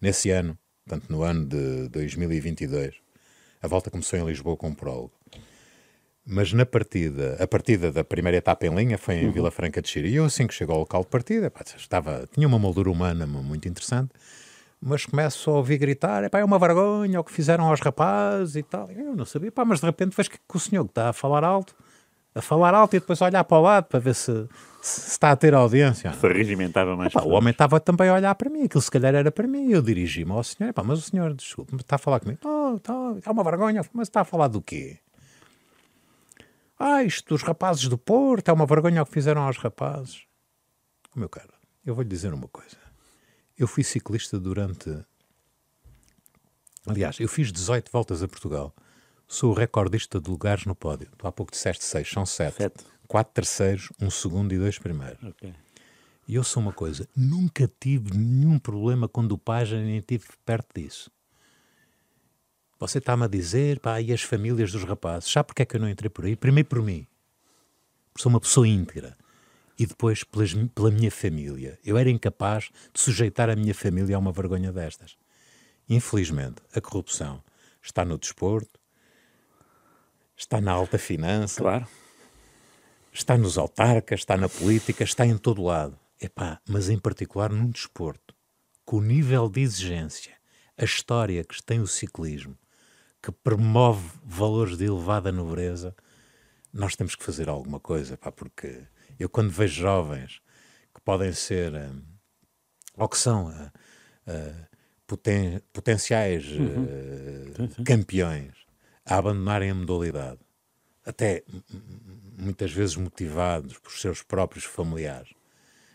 Nesse 0.00 0.30
ano, 0.30 0.58
portanto, 0.84 1.10
no 1.10 1.22
ano 1.22 1.46
de 1.46 1.88
2022, 1.88 2.94
a 3.62 3.66
volta 3.66 3.90
começou 3.90 4.18
em 4.18 4.26
Lisboa 4.26 4.56
com 4.56 4.68
um 4.68 4.74
prólogo. 4.74 5.12
Mas 6.26 6.52
na 6.52 6.64
partida, 6.64 7.36
a 7.38 7.46
partida 7.46 7.90
da 7.90 8.04
primeira 8.04 8.38
etapa 8.38 8.66
em 8.66 8.74
linha 8.74 8.96
foi 8.96 9.16
em 9.16 9.30
Vila 9.30 9.50
Franca 9.50 9.82
de 9.82 9.88
Xira. 9.88 10.08
E 10.08 10.14
eu, 10.16 10.24
assim 10.24 10.46
que 10.46 10.54
chegou 10.54 10.74
ao 10.74 10.80
local 10.80 11.02
de 11.02 11.08
partida, 11.08 11.50
pá, 11.50 11.62
estava, 11.76 12.28
tinha 12.32 12.46
uma 12.46 12.58
moldura 12.58 12.90
humana 12.90 13.26
muito 13.26 13.68
interessante, 13.68 14.10
mas 14.80 15.04
começo 15.04 15.50
a 15.50 15.54
ouvir 15.54 15.78
gritar: 15.78 16.24
"Epá, 16.24 16.38
é 16.38 16.44
uma 16.44 16.58
vergonha 16.58 17.20
o 17.20 17.24
que 17.24 17.32
fizeram 17.32 17.64
aos 17.68 17.80
rapazes 17.80 18.56
e 18.56 18.62
tal. 18.62 18.90
Eu 18.90 19.14
não 19.16 19.26
sabia, 19.26 19.52
pá, 19.52 19.64
mas 19.64 19.80
de 19.80 19.86
repente 19.86 20.16
vejo 20.16 20.30
que, 20.30 20.38
que 20.38 20.56
o 20.56 20.60
senhor 20.60 20.84
que 20.84 20.90
está 20.90 21.10
a 21.10 21.12
falar 21.12 21.44
alto, 21.44 21.74
a 22.34 22.42
falar 22.42 22.74
alto 22.74 22.96
e 22.96 23.00
depois 23.00 23.22
a 23.22 23.26
olhar 23.26 23.44
para 23.44 23.58
o 23.58 23.62
lado 23.62 23.84
para 23.84 24.00
ver 24.00 24.14
se, 24.14 24.48
se 24.82 25.10
está 25.10 25.30
a 25.30 25.36
ter 25.36 25.54
audiência. 25.54 26.12
Se 26.12 26.28
regimentava 26.28 26.96
mais. 26.96 27.12
Epá, 27.12 27.22
o 27.22 27.30
homem 27.30 27.52
estava 27.52 27.78
também 27.78 28.08
a 28.08 28.14
olhar 28.14 28.34
para 28.34 28.50
mim, 28.50 28.64
aquilo 28.64 28.82
se 28.82 28.90
calhar 28.90 29.14
era 29.14 29.30
para 29.30 29.46
mim. 29.46 29.70
Eu 29.70 29.80
dirigi-me 29.80 30.32
ao 30.32 30.42
senhor, 30.42 30.70
epá, 30.70 30.82
mas 30.82 30.98
o 30.98 31.02
senhor, 31.02 31.32
desculpe, 31.34 31.76
está 31.76 31.94
a 31.96 31.98
falar 31.98 32.20
comigo? 32.20 32.40
Oh, 32.44 32.78
tá, 32.80 32.92
é 33.24 33.30
uma 33.30 33.44
vergonha, 33.44 33.82
mas 33.92 34.08
está 34.08 34.22
a 34.22 34.24
falar 34.24 34.48
do 34.48 34.60
quê? 34.60 34.98
Ah, 36.78 37.04
isto 37.04 37.28
dos 37.28 37.42
rapazes 37.42 37.88
do 37.88 37.96
Porto, 37.96 38.48
é 38.48 38.52
uma 38.52 38.66
vergonha 38.66 39.02
o 39.02 39.06
que 39.06 39.12
fizeram 39.12 39.42
aos 39.42 39.56
rapazes. 39.56 40.22
Oh, 41.14 41.20
meu 41.20 41.28
caro, 41.28 41.52
eu 41.86 41.94
vou-lhe 41.94 42.10
dizer 42.10 42.34
uma 42.34 42.48
coisa. 42.48 42.76
Eu 43.56 43.68
fui 43.68 43.84
ciclista 43.84 44.40
durante. 44.40 44.90
Aliás, 46.84 47.20
eu 47.20 47.28
fiz 47.28 47.52
18 47.52 47.90
voltas 47.92 48.22
a 48.24 48.28
Portugal. 48.28 48.74
Sou 49.34 49.50
o 49.50 49.52
recordista 49.52 50.20
de 50.20 50.30
lugares 50.30 50.64
no 50.64 50.76
pódio. 50.76 51.08
Tu 51.18 51.26
há 51.26 51.32
pouco 51.32 51.50
disseste 51.50 51.84
6, 51.84 52.08
são 52.08 52.24
7. 52.24 52.54
Sete. 52.56 52.84
4 53.08 53.34
terceiros, 53.34 53.88
um 54.00 54.08
segundo 54.08 54.54
e 54.54 54.58
dois 54.58 54.78
primeiros. 54.78 55.20
Ok. 55.24 55.52
E 56.28 56.36
eu 56.36 56.44
sou 56.44 56.62
uma 56.62 56.72
coisa, 56.72 57.08
nunca 57.16 57.68
tive 57.80 58.16
nenhum 58.16 58.60
problema 58.60 59.08
com 59.08 59.26
dopagem, 59.26 59.84
nem 59.84 60.00
tive 60.00 60.26
perto 60.46 60.80
disso. 60.80 61.10
Você 62.78 62.98
está-me 62.98 63.24
a 63.24 63.26
dizer, 63.26 63.80
pá, 63.80 64.00
e 64.00 64.12
as 64.12 64.22
famílias 64.22 64.70
dos 64.70 64.84
rapazes? 64.84 65.32
Sabe 65.32 65.48
porque 65.48 65.62
é 65.62 65.66
que 65.66 65.74
eu 65.74 65.80
não 65.80 65.88
entrei 65.88 66.08
por 66.08 66.24
aí? 66.26 66.36
Primeiro 66.36 66.68
por 66.68 66.80
mim, 66.80 67.04
porque 68.12 68.22
sou 68.22 68.30
uma 68.30 68.40
pessoa 68.40 68.68
íntegra. 68.68 69.18
E 69.76 69.84
depois 69.84 70.22
pelas, 70.22 70.54
pela 70.72 70.92
minha 70.92 71.10
família. 71.10 71.76
Eu 71.84 71.98
era 71.98 72.08
incapaz 72.08 72.70
de 72.92 73.00
sujeitar 73.00 73.50
a 73.50 73.56
minha 73.56 73.74
família 73.74 74.14
a 74.14 74.18
uma 74.20 74.30
vergonha 74.30 74.70
destas. 74.70 75.16
Infelizmente, 75.88 76.62
a 76.72 76.80
corrupção 76.80 77.42
está 77.82 78.04
no 78.04 78.16
desporto, 78.16 78.83
está 80.36 80.60
na 80.60 80.72
alta 80.72 80.98
finança, 80.98 81.60
Claro. 81.60 81.86
está 83.12 83.36
nos 83.36 83.56
autarcas, 83.58 84.20
está 84.20 84.36
na 84.36 84.48
política, 84.48 85.04
está 85.04 85.24
em 85.26 85.36
todo 85.38 85.62
lado. 85.62 85.98
Epá, 86.20 86.60
mas 86.68 86.88
em 86.88 86.98
particular 86.98 87.50
num 87.50 87.68
desporto, 87.68 88.34
com 88.84 88.96
o 88.98 89.02
nível 89.02 89.48
de 89.48 89.60
exigência, 89.60 90.34
a 90.76 90.84
história 90.84 91.44
que 91.44 91.62
tem 91.62 91.80
o 91.80 91.86
ciclismo, 91.86 92.56
que 93.22 93.30
promove 93.32 94.08
valores 94.24 94.76
de 94.76 94.84
elevada 94.84 95.30
nobreza, 95.32 95.94
nós 96.72 96.96
temos 96.96 97.14
que 97.14 97.24
fazer 97.24 97.48
alguma 97.48 97.78
coisa, 97.80 98.16
pá, 98.16 98.30
porque 98.32 98.82
eu 99.18 99.28
quando 99.28 99.50
vejo 99.50 99.80
jovens 99.82 100.40
que 100.94 101.00
podem 101.00 101.32
ser, 101.32 101.72
hum, 101.74 102.02
ou 102.96 103.08
que 103.08 103.16
são 103.18 103.48
ah, 103.48 103.72
ah, 104.26 104.66
poten- 105.06 105.60
potenciais 105.72 106.44
ah, 107.78 107.82
campeões, 107.84 108.52
a 109.06 109.16
abandonarem 109.16 109.70
a 109.70 109.74
modalidade, 109.74 110.40
até 111.04 111.44
muitas 112.38 112.72
vezes 112.72 112.96
motivados 112.96 113.78
por 113.78 113.92
seus 113.92 114.22
próprios 114.22 114.64
familiares, 114.64 115.32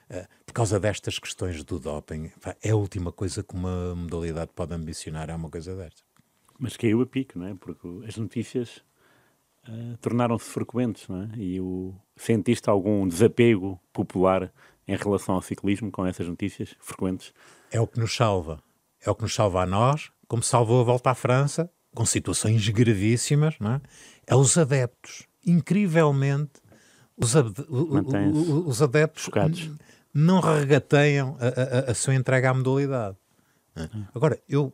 eh, 0.10 0.28
por 0.46 0.54
causa 0.54 0.80
destas 0.80 1.20
questões 1.20 1.64
do 1.64 1.80
doping, 1.80 2.32
é 2.62 2.70
a 2.72 2.76
última 2.76 3.12
coisa 3.12 3.44
que 3.44 3.54
uma 3.54 3.96
modalidade 3.96 4.52
pode 4.56 4.74
ambicionar, 4.74 5.30
é 5.30 5.36
uma 5.36 5.50
coisa 5.50 5.76
destas. 5.76 6.04
Mas 6.58 6.76
caiu 6.76 7.02
a 7.02 7.06
pico, 7.06 7.40
não 7.40 7.48
é? 7.48 7.56
Porque 7.56 7.88
as 8.06 8.18
notícias 8.18 8.84
ah, 9.66 9.98
tornaram-se 10.02 10.46
frequentes, 10.46 11.08
não 11.08 11.24
é? 11.24 11.30
E 11.38 11.62
o... 11.62 11.96
sentiste 12.18 12.70
algum 12.70 13.08
desapego 13.08 13.80
popular 13.94 14.52
em 14.88 14.96
relação 14.96 15.36
ao 15.36 15.42
ciclismo 15.42 15.92
com 15.92 16.06
essas 16.06 16.28
notícias 16.28 16.76
frequentes? 16.80 17.34
É 17.72 17.80
o 17.80 17.88
que 17.88 18.00
nos 18.00 18.16
salva. 18.16 18.62
É 19.02 19.10
o 19.10 19.16
que 19.16 19.22
nos 19.22 19.34
salva 19.34 19.62
a 19.62 19.66
nós, 19.66 20.12
como 20.28 20.44
salvou 20.44 20.82
a 20.82 20.84
volta 20.84 21.12
à 21.12 21.16
França, 21.16 21.72
com 21.94 22.06
situações 22.06 22.68
gravíssimas, 22.70 23.56
não 23.60 23.74
é? 23.74 23.82
É 24.28 24.36
os 24.36 24.58
adeptos. 24.58 25.24
Incrivelmente, 25.46 26.52
os, 27.18 27.34
os 28.68 28.82
adeptos 28.82 29.24
focados. 29.24 29.70
não 30.14 30.40
regateiam 30.40 31.38
a, 31.40 31.88
a- 31.88 31.92
a 31.92 31.94
sua 31.94 32.16
entrega 32.16 32.50
à 32.52 32.54
modalidade. 32.54 33.18
é? 33.76 33.90
Agora, 34.14 34.40
eu, 34.48 34.74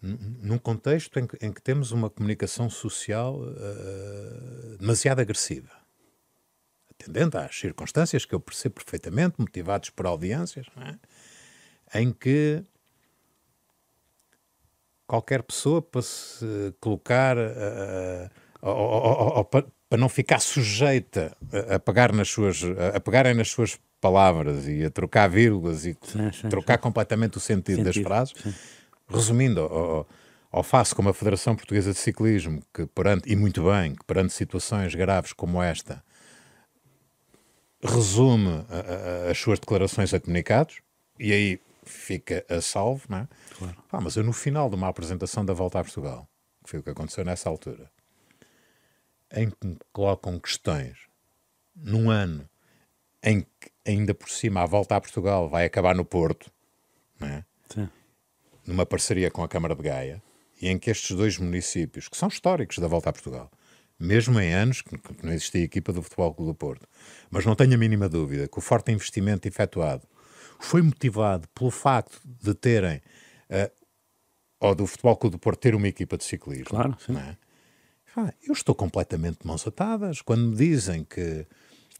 num 0.00 0.58
contexto 0.58 1.18
em 1.18 1.26
que, 1.26 1.36
em 1.44 1.52
que 1.52 1.62
temos 1.62 1.92
uma 1.92 2.10
comunicação 2.10 2.68
social 2.68 3.40
eh, 3.44 4.76
demasiado 4.80 5.20
agressiva, 5.20 5.70
atendendo 6.90 7.38
às 7.38 7.56
circunstâncias 7.56 8.24
que 8.24 8.34
eu 8.34 8.40
percebo 8.40 8.74
perfeitamente, 8.76 9.36
motivados 9.38 9.90
por 9.90 10.06
audiências, 10.06 10.66
é? 11.94 12.00
em 12.00 12.12
que 12.12 12.62
qualquer 15.12 15.42
pessoa 15.42 15.82
para 15.82 16.00
se 16.00 16.72
colocar 16.80 17.36
eh, 17.36 18.30
ou- 18.62 18.74
ou- 18.74 19.02
ou- 19.02 19.36
ou 19.36 19.44
pa- 19.44 19.64
para 19.86 19.98
não 20.00 20.08
ficar 20.08 20.40
sujeita 20.40 21.36
a, 21.68 21.78
pegar 21.78 22.14
nas 22.14 22.30
suas 22.30 22.62
a 22.94 22.98
pegarem 22.98 23.34
nas 23.34 23.50
suas 23.50 23.78
palavras 24.00 24.66
e 24.66 24.82
a 24.82 24.88
trocar 24.90 25.28
vírgulas 25.28 25.84
e 25.84 25.94
Sim, 26.00 26.32
sim, 26.32 26.48
trocar 26.48 26.78
completamente 26.78 27.36
o 27.36 27.40
sentido, 27.40 27.84
das 27.84 27.94
Sentido, 27.94 28.08
frases 28.08 28.32
sim. 28.42 28.54
resumindo 29.06 29.60
ao, 29.60 29.68
ao- 29.96 30.08
ao 30.50 30.62
face 30.62 30.94
como 30.94 31.10
a 31.10 31.14
Federação 31.14 31.54
Portuguesa 31.54 31.92
de 31.92 31.98
Ciclismo 31.98 32.62
que 32.72 32.86
perante, 32.86 33.30
e 33.30 33.36
muito 33.36 33.64
bem, 33.64 33.94
que 33.94 34.04
perante 34.06 34.32
situações 34.32 34.94
graves 34.94 35.34
como 35.34 35.62
esta 35.62 36.02
resume 37.84 38.64
a- 38.70 39.26
a- 39.26 39.30
as 39.30 39.36
suas 39.38 39.58
declarações 39.58 40.14
a 40.14 40.18
comunicados 40.20 40.76
e 41.18 41.34
aí 41.34 41.60
fica 41.84 42.44
a 42.48 42.60
salvo, 42.60 43.06
não 43.08 43.18
é? 43.18 43.28
Pá, 43.88 44.00
mas 44.00 44.16
eu 44.16 44.24
no 44.24 44.32
final 44.32 44.68
de 44.68 44.76
uma 44.76 44.88
apresentação 44.88 45.44
da 45.44 45.52
Volta 45.52 45.78
a 45.80 45.84
Portugal, 45.84 46.28
que 46.62 46.70
foi 46.70 46.80
o 46.80 46.82
que 46.82 46.90
aconteceu 46.90 47.24
nessa 47.24 47.48
altura, 47.48 47.90
em 49.32 49.50
que 49.50 49.66
me 49.66 49.78
colocam 49.92 50.38
questões 50.38 50.98
num 51.74 52.10
ano 52.10 52.48
em 53.22 53.40
que 53.40 53.70
ainda 53.86 54.14
por 54.14 54.28
cima 54.28 54.62
a 54.62 54.66
Volta 54.66 54.96
a 54.96 55.00
Portugal 55.00 55.48
vai 55.48 55.64
acabar 55.64 55.94
no 55.94 56.04
Porto, 56.04 56.50
não 57.18 57.28
é? 57.28 57.44
Sim. 57.68 57.88
numa 58.66 58.84
parceria 58.84 59.30
com 59.30 59.42
a 59.42 59.48
Câmara 59.48 59.74
de 59.74 59.82
Gaia, 59.82 60.22
e 60.60 60.68
em 60.68 60.78
que 60.78 60.90
estes 60.90 61.16
dois 61.16 61.38
municípios, 61.38 62.08
que 62.08 62.16
são 62.16 62.28
históricos 62.28 62.78
da 62.78 62.86
Volta 62.86 63.10
a 63.10 63.12
Portugal, 63.12 63.50
mesmo 63.98 64.38
em 64.40 64.52
anos 64.52 64.82
que 64.82 64.98
não 65.22 65.32
existia 65.32 65.62
equipa 65.62 65.92
do 65.92 66.02
Futebol 66.02 66.34
Clube 66.34 66.52
do 66.52 66.54
Porto. 66.54 66.86
Mas 67.30 67.46
não 67.46 67.54
tenho 67.54 67.74
a 67.74 67.78
mínima 67.78 68.08
dúvida 68.08 68.48
que 68.48 68.58
o 68.58 68.60
forte 68.60 68.90
investimento 68.90 69.46
efetuado 69.46 70.06
foi 70.64 70.82
motivado 70.82 71.48
pelo 71.54 71.70
facto 71.70 72.20
de 72.24 72.54
terem, 72.54 73.00
eh, 73.48 73.70
ou 74.60 74.74
do 74.74 74.86
Futebol 74.86 75.16
Clube 75.16 75.36
do 75.36 75.38
Porto 75.40 75.60
ter 75.60 75.74
uma 75.74 75.88
equipa 75.88 76.16
de 76.16 76.24
ciclismo. 76.24 76.66
Claro, 76.66 76.96
sim. 77.04 77.16
é? 77.16 77.36
Eu 78.42 78.52
estou 78.52 78.74
completamente 78.74 79.40
de 79.40 79.46
mãos 79.46 79.66
atadas 79.66 80.20
quando 80.20 80.48
me 80.48 80.56
dizem 80.56 81.02
que. 81.04 81.46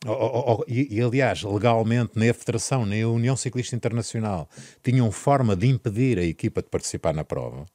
ou- 0.05 0.15
ou- 0.15 0.49
ou- 0.59 0.65
e, 0.69 0.97
e, 0.97 1.01
aliás, 1.01 1.43
legalmente, 1.43 2.13
nem 2.17 2.29
a 2.31 2.35
Federação 2.35 2.85
nem 2.85 3.03
a 3.03 3.09
União 3.09 3.37
Ciclista 3.37 3.75
Internacional 3.77 4.49
tinham 4.83 5.11
forma 5.13 5.55
de 5.57 5.69
impedir 5.69 6.19
a 6.19 6.25
equipa 6.25 6.61
de 6.61 6.69
participar 6.69 7.15
na 7.15 7.25
prova. 7.25 7.67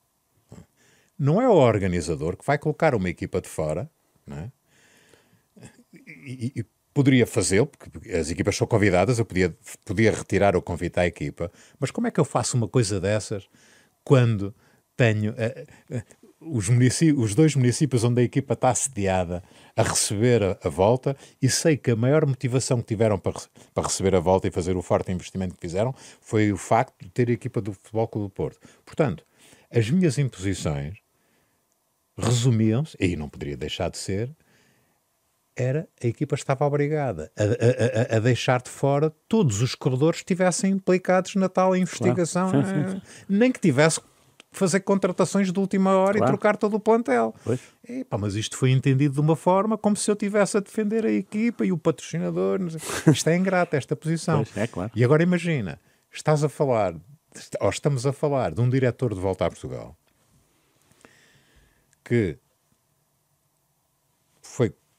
Não 1.17 1.41
é 1.41 1.47
o 1.49 1.53
organizador 1.53 2.38
que 2.38 2.45
vai 2.45 2.57
colocar 2.59 2.93
uma 2.93 3.09
equipa 3.09 3.41
de 3.41 3.47
fora, 3.47 3.89
não 4.25 4.38
é? 4.38 4.51
E- 5.93 6.51
e 6.57 6.65
poderia 6.97 7.27
fazê-lo, 7.27 7.67
porque 7.67 8.11
as 8.11 8.31
equipas 8.31 8.57
são 8.57 8.65
convidadas, 8.65 9.19
eu 9.19 9.25
podia, 9.25 9.55
podia 9.85 10.11
retirar 10.11 10.55
o 10.55 10.63
convite 10.63 10.99
à 10.99 11.05
equipa, 11.05 11.51
mas 11.79 11.91
como 11.91 12.07
é 12.07 12.11
que 12.11 12.19
eu 12.19 12.25
faço 12.25 12.57
uma 12.57 12.67
coisa 12.67 12.99
dessas 12.99 13.47
quando 14.03 14.51
tenho 14.95 15.35
eh, 15.37 15.67
eh, 15.91 16.03
os, 16.41 16.67
os 17.15 17.35
dois 17.35 17.55
municípios 17.55 18.03
onde 18.03 18.21
a 18.21 18.23
equipa 18.23 18.55
está 18.55 18.73
sediada 18.73 19.43
a 19.75 19.83
receber 19.83 20.41
a, 20.41 20.57
a 20.63 20.69
volta 20.69 21.15
e 21.39 21.47
sei 21.47 21.77
que 21.77 21.91
a 21.91 21.95
maior 21.95 22.25
motivação 22.25 22.81
que 22.81 22.87
tiveram 22.87 23.19
para, 23.19 23.39
para 23.75 23.83
receber 23.83 24.15
a 24.15 24.19
volta 24.19 24.47
e 24.47 24.51
fazer 24.51 24.75
o 24.75 24.81
forte 24.81 25.11
investimento 25.11 25.53
que 25.53 25.61
fizeram 25.61 25.93
foi 26.19 26.51
o 26.51 26.57
facto 26.57 26.95
de 26.99 27.11
ter 27.11 27.29
a 27.29 27.33
equipa 27.33 27.61
do 27.61 27.73
Futebol 27.73 28.07
Clube 28.07 28.27
do 28.29 28.31
Porto. 28.31 28.59
Portanto, 28.83 29.23
as 29.69 29.87
minhas 29.91 30.17
imposições 30.17 30.97
resumiam-se, 32.17 32.97
e 32.99 33.15
não 33.15 33.29
poderia 33.29 33.55
deixar 33.55 33.91
de 33.91 33.99
ser, 33.99 34.35
era 35.57 35.87
a 36.03 36.07
equipa 36.07 36.35
estava 36.35 36.65
obrigada 36.65 37.31
a, 37.35 38.13
a- 38.13 38.17
a- 38.17 38.19
deixar 38.19 38.61
de 38.61 38.69
fora 38.69 39.09
todos 39.27 39.61
os 39.61 39.73
corredores 39.75 40.19
que 40.19 40.23
estivessem 40.23 40.71
implicados 40.71 41.33
na 41.35 41.49
tal 41.49 41.75
investigação, 41.75 42.49
Sim, 42.51 42.63
sim, 42.63 42.97
eh, 42.97 43.01
nem 43.27 43.51
que 43.51 43.59
tivesse 43.59 43.99
que 43.99 44.05
fazer 44.51 44.79
contratações 44.81 45.51
de 45.51 45.59
última 45.59 45.91
hora 45.97 46.17
Claro. 46.19 46.25
e 46.25 46.27
trocar 46.35 46.55
todo 46.57 46.75
o 46.75 46.79
plantel. 46.79 47.33
Mas 48.19 48.35
isto 48.35 48.55
foi 48.57 48.71
entendido 48.71 49.15
de 49.15 49.19
uma 49.19 49.35
forma 49.35 49.77
como 49.77 49.95
se 49.95 50.09
eu 50.09 50.13
estivesse 50.13 50.57
a 50.57 50.59
defender 50.59 51.05
a 51.05 51.11
equipa 51.11 51.65
e 51.65 51.71
o 51.71 51.77
patrocinador. 51.77 52.59
Isto 53.11 53.29
é 53.29 53.35
ingrato, 53.35 53.75
esta 53.75 53.95
posição. 53.95 54.43
Pois, 54.43 54.55
é 54.57 54.67
claro. 54.67 54.91
E 54.95 55.03
agora 55.03 55.21
imagina, 55.23 55.79
estás 56.11 56.43
a 56.43 56.49
falar, 56.49 56.93
ou 57.59 57.69
estamos 57.69 58.05
a 58.05 58.13
falar 58.13 58.51
de 58.53 58.61
um 58.61 58.69
diretor 58.69 59.13
de 59.13 59.19
volta 59.19 59.45
a 59.45 59.49
Portugal 59.49 59.95
que 62.03 62.37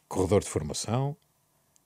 corredor 0.09 0.43
de 0.43 0.49
formação, 0.49 1.17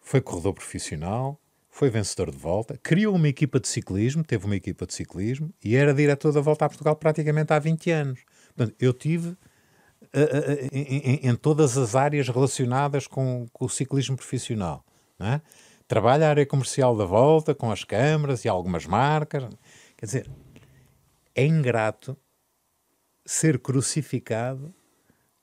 foi 0.00 0.20
corredor 0.20 0.54
profissional, 0.54 1.40
foi 1.68 1.88
vencedor 1.90 2.30
de 2.30 2.36
volta, 2.36 2.78
criou 2.82 3.14
uma 3.14 3.28
equipa 3.28 3.58
de 3.58 3.66
ciclismo, 3.66 4.22
teve 4.22 4.44
uma 4.44 4.56
equipa 4.56 4.86
de 4.86 4.92
ciclismo 4.94 5.52
e 5.64 5.74
era 5.74 5.94
diretor 5.94 6.32
da 6.32 6.40
volta 6.40 6.64
a 6.66 6.68
Portugal 6.68 6.94
praticamente 6.96 7.52
há 7.52 7.58
20 7.58 7.90
anos. 7.90 8.20
Portanto, 8.54 8.76
eu 8.78 8.92
tive 8.92 9.36
eh, 10.12 10.20
eh, 10.22 10.68
em, 10.72 10.82
em- 10.98 11.28
em 11.30 11.34
todas 11.36 11.78
as 11.78 11.94
áreas 11.96 12.28
relacionadas 12.28 13.06
com, 13.06 13.46
com 13.52 13.64
o 13.64 13.68
ciclismo 13.70 14.16
profissional. 14.16 14.84
É? 15.18 15.40
Trabalha 15.88 16.26
a 16.26 16.30
área 16.30 16.44
comercial 16.46 16.96
da 16.96 17.04
volta, 17.04 17.54
com 17.54 17.70
as 17.70 17.84
câmaras 17.84 18.44
e 18.44 18.48
algumas 18.48 18.84
marcas. 18.86 19.44
Quer 19.96 20.06
dizer, 20.06 20.30
é 21.34 21.46
ingrato 21.46 22.16
ser 23.24 23.58
crucificado 23.60 24.74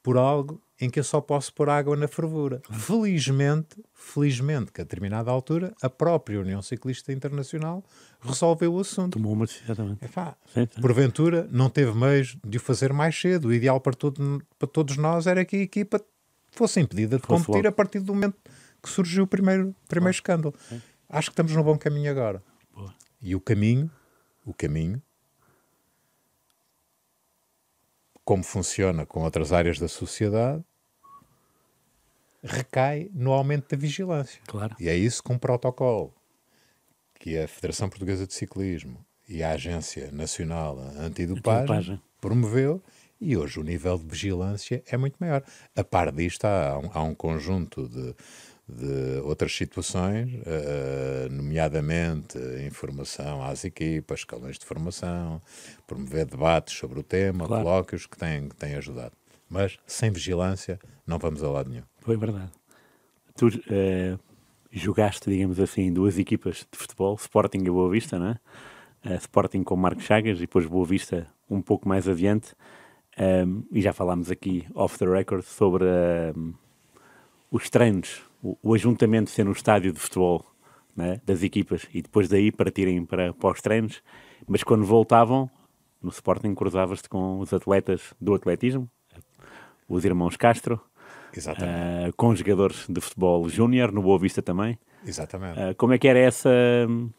por 0.04 0.18
algo 0.18 0.62
em 0.82 0.90
que 0.90 1.00
eu 1.00 1.04
só 1.04 1.20
posso 1.20 1.54
pôr 1.54 1.70
água 1.70 1.96
na 1.98 2.08
fervura. 2.08 2.62
Felizmente, 2.72 3.84
felizmente 3.94 4.72
que 4.72 4.80
a 4.80 4.84
determinada 4.84 5.30
altura 5.30 5.74
a 5.82 5.90
própria 5.90 6.40
União 6.40 6.62
Ciclista 6.62 7.12
Internacional 7.12 7.84
resolveu 8.22 8.74
o 8.74 8.80
assunto. 8.80 9.14
Tomou 9.14 9.34
uma 9.34 9.46
decisão. 9.46 9.98
Epá, 10.02 10.36
Sim, 10.54 10.68
sim. 10.74 10.82
porventura 10.82 11.48
não 11.52 11.70
teve 11.70 11.92
meios 11.94 12.38
de 12.46 12.58
o 12.58 12.62
fazer 12.62 12.94
mais 12.94 13.20
cedo. 13.20 13.50
O 13.50 13.54
ideal 13.54 13.80
para, 13.82 13.94
todo- 13.94 14.42
para 14.58 14.68
todos 14.68 14.96
nós 14.98 15.28
era 15.28 15.44
que 15.44 15.58
a 15.58 15.62
equipa 15.62 16.02
fosse 16.52 16.80
impedida 16.80 17.18
de 17.18 17.26
Fosse 17.26 17.46
competir 17.46 17.66
logo. 17.66 17.68
a 17.68 17.72
partir 17.74 18.00
do 18.00 18.14
momento 18.14 18.38
que 18.82 18.90
surgiu 18.90 19.26
o 19.26 19.28
primeiro, 19.28 19.76
primeiro 19.88 20.12
escândalo. 20.16 20.56
Acho 21.10 21.30
que 21.30 21.34
estamos 21.34 21.52
no 21.54 21.64
bom 21.64 21.78
caminho 21.78 22.10
agora. 22.10 22.42
Boa. 22.74 22.94
E 23.22 23.36
o 23.36 23.42
caminho, 23.42 23.92
o 24.46 24.54
caminho, 24.54 25.02
como 28.24 28.44
funciona 28.44 29.06
com 29.06 29.24
outras 29.24 29.52
áreas 29.52 29.80
da 29.80 29.88
sociedade, 29.88 30.64
recai 32.44 33.10
no 33.14 33.32
aumento 33.32 33.70
da 33.70 33.78
vigilância. 33.78 34.42
Claro. 34.48 34.76
E 34.80 34.88
é 34.90 34.96
isso 34.96 35.24
com 35.24 35.34
um 35.34 35.38
protocolo 35.40 36.14
que 37.20 37.38
a 37.38 37.48
Federação 37.48 37.90
Portuguesa 37.90 38.26
de 38.26 38.34
Ciclismo 38.34 39.06
e 39.28 39.44
a 39.44 39.52
Agência 39.52 40.10
Nacional 40.12 40.80
Antidopagem 40.98 42.02
promoveu 42.22 42.82
e 43.22 43.36
hoje 43.36 43.60
o 43.60 43.64
nível 43.64 43.98
de 43.98 44.06
vigilância 44.06 44.82
é 44.88 44.96
muito 44.96 45.18
maior. 45.20 45.44
A 45.76 45.84
par 45.84 46.12
disto, 46.12 46.46
há 46.46 46.80
um, 46.80 46.90
há 46.94 47.04
um 47.04 47.14
conjunto 47.14 47.88
de, 47.90 48.16
de 48.68 49.20
outras 49.26 49.54
situações, 49.54 50.30
eh, 50.46 51.28
nomeadamente 51.30 52.38
informação 52.66 53.44
às 53.44 53.66
equipas, 53.66 54.20
escalões 54.20 54.58
de 54.58 54.66
formação, 54.66 55.42
promover 55.86 56.26
debates 56.26 56.78
sobre 56.78 57.00
o 57.00 57.04
tema, 57.04 57.46
Claro. 57.46 57.64
colóquios 57.64 58.06
que 58.06 58.18
têm, 58.18 58.48
que 58.48 58.56
têm 58.56 58.76
ajudado. 58.76 59.12
Mas 59.50 59.80
sem 59.88 60.12
vigilância 60.12 60.80
não 61.06 61.18
vamos 61.18 61.44
a 61.44 61.50
lado 61.50 61.70
nenhum. 61.70 61.84
Foi 62.00 62.16
verdade. 62.16 62.52
Tu 63.36 63.48
eh, 63.70 64.18
jogaste, 64.72 65.30
digamos 65.30 65.60
assim, 65.60 65.92
duas 65.92 66.20
equipas 66.20 66.68
de 66.72 66.78
futebol, 66.78 67.16
Sporting 67.16 67.60
e 67.60 67.70
Boa 67.70 67.90
Vista, 67.90 68.20
não 68.20 68.28
é? 68.28 68.40
Eh, 69.04 69.16
Sporting 69.16 69.64
com 69.64 69.76
Marcos 69.76 70.06
Chagas 70.06 70.38
e 70.38 70.42
depois 70.42 70.66
Boa 70.66 70.86
Vista 70.86 71.28
um 71.50 71.62
pouco 71.62 71.88
mais 71.88 72.08
adiante. 72.08 72.54
Um, 73.20 73.66
e 73.72 73.82
já 73.82 73.92
falámos 73.92 74.32
aqui, 74.32 74.66
off 74.74 74.98
the 74.98 75.06
record, 75.06 75.44
sobre 75.44 75.84
um, 76.38 76.54
os 77.52 77.70
treinos, 77.70 78.22
o, 78.42 78.58
o 78.62 78.74
ajuntamento 78.74 79.30
ser 79.30 79.44
no 79.44 79.52
estádio 79.52 79.92
de 79.92 80.00
futebol 80.00 80.46
né, 80.96 81.20
das 81.26 81.44
equipas 81.44 81.86
e 81.94 82.02
depois 82.02 82.30
daí 82.30 82.52
partirem 82.52 83.04
para, 83.06 83.34
para 83.34 83.52
os 83.52 83.62
treinos. 83.62 84.02
Mas 84.48 84.64
quando 84.64 84.86
voltavam, 84.86 85.50
no 86.02 86.10
Sporting 86.10 86.56
cruzavas-te 86.56 87.10
com 87.10 87.40
os 87.40 87.52
atletas 87.52 88.14
do 88.22 88.34
atletismo, 88.34 88.90
os 89.90 90.06
irmãos 90.06 90.38
Castro, 90.38 90.82
Exatamente. 91.36 92.10
Uh, 92.10 92.14
com 92.16 92.36
jogadores 92.36 92.88
de 92.88 93.00
futebol 93.02 93.48
júnior, 93.50 93.92
no 93.92 94.02
Boa 94.02 94.18
Vista 94.18 94.42
também. 94.42 94.80
Exatamente. 95.06 95.60
Uh, 95.60 95.76
como 95.76 95.94
é 95.94 95.98
que 96.00 96.08
era 96.08 96.20
essa 96.20 96.50
hum, 96.90 97.12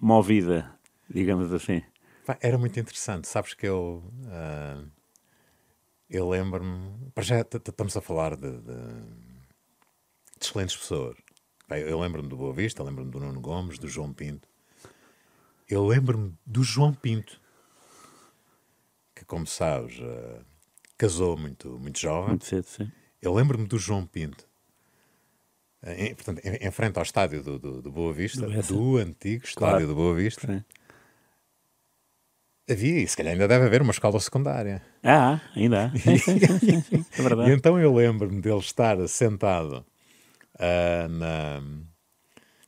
movida, 0.00 0.70
digamos 1.08 1.52
assim? 1.52 1.82
Era 2.40 2.58
muito 2.58 2.78
interessante. 2.78 3.28
Sabes 3.28 3.54
que 3.54 3.66
eu. 3.66 4.02
ah, 4.26 4.82
eu 6.10 6.28
lembro-me. 6.28 7.10
Para 7.14 7.24
já 7.24 7.40
estamos 7.40 7.96
a 7.96 8.00
falar 8.00 8.36
de, 8.36 8.50
de- 8.50 9.26
de 10.38 10.44
excelentes 10.44 10.76
pessoas. 10.76 11.16
Eu 11.68 11.98
lembro-me 12.00 12.28
do 12.28 12.36
Boa 12.36 12.52
Vista, 12.52 12.82
lembro-me 12.82 13.10
do 13.10 13.18
Nuno 13.20 13.40
Gomes, 13.40 13.78
do 13.78 13.88
João 13.88 14.12
Pinto. 14.12 14.48
Eu 15.68 15.84
lembro-me 15.84 16.32
do 16.44 16.62
João 16.62 16.94
Pinto, 16.94 17.40
que, 19.14 19.24
como 19.24 19.46
sabes, 19.46 19.98
casou 20.96 21.36
muito, 21.36 21.78
muito 21.78 21.98
jovem. 21.98 22.30
Muito 22.30 22.44
cedo, 22.46 22.64
sim. 22.64 22.90
Eu 23.20 23.34
lembro-me 23.34 23.66
do 23.66 23.78
João 23.78 24.06
Pinto. 24.06 24.46
Em, 25.84 26.14
portanto, 26.14 26.40
em, 26.44 26.66
em 26.66 26.70
frente 26.70 26.96
ao 26.96 27.02
estádio 27.02 27.42
do, 27.42 27.58
do, 27.58 27.82
do 27.82 27.92
Boa 27.92 28.12
Vista, 28.12 28.46
Do 28.46 28.62
do, 28.62 28.96
antigo 28.96 29.44
estádio 29.44 29.68
Claro. 29.68 29.86
do 29.86 29.94
Boa 29.94 30.14
Vista, 30.14 30.46
Sim. 30.46 30.64
havia, 32.68 33.00
e 33.02 33.06
se 33.06 33.16
calhar 33.16 33.32
ainda 33.32 33.46
deve 33.46 33.66
haver 33.66 33.82
uma 33.82 33.92
escola 33.92 34.18
secundária. 34.18 34.82
Ah, 35.02 35.40
ainda 35.54 35.86
há. 35.86 35.90
Sim, 35.98 36.18
sim, 36.18 36.38
sim, 36.40 36.58
sim, 36.58 36.82
sim. 36.82 37.04
É 37.12 37.18
E 37.18 37.22
verdade. 37.22 37.52
então 37.52 37.78
eu 37.78 37.94
lembro-me 37.94 38.40
dele 38.40 38.58
estar 38.58 38.96
sentado 39.08 39.84
ah, 40.58 41.06
na. 41.08 41.62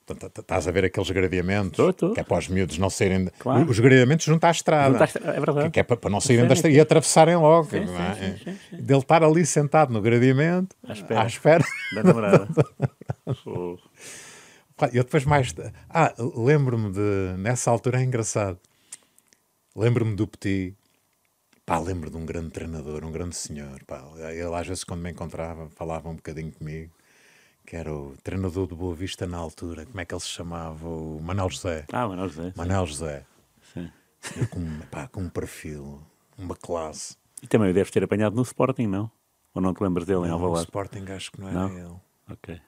Portanto, 0.09 0.33
t- 0.33 0.41
estás 0.41 0.67
a 0.67 0.71
ver 0.71 0.87
aqueles 0.87 1.11
gradeamentos 1.11 1.77
Tô, 1.77 1.93
tô. 1.93 2.13
que 2.15 2.21
é 2.21 2.25
para 2.25 2.39
os 2.39 2.49
miúdos 2.49 2.79
não 2.79 2.89
saírem. 2.89 3.29
Claro. 3.39 3.69
Os 3.71 3.79
gradeamentos 3.79 4.25
junto 4.25 4.43
à 4.45 4.51
estrada. 4.51 4.91
Junto 4.93 5.03
à 5.03 5.05
estra- 5.05 5.31
é 5.35 5.41
verdade. 5.41 5.71
Que, 5.71 5.81
é 5.81 5.83
para, 5.83 6.11
não 6.11 6.21
saírem 6.21 6.47
da 6.47 6.55
estrada 6.55 6.75
e 6.75 6.81
atravessarem 6.81 7.37
logo. 7.37 7.69
Sim, 7.71 7.77
é? 7.79 8.37
sim, 8.39 8.57
sim. 8.71 8.77
Dele 8.83 9.01
estar 9.01 9.23
ali 9.23 9.45
sentado 9.45 9.93
no 9.93 10.01
gradeamento, 10.01 10.75
À 10.89 10.93
espera. 10.95 11.23
à 11.23 11.27
espera. 11.27 11.65
Da 11.95 12.03
namorada. 12.03 12.49
Eu 14.93 15.03
depois 15.05 15.25
mais. 15.25 15.53
Ah, 15.91 16.15
lembro-me 16.37 16.93
de. 16.93 17.37
Nessa 17.39 17.71
altura 17.71 18.01
é 18.01 18.05
engraçado. 18.05 18.59
Lembro-me 19.75 20.15
do 20.15 20.27
Petit. 20.27 20.75
Pá, 21.67 21.79
lembro 21.79 22.11
de 22.11 22.17
um 22.17 22.25
grande 22.25 22.51
treinador, 22.51 23.05
um 23.05 23.11
grande 23.13 23.37
senhor. 23.37 23.83
Pá, 23.87 24.03
ele 24.31 24.55
às 24.55 24.67
vezes 24.67 24.85
quando 24.85 25.03
me 25.03 25.11
encontrava 25.11 25.69
falava 25.71 26.09
um 26.09 26.15
bocadinho 26.15 26.53
comigo. 26.53 26.93
Que 27.69 27.77
era 27.77 27.93
o 27.95 28.17
treinador 28.23 28.67
do 28.67 28.75
Boa 28.75 28.95
Vista 28.95 29.27
na 29.27 29.37
altura. 29.37 29.85
Como 29.85 30.01
é 30.01 30.05
que 30.07 30.15
ele 30.15 30.21
se 30.23 30.29
chamava? 30.29 30.89
O 30.89 31.21
Manuel 31.21 31.51
José. 31.51 31.85
Ah, 31.93 32.09
não 32.09 32.27
sei. 32.31 32.51
Manuel 32.57 32.87
José. 32.87 33.27
Sim. 33.75 33.93
Com, 34.49 34.81
pá, 34.91 35.07
com 35.07 35.21
um 35.21 35.29
perfil, 35.29 36.01
uma 36.39 36.57
classe. 36.57 37.15
E 37.43 37.47
também 37.47 37.71
o 37.71 37.75
deves 37.75 37.91
ter 37.91 38.03
apanhado 38.03 38.35
no 38.35 38.41
Sporting, 38.41 38.87
não? 38.87 39.11
Ou 39.53 39.61
não 39.61 39.75
te 39.75 39.83
lembras 39.83 40.07
dele 40.07 40.21
em 40.21 40.29
Não, 40.29 40.31
o 40.31 40.45
Alvalade? 40.45 40.65
Sporting 40.65 41.05
acho 41.13 41.31
que 41.31 41.43
não 41.43 41.49
era 41.49 41.59
Não? 41.59 41.79
ele. 41.79 41.97
Ok. 42.31 42.59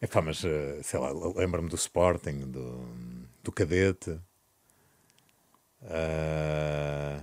É 0.00 0.08
pá, 0.08 0.20
mas 0.20 0.44
eh, 0.44 0.80
sei 0.82 0.98
lá, 0.98 1.12
lembro-me 1.36 1.68
do 1.68 1.76
Sporting, 1.76 2.50
do, 2.50 2.84
do 3.44 3.52
Cadete. 3.52 4.18
Ah, 5.84 7.22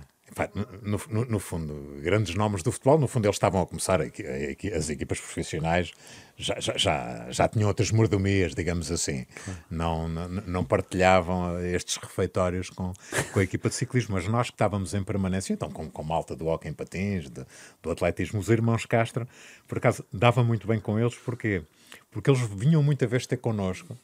no, 0.82 1.24
no- 1.24 1.40
fundo, 1.40 1.98
grandes 2.02 2.34
nomes 2.34 2.62
do 2.62 2.70
futebol, 2.72 2.98
no 2.98 3.08
fundo 3.08 3.26
eles 3.26 3.36
estavam 3.36 3.62
a 3.62 3.66
começar, 3.66 4.00
as 4.00 4.90
equipas 4.90 5.18
profissionais 5.20 5.92
já, 6.36 6.58
já, 6.60 6.76
já, 6.76 7.26
já 7.30 7.48
tinham 7.48 7.66
outras 7.68 7.90
mordomias, 7.90 8.54
digamos 8.54 8.90
assim. 8.92 9.26
Não, 9.70 10.08
não, 10.08 10.28
não 10.28 10.64
partilhavam 10.64 11.58
estes 11.64 11.96
refeitórios 11.96 12.70
com, 12.70 12.92
com 13.32 13.40
a 13.40 13.42
equipa 13.42 13.68
de 13.68 13.74
ciclismo, 13.74 14.14
mas 14.14 14.26
nós 14.28 14.48
que 14.48 14.54
estávamos 14.54 14.94
em 14.94 15.02
permanência, 15.02 15.52
então 15.52 15.70
com, 15.70 15.90
com 15.90 16.02
malta 16.04 16.36
do 16.36 16.46
hockey 16.46 16.68
em 16.68 16.72
patins, 16.72 17.28
de- 17.28 17.44
do 17.82 17.90
atletismo, 17.90 18.38
os 18.38 18.48
irmãos 18.48 18.86
Castro, 18.86 19.26
por 19.66 19.78
acaso 19.78 20.04
dava 20.12 20.44
muito 20.44 20.66
bem 20.66 20.78
com 20.80 20.98
eles, 20.98 21.14
porquê? 21.16 21.62
Porque 22.10 22.30
eles 22.30 22.40
vinham 22.54 22.82
muita 22.82 23.06
vez 23.06 23.26
ter 23.26 23.38
connosco, 23.38 23.96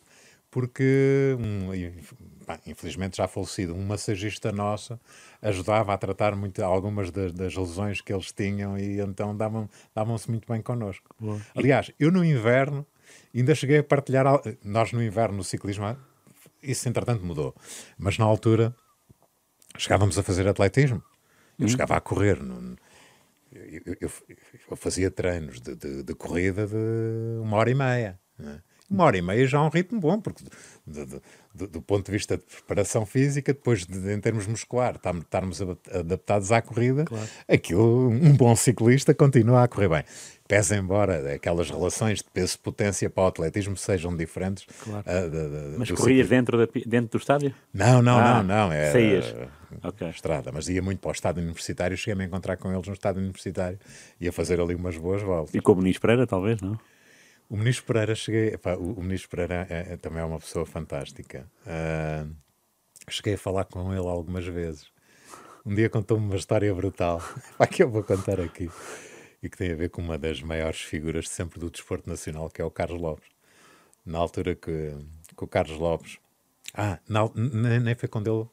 porque, 0.51 1.37
um, 1.39 1.75
e, 1.75 1.93
pá, 2.45 2.59
infelizmente 2.67 3.17
já 3.17 3.27
falecido, 3.27 3.75
um 3.75 3.85
massagista 3.85 4.53
nosso 4.53 4.99
ajudava 5.43 5.93
a 5.95 5.99
tratar 5.99 6.35
muito, 6.37 6.63
algumas 6.63 7.11
das, 7.11 7.33
das 7.33 7.55
lesões 7.55 8.01
que 8.01 8.13
eles 8.13 8.33
tinham 8.33 8.79
e 8.79 9.01
então 9.01 9.37
davam- 9.37 9.69
davam-se 9.95 10.31
muito 10.31 10.47
bem 10.51 10.61
connosco. 10.63 11.15
Aliás, 11.55 11.91
eu 11.99 12.11
no 12.13 12.25
inverno 12.25 12.87
ainda 13.35 13.55
cheguei 13.55 13.79
a 13.79 13.85
partilhar, 13.85 14.25
nós 14.65 14.93
no 14.93 15.03
inverno 15.03 15.37
no 15.39 15.45
ciclismo, 15.45 15.97
isso 16.63 16.89
entretanto 16.89 17.25
mudou, 17.25 17.55
mas 17.99 18.17
na 18.19 18.25
altura 18.25 18.75
chegávamos 19.77 20.19
a 20.19 20.23
fazer 20.23 20.47
atletismo, 20.47 21.03
eu 21.59 21.69
chegava 21.69 21.97
a 21.97 22.01
correr, 22.01 22.43
no- 22.43 22.77
eu, 23.53 23.97
eu- 24.01 24.11
eu 24.71 24.77
fazia 24.77 25.11
treinos 25.11 25.61
de, 25.61 25.75
de- 25.77 26.03
de 26.03 26.15
corrida 26.15 26.67
de 26.67 27.41
uma 27.41 27.57
hora 27.57 27.71
e 27.71 27.75
meia. 27.75 28.19
né? 28.39 28.61
Uma 28.91 29.05
hora 29.05 29.17
e 29.17 29.23
meia 29.23 29.47
já 29.47 29.59
é 29.59 29.61
um 29.61 29.69
ritmo 29.69 30.01
bom, 30.01 30.21
porque 30.21 30.45
do, 30.87 31.23
do- 31.55 31.67
do- 31.69 31.81
ponto 31.83 32.07
de 32.07 32.13
vista 32.13 32.37
de 32.37 32.43
preparação 32.43 33.07
física, 33.07 33.53
depois 33.53 33.87
de, 33.87 34.13
em 34.13 34.21
termos 34.21 34.47
muscular, 34.47 34.97
estarmos 34.97 35.61
adaptados 35.93 36.51
à 36.51 36.61
corrida, 36.61 37.05
aquilo, 37.49 38.09
um 38.11 38.37
bom 38.37 38.55
ciclista 38.57 39.15
continua 39.15 39.63
a 39.63 39.69
correr 39.69 39.89
bem. 39.89 40.05
Pese 40.47 40.77
embora 40.77 41.35
aquelas 41.35 41.71
relações 41.71 42.19
de 42.19 42.25
peso-potência 42.25 43.09
para 43.09 43.25
o 43.25 43.27
atletismo 43.29 43.77
sejam 43.79 44.15
diferentes. 44.15 44.67
Claro. 44.83 45.03
ah, 45.07 45.21
da- 45.29 45.49
da- 45.49 45.79
Mas 45.79 45.91
corrias 45.91 46.29
dentro, 46.29 46.59
da, 46.59 46.69
dentro 46.85 47.13
do 47.13 47.21
estádio? 47.21 47.55
Não, 47.73 48.03
não, 48.03 48.19
Ah, 48.19 48.43
não, 48.43 48.67
não. 48.67 48.73
Era, 48.73 48.93
saías. 48.93 49.35
Ok. 49.83 50.09
estrada, 50.11 50.53
mas 50.53 50.69
ia 50.69 50.83
muito 50.83 50.99
para 51.01 51.09
o 51.09 51.13
estádio 51.13 51.43
universitário. 51.43 51.97
Cheguei-me 51.97 52.25
a 52.25 52.27
encontrar 52.27 52.57
com 52.59 52.71
eles 52.73 52.87
no 52.87 52.93
estádio 52.93 53.23
universitário 53.23 53.79
e 54.21 54.29
a 54.29 54.33
fazer 54.33 54.61
ali 54.61 54.75
umas 54.75 54.97
boas 54.99 55.23
voltas. 55.23 55.55
E 55.55 55.61
com 55.61 55.73
o 55.73 55.75
Benis 55.77 55.99
Pereira, 55.99 56.27
talvez, 56.27 56.61
não? 56.61 56.79
O 57.49 57.57
Ministro 57.57 57.85
Pereira, 57.87 58.15
cheguei, 58.15 58.49
epá, 58.55 58.75
o, 58.75 58.95
o 58.95 59.03
Ministro 59.03 59.31
Pereira 59.31 59.67
é, 59.71 59.93
é- 59.93 59.97
também 59.97 60.21
é 60.21 60.25
uma 60.25 60.39
pessoa 60.39 60.65
fantástica. 60.67 61.51
Ah, 61.67 62.27
cheguei 63.09 63.35
a 63.35 63.39
falar 63.39 63.65
com 63.65 63.93
ele 63.93 64.07
algumas 64.07 64.47
vezes. 64.47 64.87
Um 65.65 65.75
dia 65.75 65.89
contou-me 65.91 66.27
uma 66.27 66.37
história 66.37 66.75
brutal, 66.75 67.23
pá, 67.59 67.67
que 67.67 67.83
eu 67.83 67.91
vou 67.91 68.03
contar 68.05 68.41
aqui, 68.41 68.71
e 69.43 69.49
que 69.49 69.57
tem 69.57 69.73
a 69.73 69.77
ver 69.77 69.91
com 69.91 70.03
uma 70.03 70.19
das 70.19 70.43
maiores 70.43 70.81
figuras 70.81 71.29
sempre 71.29 71.61
do 71.61 71.71
desporto 71.71 72.09
nacional, 72.09 72.51
que 72.51 72.63
é 72.63 72.65
o 72.65 72.71
Carlos 72.71 73.01
Lopes. 73.01 73.29
Na 74.07 74.19
altura 74.19 74.55
que, 74.55 74.95
que 75.37 75.45
o 75.45 75.47
Carlos 75.47 75.79
Lopes. 75.79 76.19
Ah, 76.75 76.99
na 77.09 77.31
nem, 77.81 77.95
foi 77.95 78.09
quando 78.09 78.29
ele 78.29 78.49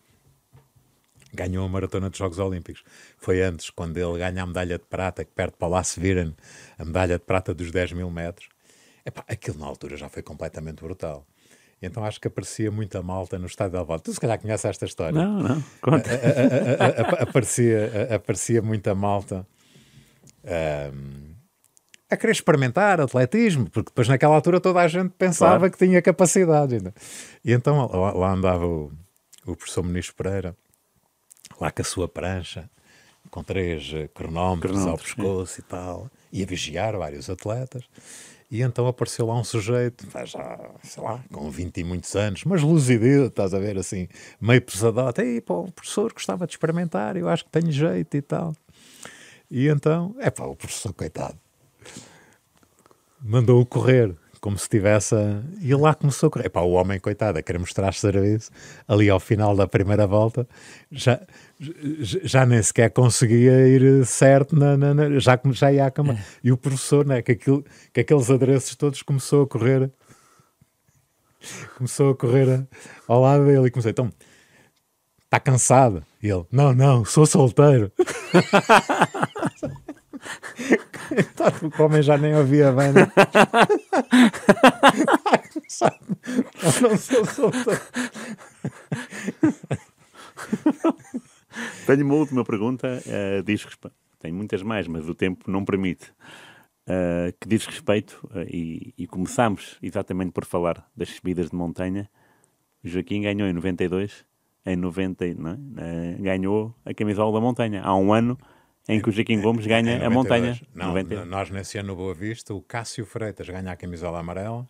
ganhou 1.34 1.66
a 1.66 1.70
maratona 1.70 2.10
dos 2.10 2.20
Jogos 2.20 2.40
Olímpicos. 2.40 2.84
Foi 3.18 3.42
antes, 3.42 3.70
quando 3.70 3.98
ele 3.98 4.18
ganha 4.20 4.44
a 4.44 4.46
medalha 4.46 4.78
de 4.78 4.86
prata, 4.86 5.24
que 5.26 5.32
perde 5.32 5.56
para 5.58 5.68
o 5.68 5.72
Lasse 5.72 6.00
Viren, 6.00 6.36
a 6.78 6.86
medalha 6.86 7.18
de 7.18 7.26
prata 7.26 7.54
dos 7.54 7.72
10 7.72 7.94
mil 7.94 8.10
metros. 8.12 8.50
Epá, 9.06 9.24
aquilo 9.28 9.58
na 9.60 9.66
altura 9.66 9.98
já 9.98 10.08
foi 10.10 10.22
completamente 10.22 10.82
brutal. 10.84 11.26
Então 11.82 12.06
acho 12.06 12.22
que 12.22 12.28
aparecia 12.28 12.70
muita 12.70 13.02
malta 13.02 13.40
no 13.40 13.48
estádio 13.48 13.72
de 13.72 13.78
Alvalade. 13.78 14.04
Tu 14.04 14.14
se 14.14 14.20
calhar 14.20 14.40
conheces 14.40 14.66
esta 14.66 14.86
história. 14.86 15.12
Não, 15.20 15.40
não. 15.42 15.64
Conta. 15.82 16.10
A- 16.12 16.86
a- 16.86 17.20
a- 17.20 17.24
aparecia, 17.24 18.16
aparecia 18.16 18.62
muita 18.62 18.94
malta 18.94 19.48
ahm, 20.46 21.34
a 22.10 22.18
querer 22.18 22.32
experimentar 22.34 23.00
atletismo, 23.00 23.70
porque 23.70 23.90
depois 23.90 24.08
naquela 24.08 24.36
altura 24.36 24.60
toda 24.60 24.80
a 24.82 24.88
gente 24.88 25.12
pensava 25.18 25.58
Claro. 25.60 25.72
que 25.72 25.78
tinha 25.86 26.02
capacidade. 26.02 26.76
ainda. 26.76 26.94
E 27.44 27.52
então 27.52 27.88
lá, 27.88 28.12
lá 28.14 28.32
andava 28.34 28.66
o, 28.68 28.92
o 29.46 29.56
professor 29.56 29.84
Muniz 29.84 30.12
Pereira, 30.12 30.56
lá 31.60 31.72
com 31.72 31.82
a 31.82 31.86
sua 31.86 32.08
prancha, 32.08 32.70
com 33.30 33.44
três 33.44 33.92
eh, 33.94 34.08
cronómetros 34.14 34.74
ao 34.78 34.98
Cronómetros, 34.98 35.14
pescoço 35.14 35.60
e 35.60 35.64
tal, 35.64 36.12
e 36.34 36.44
a 36.44 36.46
vigiar 36.46 36.98
vários 36.98 37.30
atletas. 37.30 37.84
E 38.52 38.62
então 38.62 38.86
apareceu 38.86 39.26
lá 39.26 39.40
um 39.40 39.46
sujeito, 39.46 40.06
já, 40.26 40.60
sei 40.84 41.02
lá, 41.02 41.24
com 41.32 41.50
20 41.50 41.78
e 41.78 41.84
muitos 41.86 42.14
anos, 42.18 42.44
mas 42.44 42.62
luzido, 42.62 43.28
estás 43.28 43.54
a 43.54 43.60
ver, 43.60 43.78
assim, 43.78 44.10
meio 44.42 44.62
pesadote. 44.62 45.22
Ei, 45.22 45.40
pá, 45.40 45.54
o 45.54 45.72
professor 45.72 46.12
gostava 46.12 46.46
de 46.46 46.52
experimentar, 46.52 47.16
eu 47.16 47.30
acho 47.30 47.46
que 47.46 47.50
tenho 47.50 47.72
jeito 47.72 48.18
e 48.18 48.22
tal. 48.22 48.54
E 49.50 49.70
então, 49.70 50.14
é 50.20 50.30
pá, 50.30 50.44
o 50.44 50.56
professor, 50.56 50.94
coitado, 50.94 51.40
mandou-o 53.22 53.66
correr, 53.66 54.14
como 54.42 54.58
se 54.58 54.68
tivesse. 54.68 55.14
a- 55.16 55.42
E 55.62 55.74
lá 55.76 55.94
começou 55.94 56.28
a 56.28 56.32
correr. 56.32 56.48
Epá, 56.48 56.62
o 56.62 56.72
homem, 56.72 57.00
coitado, 57.00 57.38
a 57.38 57.42
querer 57.44 57.60
mostrar 57.60 57.94
serviço, 57.94 58.50
ali 58.88 59.10
ao 59.10 59.20
final 59.20 59.56
da 59.56 59.68
primeira 59.68 60.06
volta, 60.08 60.48
já, 60.92 61.22
já, 62.24 62.46
nem 62.46 62.62
sequer 62.62 62.90
conseguia 62.90 63.68
ir 63.68 64.06
certo, 64.06 64.56
na, 64.56 64.76
na- 64.76 64.94
na- 64.94 65.20
já, 65.20 65.40
já 65.52 65.72
ia 65.72 65.86
à 65.86 65.92
cama. 65.92 66.18
E 66.44 66.52
o 66.52 66.58
professor, 66.58 67.06
né, 67.06 67.22
com, 67.22 67.32
aquilo, 67.32 67.64
aqueles 67.98 68.30
adereços 68.32 68.76
todos, 68.76 69.02
começou 69.04 69.44
a 69.44 69.48
correr. 69.48 69.90
Começou 71.78 72.12
a 72.12 72.16
correr 72.16 72.68
ao 73.08 73.22
lado 73.22 73.46
dele 73.46 73.68
e 73.68 73.72
começou, 73.72 73.90
então, 73.92 74.12
está 75.26 75.40
cansado? 75.40 76.04
E 76.22 76.28
ele, 76.30 76.46
não, 76.52 76.74
não, 76.74 77.06
sou 77.06 77.26
solteiro. 77.26 77.92
Coitado, 81.10 81.72
o 81.78 81.84
homem 81.84 82.02
já 82.02 82.18
nem 82.18 82.34
ouvia 82.36 82.72
bem, 82.72 82.94
né? 82.94 83.12
Não 86.82 86.98
sou 86.98 87.26
solteiro. 87.26 87.82
Tenho 91.86 92.06
uma 92.06 92.16
última 92.16 92.44
pergunta, 92.44 93.02
eh, 93.06 93.42
diz 93.44 93.64
respeito. 93.64 93.96
Tenho 94.20 94.36
muitas 94.36 94.62
mais, 94.62 94.88
mas 94.88 95.08
o 95.10 95.16
tempo 95.16 95.50
não 95.50 95.66
permite. 95.66 96.14
Eh, 96.88 97.34
que 97.40 97.48
diz 97.48 97.66
respeito, 97.66 98.28
eh, 98.36 98.46
e, 98.50 98.94
e 98.98 99.08
começámos 99.08 99.78
exatamente 99.82 100.32
por 100.32 100.46
falar 100.46 100.86
das 100.96 101.10
subidas 101.10 101.50
de 101.50 101.56
montanha. 101.56 102.10
O 102.84 102.88
Joaquim 102.88 103.22
ganhou 103.22 103.48
em 103.48 103.54
92, 103.54 104.26
em 104.66 104.76
90, 104.76 105.26
e- 105.26 105.34
não 105.36 105.52
é? 105.52 106.16
Ganhou 106.20 106.76
a 106.86 106.94
camisola 106.94 107.34
da 107.34 107.42
montanha. 107.42 107.82
Há 107.84 107.96
um 107.96 108.14
ano 108.14 108.38
em 108.88 109.02
que 109.02 109.10
o 109.10 109.12
Joaquim 109.12 109.42
Gomes 109.42 109.66
ganha 109.66 109.98
Em 109.98 110.04
a 110.04 110.10
montanha. 110.10 110.52
92. 110.52 110.76
Não, 110.76 110.88
92. 110.88 111.28
nós 111.30 111.50
nesse 111.50 111.78
ano 111.78 111.90
no 111.90 111.96
Boa 111.96 112.14
Vista, 112.14 112.54
o 112.54 112.62
Cássio 112.62 113.06
Freitas 113.06 113.48
ganha 113.48 113.72
a 113.72 113.76
camisola 113.76 114.20
amarela 114.20 114.68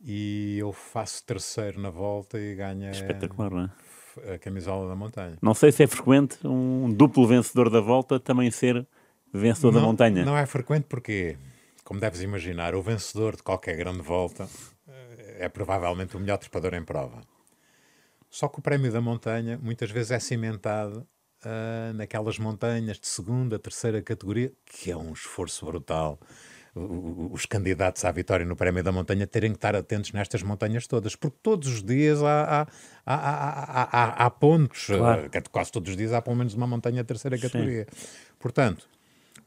e 0.00 0.56
eu 0.58 0.72
faço 0.72 1.24
terceiro 1.24 1.80
na 1.80 1.90
volta 1.90 2.38
e 2.38 2.54
ganha 2.54 2.90
Espetacular, 2.90 3.50
não 3.50 3.64
é? 3.64 4.34
a 4.34 4.38
camisola 4.38 4.88
da 4.88 4.96
montanha. 4.96 5.38
Não 5.40 5.54
sei 5.54 5.70
se 5.72 5.82
é 5.82 5.86
frequente 5.86 6.38
um 6.46 6.92
duplo 6.92 7.26
vencedor 7.26 7.70
da 7.70 7.80
volta 7.80 8.18
também 8.18 8.50
ser 8.50 8.86
vencedor 9.32 9.72
da 9.72 9.80
não, 9.80 9.88
montanha. 9.88 10.24
Não 10.24 10.36
é 10.36 10.46
frequente 10.46 10.84
porque, 10.88 11.36
como 11.84 12.00
deves 12.00 12.22
imaginar, 12.22 12.74
o 12.74 12.82
vencedor 12.82 13.36
de 13.36 13.42
qualquer 13.42 13.76
grande 13.76 14.00
volta 14.00 14.48
eh, 14.88 15.36
é 15.40 15.48
provavelmente 15.48 16.16
o 16.16 16.20
melhor 16.20 16.38
trepador 16.38 16.74
em 16.74 16.84
prova. 16.84 17.20
Só 18.30 18.48
que 18.48 18.58
o 18.58 18.62
prémio 18.62 18.92
da 18.92 19.00
montanha 19.00 19.58
muitas 19.62 19.90
vezes 19.90 20.10
é 20.10 20.18
cimentado 20.18 21.06
ah, 21.44 21.92
naquelas 21.94 22.38
montanhas 22.38 22.98
de 22.98 23.06
segunda, 23.06 23.58
terceira 23.58 24.02
categoria, 24.02 24.52
que 24.66 24.90
é 24.90 24.96
um 24.96 25.12
esforço 25.12 25.64
brutal. 25.66 26.18
Os 26.74 27.44
candidatos 27.44 28.04
à 28.04 28.12
vitória 28.12 28.46
no 28.46 28.54
Prémio 28.54 28.84
da 28.84 28.92
Montanha 28.92 29.26
terem 29.26 29.50
que 29.50 29.56
estar 29.56 29.74
atentos 29.74 30.12
nestas 30.12 30.42
montanhas 30.42 30.86
todas, 30.86 31.16
porque 31.16 31.36
todos 31.42 31.66
os 31.66 31.82
dias 31.82 32.22
há, 32.22 32.68
há, 33.04 33.14
há, 33.14 34.26
há, 34.26 34.30
pontos, 34.30 34.86
Claro. 34.86 35.28
ah, 35.32 35.42
quase 35.50 35.72
todos 35.72 35.90
os 35.90 35.96
dias 35.96 36.12
há 36.12 36.22
pelo 36.22 36.36
menos 36.36 36.54
uma 36.54 36.66
montanha 36.66 37.02
de 37.02 37.06
terceira 37.08 37.36
categoria. 37.38 37.86
Portanto, 38.38 38.88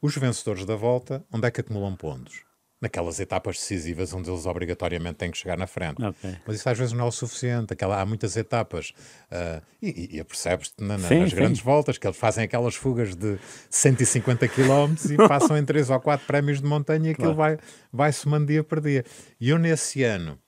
os 0.01 0.17
vencedores 0.17 0.65
da 0.65 0.75
volta, 0.75 1.23
onde 1.31 1.47
é 1.47 1.51
que 1.51 1.61
acumulam 1.61 1.95
pontos? 1.95 2.43
Naquelas 2.82 3.19
etapas 3.19 3.57
decisivas 3.57 4.11
onde 4.11 4.27
eles 4.27 4.47
obrigatoriamente 4.47 5.13
têm 5.15 5.29
que 5.29 5.38
chegar 5.38 5.55
na 5.55 5.67
frente. 5.67 6.03
Ok. 6.03 6.36
Mas 6.47 6.55
isso 6.55 6.67
às 6.67 6.75
vezes 6.75 6.93
não 6.93 7.05
é 7.05 7.07
o 7.07 7.11
suficiente. 7.11 7.73
Aquela, 7.73 8.01
há 8.01 8.05
muitas 8.07 8.36
etapas, 8.36 8.91
ah, 9.29 9.61
e, 9.79 10.15
e, 10.15 10.19
apercebes-te 10.19 10.82
na- 10.84 10.97
na- 10.97 11.09
nas 11.19 11.29
sim. 11.29 11.36
grandes 11.36 11.61
voltas 11.61 11.99
que 11.99 12.07
eles 12.07 12.17
fazem 12.17 12.43
aquelas 12.43 12.73
fugas 12.73 13.15
de 13.15 13.38
150 13.69 14.47
km 14.47 14.95
e 15.11 15.15
passam 15.27 15.55
em 15.55 15.63
3 15.63 15.91
ou 15.91 15.99
4 15.99 16.25
prémios 16.25 16.59
de 16.59 16.65
montanha 16.65 17.09
e 17.09 17.11
aquilo 17.11 17.36
vai, 17.36 17.59
vai 17.93 18.11
somando 18.11 18.47
dia 18.47 18.63
por 18.63 18.82
dia. 18.82 19.05
E 19.39 19.49
eu, 19.49 19.59
nesse 19.59 20.03
ano, 20.03 20.39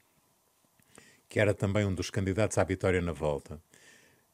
que 1.30 1.40
era 1.40 1.54
também 1.54 1.86
um 1.86 1.94
dos 1.94 2.10
candidatos 2.10 2.58
à 2.58 2.64
vitória 2.64 3.02
na 3.02 3.12
volta, 3.12 3.62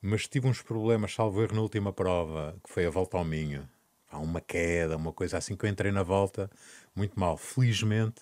mas 0.01 0.25
tive 0.25 0.47
uns 0.47 0.61
problemas, 0.61 1.13
salvo 1.13 1.41
erro, 1.43 1.53
na 1.55 1.61
última 1.61 1.91
prova, 1.91 2.55
que 2.63 2.71
foi 2.71 2.85
a 2.85 2.89
volta 2.89 3.17
ao 3.17 3.25
Minho. 3.25 3.67
Há 4.09 4.17
uma 4.17 4.41
queda, 4.41 4.97
uma 4.97 5.13
coisa 5.13 5.37
assim 5.37 5.55
que 5.55 5.65
eu 5.65 5.69
entrei 5.69 5.91
na 5.91 6.03
volta 6.03 6.49
muito 6.95 7.19
mal. 7.19 7.37
Felizmente 7.37 8.21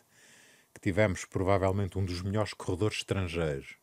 que 0.73 0.81
tivemos 0.81 1.25
provavelmente 1.25 1.97
um 1.97 2.05
dos 2.05 2.21
melhores 2.21 2.53
corredores 2.53 2.97
estrangeiros, 2.97 3.75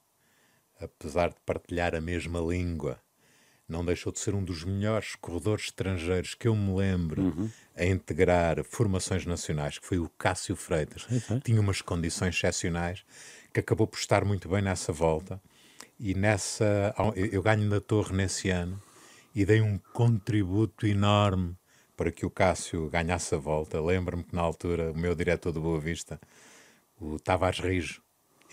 apesar 0.80 1.30
de 1.30 1.36
partilhar 1.44 1.94
a 1.94 2.00
mesma 2.00 2.38
língua. 2.38 3.00
Não 3.66 3.84
deixou 3.84 4.12
de 4.12 4.18
ser 4.18 4.34
um 4.34 4.44
dos 4.44 4.62
melhores 4.62 5.16
corredores 5.16 5.64
estrangeiros 5.64 6.34
que 6.34 6.46
eu 6.46 6.54
me 6.54 6.74
lembro 6.76 7.22
uhum. 7.22 7.50
a 7.74 7.84
integrar 7.86 8.62
formações 8.62 9.24
nacionais, 9.24 9.78
que 9.78 9.86
foi 9.86 9.98
o 9.98 10.08
Cássio 10.10 10.54
Freitas. 10.54 11.06
Tinha 11.42 11.60
umas 11.60 11.80
condições 11.80 12.36
excepcionais 12.36 13.04
que 13.52 13.60
acabou 13.60 13.86
por 13.86 13.98
estar 13.98 14.24
muito 14.24 14.48
bem 14.48 14.60
nessa 14.60 14.92
volta. 14.92 15.40
E 15.98 16.14
nessa 16.14 16.94
eu 17.16 17.42
ganho 17.42 17.68
na 17.68 17.80
torre 17.80 18.14
nesse 18.14 18.50
ano 18.50 18.80
e 19.34 19.44
dei 19.46 19.60
um 19.60 19.78
contributo 19.92 20.86
enorme 20.86 21.56
para 21.96 22.10
que 22.10 22.26
o 22.26 22.30
Cássio 22.30 22.88
ganhasse 22.88 23.34
a 23.34 23.38
volta. 23.38 23.80
Lembro-me 23.80 24.24
que 24.24 24.34
na 24.34 24.42
altura 24.42 24.92
o 24.92 24.98
meu 24.98 25.14
diretor 25.14 25.52
do 25.52 25.60
Boa 25.60 25.80
Vista, 25.80 26.20
o 27.00 27.18
Tavares 27.18 27.60
Rijo, 27.60 28.02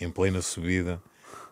em 0.00 0.10
plena 0.10 0.42
subida, 0.42 1.02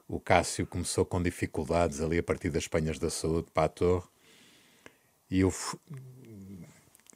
o 0.08 0.18
Cássio 0.18 0.66
começou 0.66 1.04
com 1.04 1.22
dificuldades 1.22 2.00
ali 2.00 2.18
a 2.18 2.22
partir 2.22 2.50
das 2.50 2.66
Penhas 2.66 2.98
da 2.98 3.10
Saúde 3.10 3.48
para 3.52 3.64
a 3.64 3.68
torre 3.68 4.06
e 5.30 5.40
eu 5.40 5.52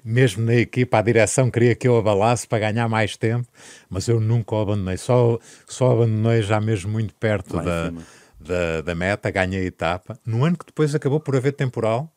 mesmo 0.04 0.44
na 0.44 0.54
equipa, 0.54 0.98
a 0.98 1.02
direção 1.02 1.50
queria 1.50 1.74
que 1.74 1.88
eu 1.88 1.96
abalasse 1.96 2.46
para 2.46 2.70
ganhar 2.70 2.88
mais 2.88 3.16
tempo, 3.16 3.48
mas 3.88 4.06
eu 4.06 4.20
nunca 4.20 4.54
o 4.54 4.60
abandonei. 4.60 4.98
Só, 4.98 5.38
só 5.66 5.92
abandonei 5.92 6.42
já 6.42 6.60
mesmo 6.60 6.92
muito 6.92 7.14
perto 7.14 7.56
da, 7.56 7.90
da, 8.38 8.82
da, 8.82 8.94
meta, 8.94 9.30
ganhei 9.30 9.62
a 9.62 9.64
etapa. 9.64 10.18
No 10.24 10.44
ano 10.44 10.58
que 10.58 10.66
depois 10.66 10.94
acabou 10.94 11.18
por 11.18 11.34
haver 11.34 11.54
temporal, 11.54 12.12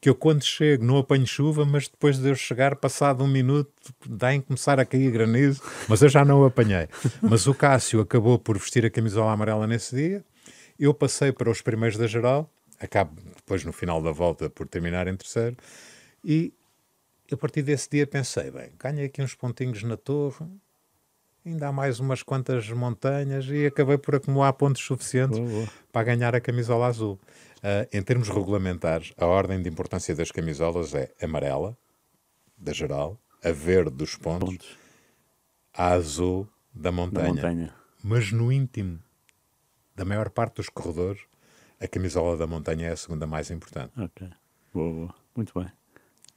que 0.00 0.08
eu 0.08 0.14
quando 0.14 0.44
chego 0.44 0.84
não 0.84 0.98
apanho 0.98 1.26
chuva, 1.26 1.64
mas 1.64 1.88
depois 1.88 2.18
de 2.18 2.28
eu 2.28 2.34
chegar, 2.34 2.76
passado 2.76 3.24
um 3.24 3.28
minuto, 3.28 3.72
dá 4.06 4.34
em 4.34 4.40
começar 4.40 4.78
a 4.78 4.84
cair 4.84 5.10
granizo, 5.10 5.62
mas 5.88 6.02
eu 6.02 6.08
já 6.08 6.24
não 6.24 6.42
o 6.42 6.44
apanhei. 6.44 6.88
Mas 7.22 7.46
o 7.46 7.54
Cássio 7.54 8.00
acabou 8.00 8.38
por 8.38 8.58
vestir 8.58 8.84
a 8.84 8.90
camisola 8.90 9.32
amarela 9.32 9.66
nesse 9.66 9.94
dia, 9.96 10.24
eu 10.78 10.94
passei 10.94 11.32
para 11.32 11.50
os 11.50 11.60
primeiros 11.60 11.98
da 11.98 12.06
geral, 12.06 12.48
acabo 12.80 13.20
depois 13.36 13.64
no 13.64 13.72
final 13.72 14.00
da 14.00 14.12
volta 14.12 14.48
por 14.48 14.66
terminar 14.68 15.08
em 15.08 15.16
terceiro, 15.16 15.56
e 16.24 16.52
a 17.30 17.36
partir 17.36 17.62
desse 17.62 17.90
dia 17.90 18.06
pensei, 18.06 18.50
bem, 18.50 18.70
ganhei 18.78 19.06
aqui 19.06 19.20
uns 19.20 19.34
pontinhos 19.34 19.82
na 19.82 19.96
torre, 19.96 20.46
ainda 21.44 21.68
há 21.68 21.72
mais 21.72 21.98
umas 22.00 22.22
quantas 22.22 22.68
montanhas 22.70 23.46
e 23.46 23.66
acabei 23.66 23.98
por 23.98 24.16
acumular 24.16 24.52
pontos 24.52 24.82
suficientes 24.82 25.38
boa, 25.38 25.50
boa. 25.50 25.68
para 25.92 26.04
ganhar 26.04 26.34
a 26.34 26.40
camisola 26.40 26.86
azul. 26.86 27.18
Uh, 27.58 27.88
em 27.92 28.02
termos 28.02 28.28
regulamentares, 28.28 29.12
a 29.16 29.26
ordem 29.26 29.60
de 29.60 29.68
importância 29.68 30.14
das 30.14 30.30
camisolas 30.30 30.94
é 30.94 31.12
amarela, 31.20 31.76
da 32.56 32.72
geral, 32.72 33.20
a 33.42 33.50
verde 33.50 33.90
dos 33.90 34.14
pontos, 34.14 34.50
pontos. 34.50 34.78
a 35.74 35.88
azul 35.92 36.48
da 36.72 36.92
montanha. 36.92 37.26
da 37.26 37.34
montanha. 37.34 37.74
Mas 38.02 38.30
no 38.30 38.52
íntimo 38.52 39.00
da 39.94 40.04
maior 40.04 40.30
parte 40.30 40.56
dos 40.56 40.68
corredores, 40.68 41.20
a 41.80 41.88
camisola 41.88 42.36
da 42.36 42.46
montanha 42.46 42.88
é 42.88 42.92
a 42.92 42.96
segunda 42.96 43.26
mais 43.26 43.50
importante. 43.50 43.92
Ok, 44.00 44.28
boa, 44.72 44.92
boa. 44.92 45.14
muito 45.34 45.58
bem. 45.58 45.70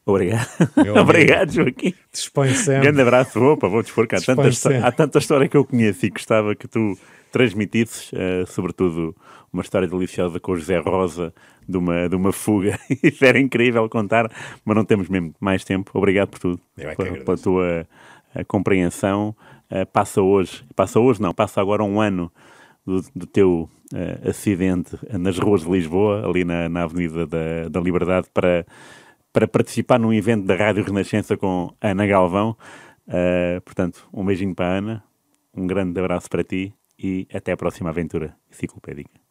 Obrigado. 0.03 0.47
Obrigado, 0.99 1.51
Joaquim. 1.51 1.93
Dispõe 2.11 2.55
sempre. 2.55 2.82
Grande 2.82 3.01
abraço. 3.01 3.39
Opa, 3.39 3.67
vou 3.67 3.84
dispor 3.84 4.07
que 4.07 4.15
há 4.15 4.22
tanta, 4.22 4.47
há 4.88 4.91
tanta 4.91 5.19
história 5.19 5.47
que 5.47 5.55
eu 5.55 5.63
conheço 5.63 6.05
e 6.05 6.09
gostava 6.09 6.55
que 6.55 6.67
tu 6.67 6.97
transmitisses, 7.32 8.11
uh, 8.11 8.45
sobretudo 8.47 9.15
uma 9.52 9.62
história 9.62 9.88
deliciosa 9.88 10.39
com 10.39 10.54
o 10.54 10.58
José 10.58 10.78
Rosa 10.80 11.34
de 11.68 11.78
uma, 11.78 12.08
de 12.08 12.16
uma 12.16 12.32
fuga. 12.32 12.80
Isso 13.04 13.24
era 13.26 13.39
incrível 13.39 13.88
contar, 13.89 14.32
mas 14.64 14.76
não 14.76 14.86
temos 14.86 15.10
mesmo 15.10 15.34
mais 15.39 15.64
tempo. 15.64 15.91
Obrigado 15.93 16.30
por 16.30 16.39
tudo, 16.39 16.62
é 16.78 16.95
pela, 16.95 17.18
pela, 17.18 17.38
tua 17.38 17.88
uh, 18.36 18.45
compreensão. 18.47 19.36
Uh, 19.72 19.86
passa 19.91 20.22
hoje, 20.22 20.64
passa 20.76 20.99
hoje 20.99 21.22
não, 21.22 21.34
passa 21.34 21.62
agora 21.62 21.84
um 21.84 21.99
ano 21.99 22.32
do, 22.86 23.02
do 23.16 23.26
teu 23.26 23.70
acidente 24.26 24.97
nas 25.20 25.38
ruas 25.38 25.64
de 25.64 25.70
Lisboa, 25.70 26.26
ali 26.26 26.45
na, 26.45 26.70
na 26.70 26.84
Avenida 26.84 27.28
da, 27.28 27.68
da 27.70 27.82
Liberdade, 27.82 28.28
para 28.34 28.66
para 29.34 29.47
participar 29.47 29.99
num 29.99 30.14
evento 30.14 30.45
da 30.45 30.56
Rádio 30.56 30.84
Renascença 30.84 31.38
com 31.38 31.74
Ana 31.82 32.06
Galvão. 32.06 32.56
Uh, 33.08 33.62
portanto, 33.62 34.08
um 34.14 34.26
beijinho 34.26 34.54
para 34.54 34.66
a 34.66 34.78
Ana, 34.78 35.04
um 35.54 35.66
grande 35.66 35.99
abraço 35.99 36.30
para 36.30 36.43
ti 36.43 36.74
e 36.97 37.28
até 37.34 37.52
a 37.52 37.58
próxima 37.58 37.89
aventura 37.89 38.36
enciclopédica. 38.49 39.30